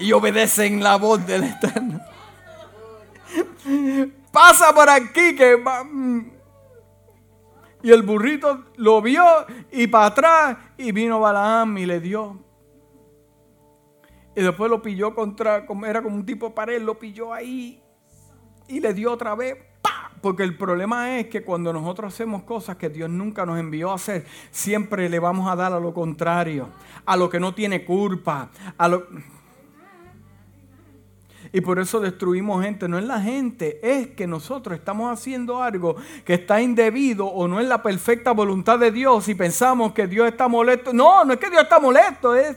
Y 0.00 0.12
obedecen 0.12 0.82
la 0.82 0.96
voz 0.96 1.24
del 1.26 1.44
Eterno. 1.44 2.00
Pasa 4.32 4.74
por 4.74 4.88
aquí 4.88 5.36
que 5.36 5.56
va. 5.56 5.84
Mm. 5.84 6.32
Y 7.82 7.90
el 7.90 8.02
burrito 8.02 8.64
lo 8.76 9.00
vio 9.00 9.24
y 9.72 9.86
para 9.86 10.06
atrás 10.06 10.56
y 10.76 10.92
vino 10.92 11.20
Balaam 11.20 11.78
y 11.78 11.86
le 11.86 12.00
dio 12.00 12.50
y 14.34 14.42
después 14.42 14.70
lo 14.70 14.80
pilló 14.80 15.14
contra, 15.14 15.66
era 15.86 16.02
como 16.02 16.16
un 16.16 16.24
tipo 16.24 16.48
de 16.48 16.54
pared, 16.54 16.80
lo 16.80 16.98
pilló 16.98 17.32
ahí 17.32 17.82
y 18.68 18.80
le 18.80 18.94
dio 18.94 19.12
otra 19.12 19.34
vez. 19.34 19.56
Porque 20.22 20.42
el 20.42 20.56
problema 20.56 21.18
es 21.18 21.28
que 21.28 21.42
cuando 21.42 21.72
nosotros 21.72 22.12
hacemos 22.12 22.42
cosas 22.42 22.76
que 22.76 22.90
Dios 22.90 23.08
nunca 23.08 23.46
nos 23.46 23.58
envió 23.58 23.90
a 23.90 23.94
hacer, 23.94 24.26
siempre 24.50 25.08
le 25.08 25.18
vamos 25.18 25.50
a 25.50 25.56
dar 25.56 25.72
a 25.72 25.80
lo 25.80 25.94
contrario, 25.94 26.68
a 27.06 27.16
lo 27.16 27.30
que 27.30 27.40
no 27.40 27.54
tiene 27.54 27.84
culpa, 27.84 28.50
a 28.76 28.88
lo... 28.88 29.06
Y 31.52 31.60
por 31.60 31.78
eso 31.78 32.00
destruimos 32.00 32.62
gente. 32.62 32.88
No 32.88 32.98
es 32.98 33.04
la 33.04 33.20
gente, 33.20 33.80
es 33.82 34.08
que 34.08 34.26
nosotros 34.26 34.78
estamos 34.78 35.12
haciendo 35.12 35.62
algo 35.62 35.96
que 36.24 36.34
está 36.34 36.60
indebido 36.60 37.26
o 37.26 37.48
no 37.48 37.60
es 37.60 37.66
la 37.66 37.82
perfecta 37.82 38.32
voluntad 38.32 38.78
de 38.78 38.90
Dios 38.90 39.28
y 39.28 39.34
pensamos 39.34 39.92
que 39.92 40.06
Dios 40.06 40.28
está 40.28 40.48
molesto. 40.48 40.92
No, 40.92 41.24
no 41.24 41.32
es 41.32 41.38
que 41.40 41.50
Dios 41.50 41.62
está 41.62 41.80
molesto, 41.80 42.34
es 42.34 42.56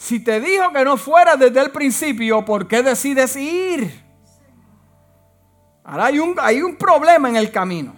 si 0.00 0.18
te 0.18 0.40
dijo 0.40 0.72
que 0.72 0.82
no 0.82 0.96
fuera 0.96 1.36
desde 1.36 1.60
el 1.60 1.70
principio, 1.70 2.42
¿por 2.42 2.66
qué 2.66 2.82
decides 2.82 3.36
ir? 3.36 4.02
Ahora 5.84 6.06
hay 6.06 6.18
un, 6.18 6.36
hay 6.38 6.62
un 6.62 6.74
problema 6.76 7.28
en 7.28 7.36
el 7.36 7.50
camino. 7.50 7.94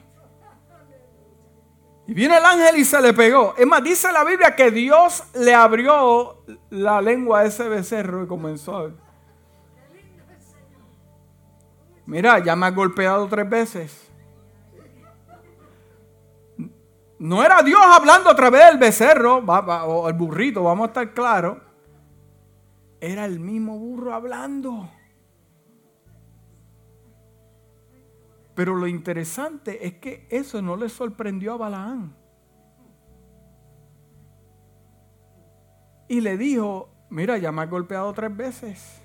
Y 2.08 2.12
viene 2.12 2.38
el 2.38 2.44
ángel 2.44 2.76
y 2.78 2.84
se 2.84 3.00
le 3.00 3.12
pegó. 3.12 3.54
Es 3.56 3.66
más, 3.68 3.84
dice 3.84 4.10
la 4.10 4.24
Biblia 4.24 4.56
que 4.56 4.72
Dios 4.72 5.22
le 5.34 5.54
abrió 5.54 6.44
la 6.70 7.00
lengua 7.00 7.40
a 7.40 7.44
ese 7.44 7.68
becerro 7.68 8.24
y 8.24 8.26
comenzó 8.26 8.78
a... 8.78 9.01
Mira, 12.06 12.38
ya 12.40 12.56
me 12.56 12.66
ha 12.66 12.70
golpeado 12.70 13.26
tres 13.28 13.48
veces. 13.48 14.12
No 17.18 17.44
era 17.44 17.62
Dios 17.62 17.80
hablando 17.84 18.30
a 18.30 18.34
través 18.34 18.66
del 18.66 18.78
becerro 18.78 19.36
o 19.36 20.08
el 20.08 20.14
burrito, 20.14 20.64
vamos 20.64 20.84
a 20.84 20.88
estar 20.88 21.14
claros. 21.14 21.58
Era 23.00 23.24
el 23.24 23.38
mismo 23.38 23.78
burro 23.78 24.12
hablando. 24.12 24.90
Pero 28.54 28.74
lo 28.74 28.86
interesante 28.86 29.86
es 29.86 29.94
que 29.94 30.26
eso 30.30 30.60
no 30.60 30.76
le 30.76 30.88
sorprendió 30.88 31.54
a 31.54 31.56
Balaán. 31.56 32.16
Y 36.08 36.20
le 36.20 36.36
dijo, 36.36 36.90
mira, 37.08 37.38
ya 37.38 37.52
me 37.52 37.62
has 37.62 37.70
golpeado 37.70 38.12
tres 38.12 38.36
veces. 38.36 39.01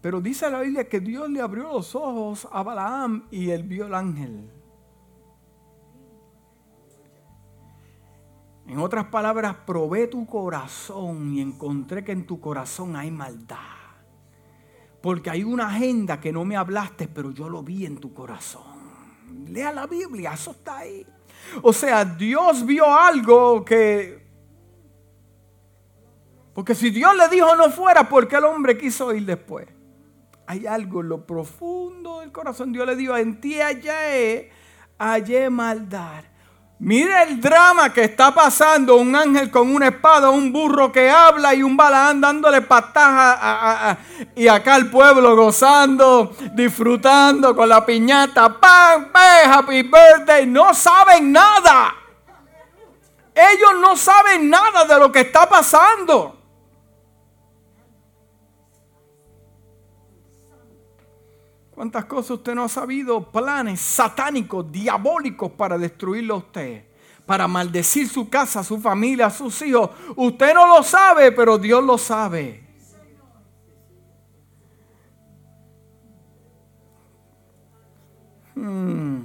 Pero 0.00 0.20
dice 0.20 0.50
la 0.50 0.60
Biblia 0.60 0.88
que 0.88 1.00
Dios 1.00 1.28
le 1.28 1.40
abrió 1.40 1.64
los 1.64 1.94
ojos 1.94 2.48
a 2.50 2.62
Balaam 2.62 3.26
y 3.30 3.50
él 3.50 3.64
vio 3.64 3.86
el 3.86 3.94
ángel. 3.94 4.50
En 8.66 8.78
otras 8.78 9.06
palabras, 9.06 9.56
probé 9.66 10.06
tu 10.06 10.24
corazón 10.26 11.34
y 11.34 11.40
encontré 11.40 12.04
que 12.04 12.12
en 12.12 12.24
tu 12.24 12.40
corazón 12.40 12.96
hay 12.96 13.10
maldad. 13.10 13.56
Porque 15.02 15.28
hay 15.28 15.42
una 15.42 15.68
agenda 15.68 16.20
que 16.20 16.32
no 16.32 16.44
me 16.44 16.56
hablaste, 16.56 17.08
pero 17.08 17.32
yo 17.32 17.48
lo 17.48 17.62
vi 17.62 17.84
en 17.84 17.98
tu 17.98 18.14
corazón. 18.14 18.62
Lea 19.48 19.72
la 19.72 19.86
Biblia, 19.86 20.34
eso 20.34 20.52
está 20.52 20.78
ahí. 20.78 21.04
O 21.62 21.72
sea, 21.72 22.04
Dios 22.04 22.64
vio 22.64 22.86
algo 22.94 23.64
que... 23.64 24.24
Porque 26.54 26.74
si 26.74 26.90
Dios 26.90 27.14
le 27.16 27.28
dijo 27.28 27.54
no 27.56 27.70
fuera, 27.70 28.08
¿por 28.08 28.28
qué 28.28 28.36
el 28.36 28.44
hombre 28.44 28.78
quiso 28.78 29.12
ir 29.12 29.24
después? 29.24 29.66
Hay 30.50 30.66
algo 30.66 31.00
en 31.00 31.10
lo 31.10 31.24
profundo 31.24 32.18
del 32.18 32.32
corazón. 32.32 32.72
Dios 32.72 32.84
le 32.84 32.96
dijo, 32.96 33.16
en 33.16 33.40
ti 33.40 33.60
hallé, 33.60 34.50
hallé 34.98 35.48
maldad. 35.48 36.24
Mire 36.80 37.22
el 37.22 37.40
drama 37.40 37.92
que 37.92 38.02
está 38.02 38.34
pasando. 38.34 38.96
Un 38.96 39.14
ángel 39.14 39.48
con 39.48 39.72
una 39.72 39.86
espada, 39.86 40.30
un 40.30 40.52
burro 40.52 40.90
que 40.90 41.08
habla 41.08 41.54
y 41.54 41.62
un 41.62 41.76
balaán 41.76 42.20
dándole 42.20 42.62
pataja. 42.62 43.96
y 44.34 44.48
acá 44.48 44.74
el 44.74 44.90
pueblo 44.90 45.36
gozando, 45.36 46.34
disfrutando 46.52 47.54
con 47.54 47.68
la 47.68 47.86
piñata. 47.86 48.58
¡Pam! 48.58 49.12
¡Pam! 49.12 49.52
¡Happy 49.52 49.82
birthday! 49.82 50.48
No 50.48 50.74
saben 50.74 51.30
nada. 51.30 51.94
Ellos 53.36 53.80
no 53.80 53.94
saben 53.94 54.50
nada 54.50 54.84
de 54.84 54.98
lo 54.98 55.12
que 55.12 55.20
está 55.20 55.48
pasando. 55.48 56.39
¿Cuántas 61.80 62.04
cosas 62.04 62.32
usted 62.32 62.54
no 62.54 62.64
ha 62.64 62.68
sabido? 62.68 63.32
Planes 63.32 63.80
satánicos, 63.80 64.70
diabólicos 64.70 65.50
para 65.52 65.78
destruirlo 65.78 66.34
a 66.34 66.36
usted. 66.36 66.84
Para 67.24 67.48
maldecir 67.48 68.06
su 68.06 68.28
casa, 68.28 68.62
su 68.62 68.78
familia, 68.78 69.30
sus 69.30 69.62
hijos. 69.62 69.88
Usted 70.14 70.52
no 70.52 70.66
lo 70.66 70.82
sabe, 70.82 71.32
pero 71.32 71.56
Dios 71.56 71.82
lo 71.82 71.96
sabe. 71.96 72.62
Hmm. 78.54 79.22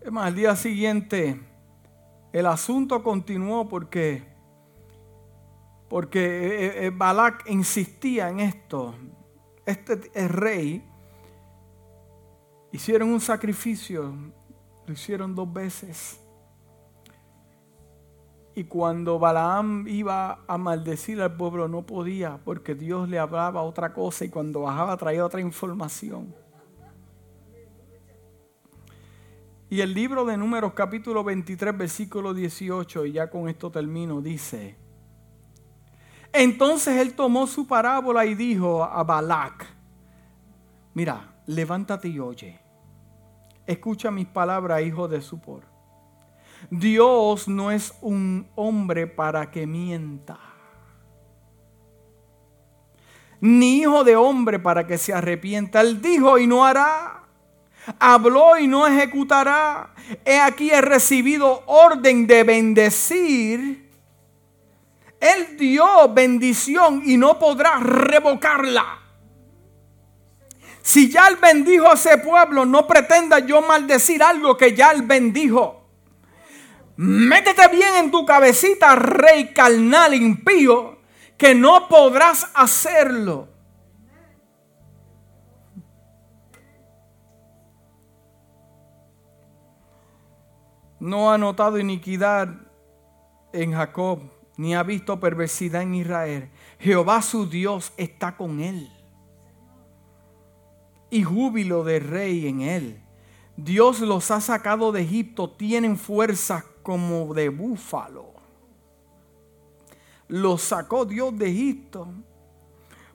Es 0.00 0.10
más, 0.10 0.26
al 0.26 0.34
día 0.34 0.56
siguiente 0.56 1.40
el 2.32 2.46
asunto 2.46 3.04
continuó 3.04 3.68
porque 3.68 4.29
porque 5.90 6.20
eh, 6.20 6.86
eh, 6.86 6.90
Balak 6.94 7.50
insistía 7.50 8.30
en 8.30 8.38
esto. 8.38 8.94
Este 9.66 10.28
rey 10.28 10.84
hicieron 12.70 13.08
un 13.08 13.20
sacrificio, 13.20 14.14
lo 14.86 14.92
hicieron 14.92 15.34
dos 15.34 15.52
veces. 15.52 16.20
Y 18.54 18.64
cuando 18.64 19.18
Balaam 19.18 19.88
iba 19.88 20.44
a 20.46 20.58
maldecir 20.58 21.20
al 21.20 21.36
pueblo 21.36 21.66
no 21.66 21.84
podía 21.84 22.38
porque 22.44 22.76
Dios 22.76 23.08
le 23.08 23.18
hablaba 23.18 23.62
otra 23.62 23.92
cosa 23.92 24.24
y 24.24 24.28
cuando 24.28 24.60
bajaba 24.60 24.96
traía 24.96 25.26
otra 25.26 25.40
información. 25.40 26.32
Y 29.68 29.80
el 29.80 29.92
libro 29.92 30.24
de 30.24 30.36
Números 30.36 30.72
capítulo 30.72 31.24
23 31.24 31.76
versículo 31.76 32.32
18, 32.32 33.06
y 33.06 33.12
ya 33.12 33.28
con 33.28 33.48
esto 33.48 33.72
termino, 33.72 34.20
dice, 34.20 34.76
entonces 36.32 36.96
él 36.98 37.14
tomó 37.14 37.46
su 37.46 37.66
parábola 37.66 38.24
y 38.26 38.34
dijo 38.34 38.84
a 38.84 39.02
Balac, 39.02 39.66
mira, 40.94 41.34
levántate 41.46 42.08
y 42.08 42.18
oye. 42.18 42.60
Escucha 43.66 44.10
mis 44.10 44.26
palabras, 44.26 44.82
hijo 44.82 45.06
de 45.08 45.20
Supor. 45.20 45.62
Dios 46.70 47.48
no 47.48 47.70
es 47.70 47.94
un 48.00 48.48
hombre 48.54 49.06
para 49.06 49.50
que 49.50 49.66
mienta, 49.66 50.38
ni 53.40 53.78
hijo 53.78 54.04
de 54.04 54.16
hombre 54.16 54.58
para 54.58 54.86
que 54.86 54.98
se 54.98 55.14
arrepienta. 55.14 55.80
Él 55.80 56.02
dijo 56.02 56.38
y 56.38 56.46
no 56.46 56.64
hará, 56.64 57.24
habló 57.98 58.58
y 58.58 58.66
no 58.66 58.86
ejecutará. 58.86 59.94
He 60.24 60.38
aquí 60.38 60.70
he 60.70 60.80
recibido 60.80 61.62
orden 61.66 62.26
de 62.26 62.44
bendecir 62.44 63.89
él 65.20 65.58
dio 65.58 66.08
bendición 66.14 67.02
y 67.04 67.18
no 67.18 67.38
podrá 67.38 67.78
revocarla. 67.78 68.98
Si 70.82 71.10
ya 71.10 71.28
Él 71.28 71.36
bendijo 71.36 71.90
a 71.90 71.94
ese 71.94 72.16
pueblo, 72.18 72.64
no 72.64 72.86
pretenda 72.86 73.38
yo 73.38 73.60
maldecir 73.60 74.22
algo 74.22 74.56
que 74.56 74.74
ya 74.74 74.92
Él 74.92 75.02
bendijo. 75.02 75.84
Métete 76.96 77.68
bien 77.68 77.96
en 77.96 78.10
tu 78.10 78.24
cabecita, 78.24 78.96
rey 78.96 79.52
carnal 79.52 80.14
impío, 80.14 80.98
que 81.36 81.54
no 81.54 81.86
podrás 81.86 82.50
hacerlo. 82.54 83.48
No 90.98 91.32
ha 91.32 91.38
notado 91.38 91.78
iniquidad 91.78 92.48
en 93.52 93.72
Jacob 93.72 94.39
ni 94.60 94.74
ha 94.74 94.82
visto 94.82 95.18
perversidad 95.18 95.80
en 95.80 95.94
Israel. 95.94 96.50
Jehová 96.78 97.22
su 97.22 97.48
Dios 97.48 97.94
está 97.96 98.36
con 98.36 98.60
él. 98.60 98.92
Y 101.08 101.22
júbilo 101.22 101.82
de 101.82 101.98
rey 101.98 102.46
en 102.46 102.60
él. 102.60 103.02
Dios 103.56 104.00
los 104.00 104.30
ha 104.30 104.38
sacado 104.42 104.92
de 104.92 105.00
Egipto, 105.00 105.48
tienen 105.48 105.96
fuerzas 105.96 106.62
como 106.82 107.32
de 107.32 107.48
búfalo. 107.48 108.34
Los 110.28 110.60
sacó 110.60 111.06
Dios 111.06 111.38
de 111.38 111.48
Egipto, 111.48 112.08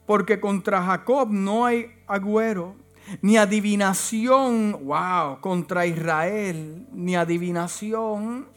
porque 0.07 0.39
contra 0.39 0.81
Jacob 0.81 1.29
no 1.29 1.63
hay 1.63 1.91
agüero, 2.07 2.75
ni 3.21 3.37
adivinación, 3.37 4.79
wow, 4.83 5.39
contra 5.41 5.85
Israel, 5.85 6.87
ni 6.91 7.15
adivinación 7.15 8.47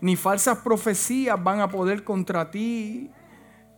ni 0.00 0.16
falsas 0.16 0.58
profecías 0.58 1.42
van 1.42 1.60
a 1.60 1.68
poder 1.68 2.04
contra 2.04 2.50
ti, 2.50 3.10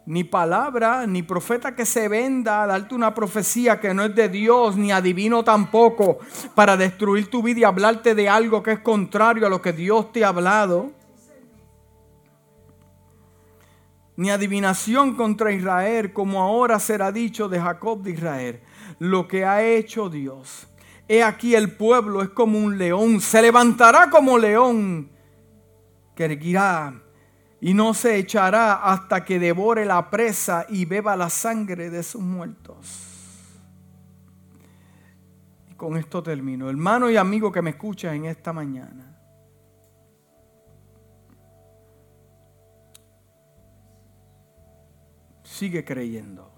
ni 0.04 0.24
palabra, 0.24 1.06
ni 1.06 1.22
profeta 1.22 1.74
que 1.74 1.86
se 1.86 2.08
venda 2.08 2.62
a 2.62 2.66
darte 2.66 2.94
una 2.94 3.14
profecía 3.14 3.78
que 3.78 3.94
no 3.94 4.04
es 4.04 4.14
de 4.14 4.28
Dios, 4.28 4.76
ni 4.76 4.90
adivino 4.90 5.44
tampoco, 5.44 6.18
para 6.54 6.76
destruir 6.76 7.30
tu 7.30 7.42
vida 7.42 7.60
y 7.60 7.64
hablarte 7.64 8.14
de 8.14 8.28
algo 8.28 8.62
que 8.62 8.72
es 8.72 8.80
contrario 8.80 9.46
a 9.46 9.50
lo 9.50 9.62
que 9.62 9.72
Dios 9.72 10.12
te 10.12 10.24
ha 10.24 10.28
hablado. 10.28 10.90
Ni 14.16 14.30
adivinación 14.30 15.14
contra 15.14 15.52
Israel, 15.52 16.12
como 16.12 16.42
ahora 16.42 16.78
será 16.78 17.12
dicho 17.12 17.48
de 17.48 17.60
Jacob 17.60 18.02
de 18.02 18.10
Israel, 18.10 18.60
lo 18.98 19.26
que 19.28 19.44
ha 19.44 19.62
hecho 19.62 20.08
Dios. 20.08 20.66
He 21.08 21.22
aquí 21.22 21.54
el 21.54 21.72
pueblo 21.76 22.22
es 22.22 22.28
como 22.30 22.58
un 22.58 22.76
león, 22.76 23.20
se 23.20 23.40
levantará 23.40 24.10
como 24.10 24.36
león 24.36 25.11
que 26.14 26.24
erguirá 26.24 27.02
y 27.60 27.74
no 27.74 27.94
se 27.94 28.16
echará 28.16 28.74
hasta 28.74 29.24
que 29.24 29.38
devore 29.38 29.84
la 29.84 30.10
presa 30.10 30.66
y 30.68 30.84
beba 30.84 31.16
la 31.16 31.30
sangre 31.30 31.90
de 31.90 32.02
sus 32.02 32.20
muertos. 32.20 33.08
Y 35.70 35.74
con 35.74 35.96
esto 35.96 36.22
termino. 36.22 36.68
Hermano 36.68 37.08
y 37.08 37.16
amigo 37.16 37.52
que 37.52 37.62
me 37.62 37.70
escucha 37.70 38.14
en 38.14 38.24
esta 38.24 38.52
mañana. 38.52 39.16
Sigue 45.44 45.84
creyendo. 45.84 46.50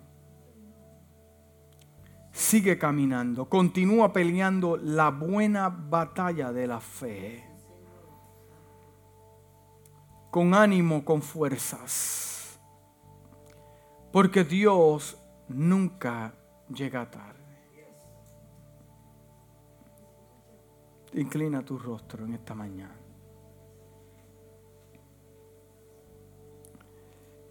Sigue 2.32 2.78
caminando, 2.78 3.48
continúa 3.48 4.12
peleando 4.12 4.76
la 4.76 5.10
buena 5.10 5.68
batalla 5.68 6.52
de 6.52 6.66
la 6.66 6.80
fe. 6.80 7.53
Con 10.34 10.52
ánimo, 10.52 11.04
con 11.04 11.22
fuerzas. 11.22 12.58
Porque 14.12 14.42
Dios 14.42 15.16
nunca 15.46 16.34
llega 16.74 17.08
tarde. 17.08 17.38
Inclina 21.12 21.64
tu 21.64 21.78
rostro 21.78 22.24
en 22.24 22.34
esta 22.34 22.52
mañana. 22.52 22.96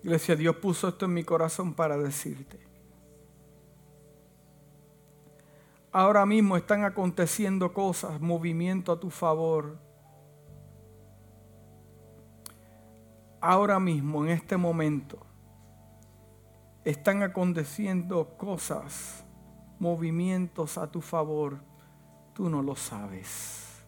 Iglesia, 0.03 0.35
Dios 0.35 0.57
puso 0.57 0.89
esto 0.89 1.05
en 1.05 1.13
mi 1.13 1.23
corazón 1.23 1.73
para 1.73 1.97
decirte. 1.97 2.59
Ahora 5.93 6.25
mismo 6.25 6.57
están 6.57 6.83
aconteciendo 6.83 7.71
cosas, 7.71 8.19
movimiento 8.19 8.91
a 8.91 8.99
tu 8.99 9.09
favor. 9.09 9.77
Ahora 13.45 13.77
mismo, 13.77 14.23
en 14.23 14.31
este 14.31 14.55
momento, 14.55 15.19
están 16.85 17.23
aconteciendo 17.23 18.37
cosas, 18.37 19.25
movimientos 19.79 20.77
a 20.77 20.89
tu 20.89 21.01
favor. 21.01 21.57
Tú 22.33 22.47
no 22.47 22.61
lo 22.61 22.73
sabes. 22.77 23.83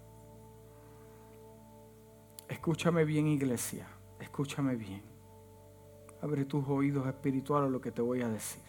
Escúchame 2.49 3.05
bien, 3.05 3.27
iglesia. 3.27 3.87
Escúchame 4.19 4.75
bien. 4.75 5.03
Abre 6.21 6.43
tus 6.43 6.67
oídos 6.67 7.07
espirituales 7.07 7.69
a 7.69 7.71
lo 7.71 7.79
que 7.79 7.93
te 7.93 8.01
voy 8.01 8.23
a 8.23 8.27
decir. 8.27 8.61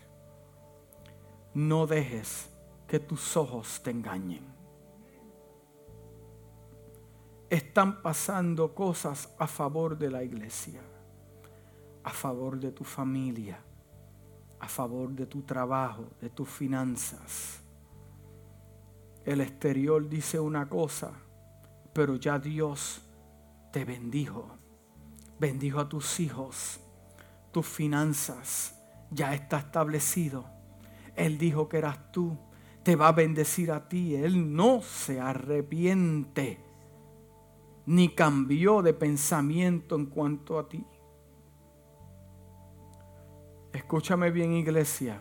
No 1.52 1.88
dejes 1.88 2.48
que 2.86 3.00
tus 3.00 3.36
ojos 3.36 3.82
te 3.82 3.90
engañen. 3.90 4.55
Están 7.48 8.02
pasando 8.02 8.74
cosas 8.74 9.28
a 9.38 9.46
favor 9.46 9.96
de 9.96 10.10
la 10.10 10.22
iglesia, 10.22 10.80
a 12.02 12.10
favor 12.10 12.58
de 12.58 12.72
tu 12.72 12.84
familia, 12.84 13.58
a 14.58 14.68
favor 14.68 15.10
de 15.10 15.26
tu 15.26 15.42
trabajo, 15.42 16.10
de 16.20 16.30
tus 16.30 16.48
finanzas. 16.48 17.60
El 19.24 19.40
exterior 19.40 20.08
dice 20.08 20.40
una 20.40 20.68
cosa, 20.68 21.12
pero 21.92 22.16
ya 22.16 22.38
Dios 22.38 23.02
te 23.72 23.84
bendijo. 23.84 24.48
Bendijo 25.38 25.80
a 25.80 25.88
tus 25.88 26.18
hijos 26.20 26.80
tus 27.56 27.66
finanzas 27.66 28.74
ya 29.10 29.32
está 29.32 29.56
establecido. 29.56 30.44
Él 31.14 31.38
dijo 31.38 31.70
que 31.70 31.78
eras 31.78 32.12
tú. 32.12 32.36
Te 32.82 32.96
va 32.96 33.08
a 33.08 33.12
bendecir 33.12 33.72
a 33.72 33.88
ti. 33.88 34.14
Él 34.14 34.54
no 34.54 34.82
se 34.82 35.22
arrepiente 35.22 36.60
ni 37.86 38.08
cambió 38.08 38.82
de 38.82 38.92
pensamiento 38.92 39.94
en 39.94 40.06
cuanto 40.06 40.58
a 40.58 40.68
ti. 40.68 40.84
Escúchame 43.72 44.30
bien 44.30 44.52
iglesia. 44.54 45.20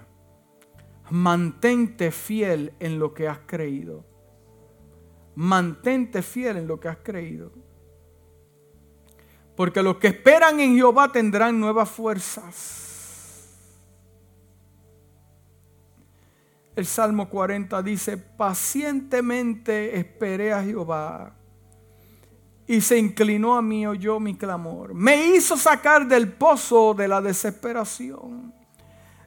Mantente 1.11 2.09
fiel 2.11 2.73
en 2.79 2.97
lo 2.97 3.13
que 3.13 3.27
has 3.27 3.39
creído. 3.45 4.03
Mantente 5.35 6.23
fiel 6.23 6.57
en 6.57 6.67
lo 6.67 6.79
que 6.79 6.87
has 6.87 6.97
creído. 6.97 7.51
Porque 9.55 9.83
los 9.83 9.97
que 9.97 10.07
esperan 10.07 10.59
en 10.59 10.75
Jehová 10.75 11.11
tendrán 11.11 11.59
nuevas 11.59 11.89
fuerzas. 11.89 12.81
El 16.75 16.85
Salmo 16.85 17.29
40 17.29 17.81
dice, 17.83 18.17
pacientemente 18.17 19.97
esperé 19.97 20.51
a 20.51 20.63
Jehová 20.63 21.37
y 22.67 22.81
se 22.81 22.97
inclinó 22.97 23.55
a 23.55 23.61
mí, 23.61 23.85
oyó 23.85 24.19
mi 24.19 24.35
clamor. 24.35 24.93
Me 24.93 25.27
hizo 25.27 25.55
sacar 25.57 26.07
del 26.07 26.31
pozo 26.31 26.93
de 26.93 27.07
la 27.07 27.21
desesperación, 27.21 28.53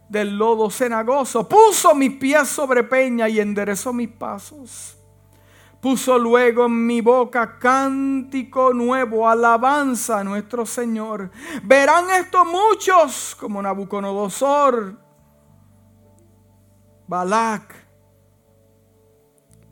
del 0.08 0.36
lodo 0.36 0.70
cenagoso. 0.70 1.48
Puso 1.48 1.94
mis 1.94 2.12
pies 2.12 2.48
sobre 2.48 2.84
peña 2.84 3.28
y 3.28 3.40
enderezó 3.40 3.92
mis 3.92 4.08
pasos 4.08 4.98
Puso 5.80 6.18
luego 6.18 6.66
en 6.66 6.86
mi 6.86 7.00
boca 7.00 7.56
cántico 7.58 8.74
nuevo, 8.74 9.28
alabanza 9.28 10.18
a 10.18 10.24
nuestro 10.24 10.66
Señor. 10.66 11.30
Verán 11.62 12.10
esto 12.10 12.44
muchos 12.44 13.36
como 13.38 13.62
Nabucodonosor, 13.62 14.98
Balac, 17.06 17.87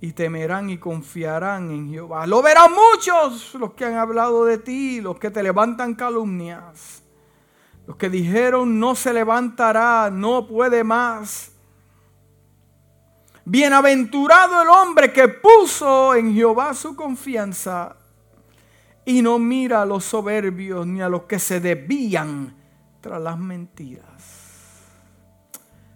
y 0.01 0.13
temerán 0.13 0.71
y 0.71 0.79
confiarán 0.79 1.71
en 1.71 1.91
Jehová. 1.91 2.27
Lo 2.27 2.43
verán 2.43 2.71
muchos 2.73 3.55
los 3.55 3.73
que 3.73 3.85
han 3.85 3.95
hablado 3.95 4.45
de 4.45 4.59
ti, 4.59 5.01
los 5.01 5.19
que 5.19 5.31
te 5.31 5.43
levantan 5.43 5.95
calumnias, 5.95 7.03
los 7.87 7.97
que 7.97 8.11
dijeron 8.11 8.79
no 8.79 8.95
se 8.95 9.13
levantará, 9.13 10.11
no 10.11 10.47
puede 10.47 10.85
más. 10.85 11.53
Bienaventurado 13.45 14.61
el 14.61 14.69
hombre 14.69 15.13
que 15.13 15.29
puso 15.29 16.15
en 16.15 16.35
Jehová 16.35 16.75
su 16.75 16.97
confianza 16.97 17.97
y 19.05 19.23
no 19.23 19.39
mira 19.39 19.83
a 19.83 19.87
los 19.87 20.05
soberbios 20.05 20.85
ni 20.85 21.01
a 21.01 21.09
los 21.09 21.23
que 21.23 21.39
se 21.39 21.61
desvían 21.61 22.57
tras 23.01 23.23
las 23.23 23.39
mentiras. 23.39 24.17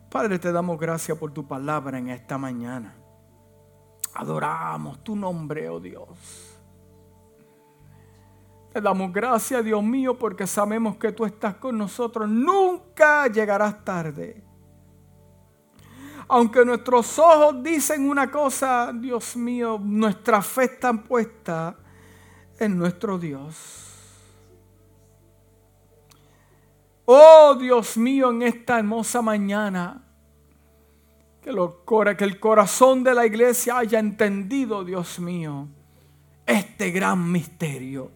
Padre, 0.09 0.39
te 0.39 0.53
damos 0.53 0.79
gracias 0.79 1.19
por 1.19 1.33
tu 1.33 1.47
palabra 1.47 1.99
en 1.99 2.09
esta 2.09 2.39
mañana. 2.39 3.00
Adoramos 4.15 5.03
tu 5.05 5.15
nombre, 5.17 5.69
oh 5.69 5.81
Dios. 5.81 6.59
Te 8.73 8.81
damos 8.81 9.13
gracias, 9.13 9.65
Dios 9.65 9.83
mío, 9.83 10.19
porque 10.19 10.47
sabemos 10.47 10.97
que 10.97 11.13
tú 11.13 11.25
estás 11.25 11.57
con 11.57 11.77
nosotros. 11.77 12.29
Nunca 12.29 13.27
llegarás 13.27 13.85
tarde 13.85 14.45
aunque 16.33 16.65
nuestros 16.65 17.19
ojos 17.19 17.61
dicen 17.61 18.09
una 18.09 18.31
cosa, 18.31 18.93
Dios 18.95 19.35
mío, 19.35 19.81
nuestra 19.83 20.41
fe 20.41 20.65
está 20.65 20.93
puesta 20.93 21.77
en 22.57 22.79
nuestro 22.79 23.19
Dios. 23.19 23.57
Oh 27.05 27.57
Dios 27.59 27.97
mío, 27.97 28.31
en 28.31 28.43
esta 28.43 28.79
hermosa 28.79 29.21
mañana, 29.21 30.05
que, 31.43 32.17
que 32.17 32.25
el 32.25 32.41
corazón 32.41 33.03
de 33.05 33.15
la 33.15 33.27
iglesia 33.27 33.79
haya 33.79 33.99
entendido, 33.99 34.85
Dios 34.85 35.19
mío, 35.19 35.69
este 36.47 36.91
gran 36.91 37.31
misterio. 37.31 38.11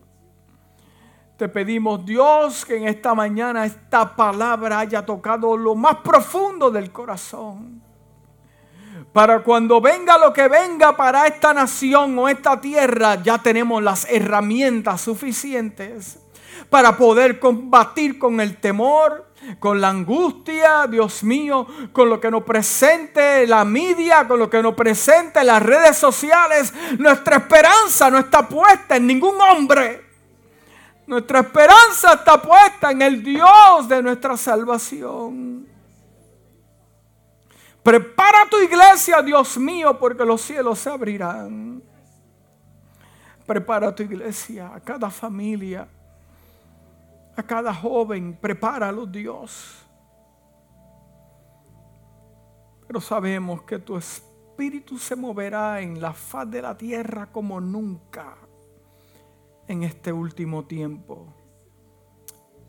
Te 1.36 1.48
pedimos, 1.48 2.04
Dios, 2.06 2.64
que 2.64 2.76
en 2.76 2.86
esta 2.86 3.14
mañana 3.14 3.64
esta 3.64 4.14
palabra 4.14 4.80
haya 4.80 5.04
tocado 5.04 5.56
lo 5.56 5.74
más 5.74 5.96
profundo 5.96 6.70
del 6.70 6.92
corazón 6.92 7.82
para 9.14 9.44
cuando 9.44 9.80
venga 9.80 10.18
lo 10.18 10.32
que 10.32 10.48
venga 10.48 10.96
para 10.96 11.28
esta 11.28 11.54
nación 11.54 12.18
o 12.18 12.28
esta 12.28 12.60
tierra, 12.60 13.22
ya 13.22 13.38
tenemos 13.38 13.80
las 13.80 14.10
herramientas 14.10 15.02
suficientes 15.02 16.18
para 16.68 16.96
poder 16.96 17.38
combatir 17.38 18.18
con 18.18 18.40
el 18.40 18.56
temor, 18.56 19.30
con 19.58 19.80
la 19.80 19.88
angustia, 19.88 20.86
Dios 20.86 21.22
mío, 21.22 21.66
con 21.92 22.08
lo 22.08 22.20
que 22.20 22.30
nos 22.30 22.42
presente 22.42 23.46
la 23.46 23.64
media, 23.64 24.26
con 24.26 24.38
lo 24.38 24.48
que 24.48 24.62
nos 24.62 24.74
presente 24.74 25.42
las 25.44 25.62
redes 25.62 25.96
sociales. 25.96 26.72
Nuestra 26.98 27.36
esperanza 27.36 28.10
no 28.10 28.18
está 28.18 28.48
puesta 28.48 28.96
en 28.96 29.06
ningún 29.06 29.40
hombre. 29.40 30.04
Nuestra 31.06 31.40
esperanza 31.40 32.14
está 32.14 32.40
puesta 32.40 32.90
en 32.90 33.02
el 33.02 33.22
Dios 33.22 33.88
de 33.88 34.02
nuestra 34.02 34.36
salvación. 34.36 35.66
Prepara 37.82 38.48
tu 38.50 38.58
iglesia, 38.58 39.20
Dios 39.20 39.58
mío, 39.58 39.98
porque 39.98 40.24
los 40.24 40.40
cielos 40.40 40.78
se 40.78 40.88
abrirán. 40.88 41.82
Prepara 43.46 43.94
tu 43.94 44.02
iglesia, 44.02 44.72
a 44.74 44.80
cada 44.80 45.10
familia, 45.10 45.86
a 47.36 47.42
cada 47.42 47.74
joven, 47.74 48.38
prepáralo, 48.40 49.06
Dios. 49.06 49.84
Pero 52.86 53.00
sabemos 53.00 53.62
que 53.62 53.78
tu 53.78 53.96
espíritu 53.96 54.98
se 54.98 55.16
moverá 55.16 55.80
en 55.80 56.00
la 56.00 56.12
faz 56.12 56.50
de 56.50 56.62
la 56.62 56.76
tierra 56.76 57.30
como 57.32 57.60
nunca 57.60 58.36
en 59.66 59.82
este 59.82 60.12
último 60.12 60.64
tiempo. 60.66 61.34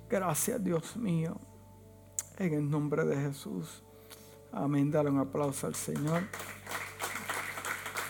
Gracias, 0.09 0.63
Dios 0.63 0.95
mío, 0.97 1.38
en 2.38 2.53
el 2.53 2.70
nombre 2.70 3.03
de 3.05 3.18
Jesús. 3.18 3.84
Amén. 4.51 4.89
Dale 4.89 5.09
un 5.09 5.20
aplauso 5.20 5.68
al 5.68 5.76
Señor. 5.76 6.24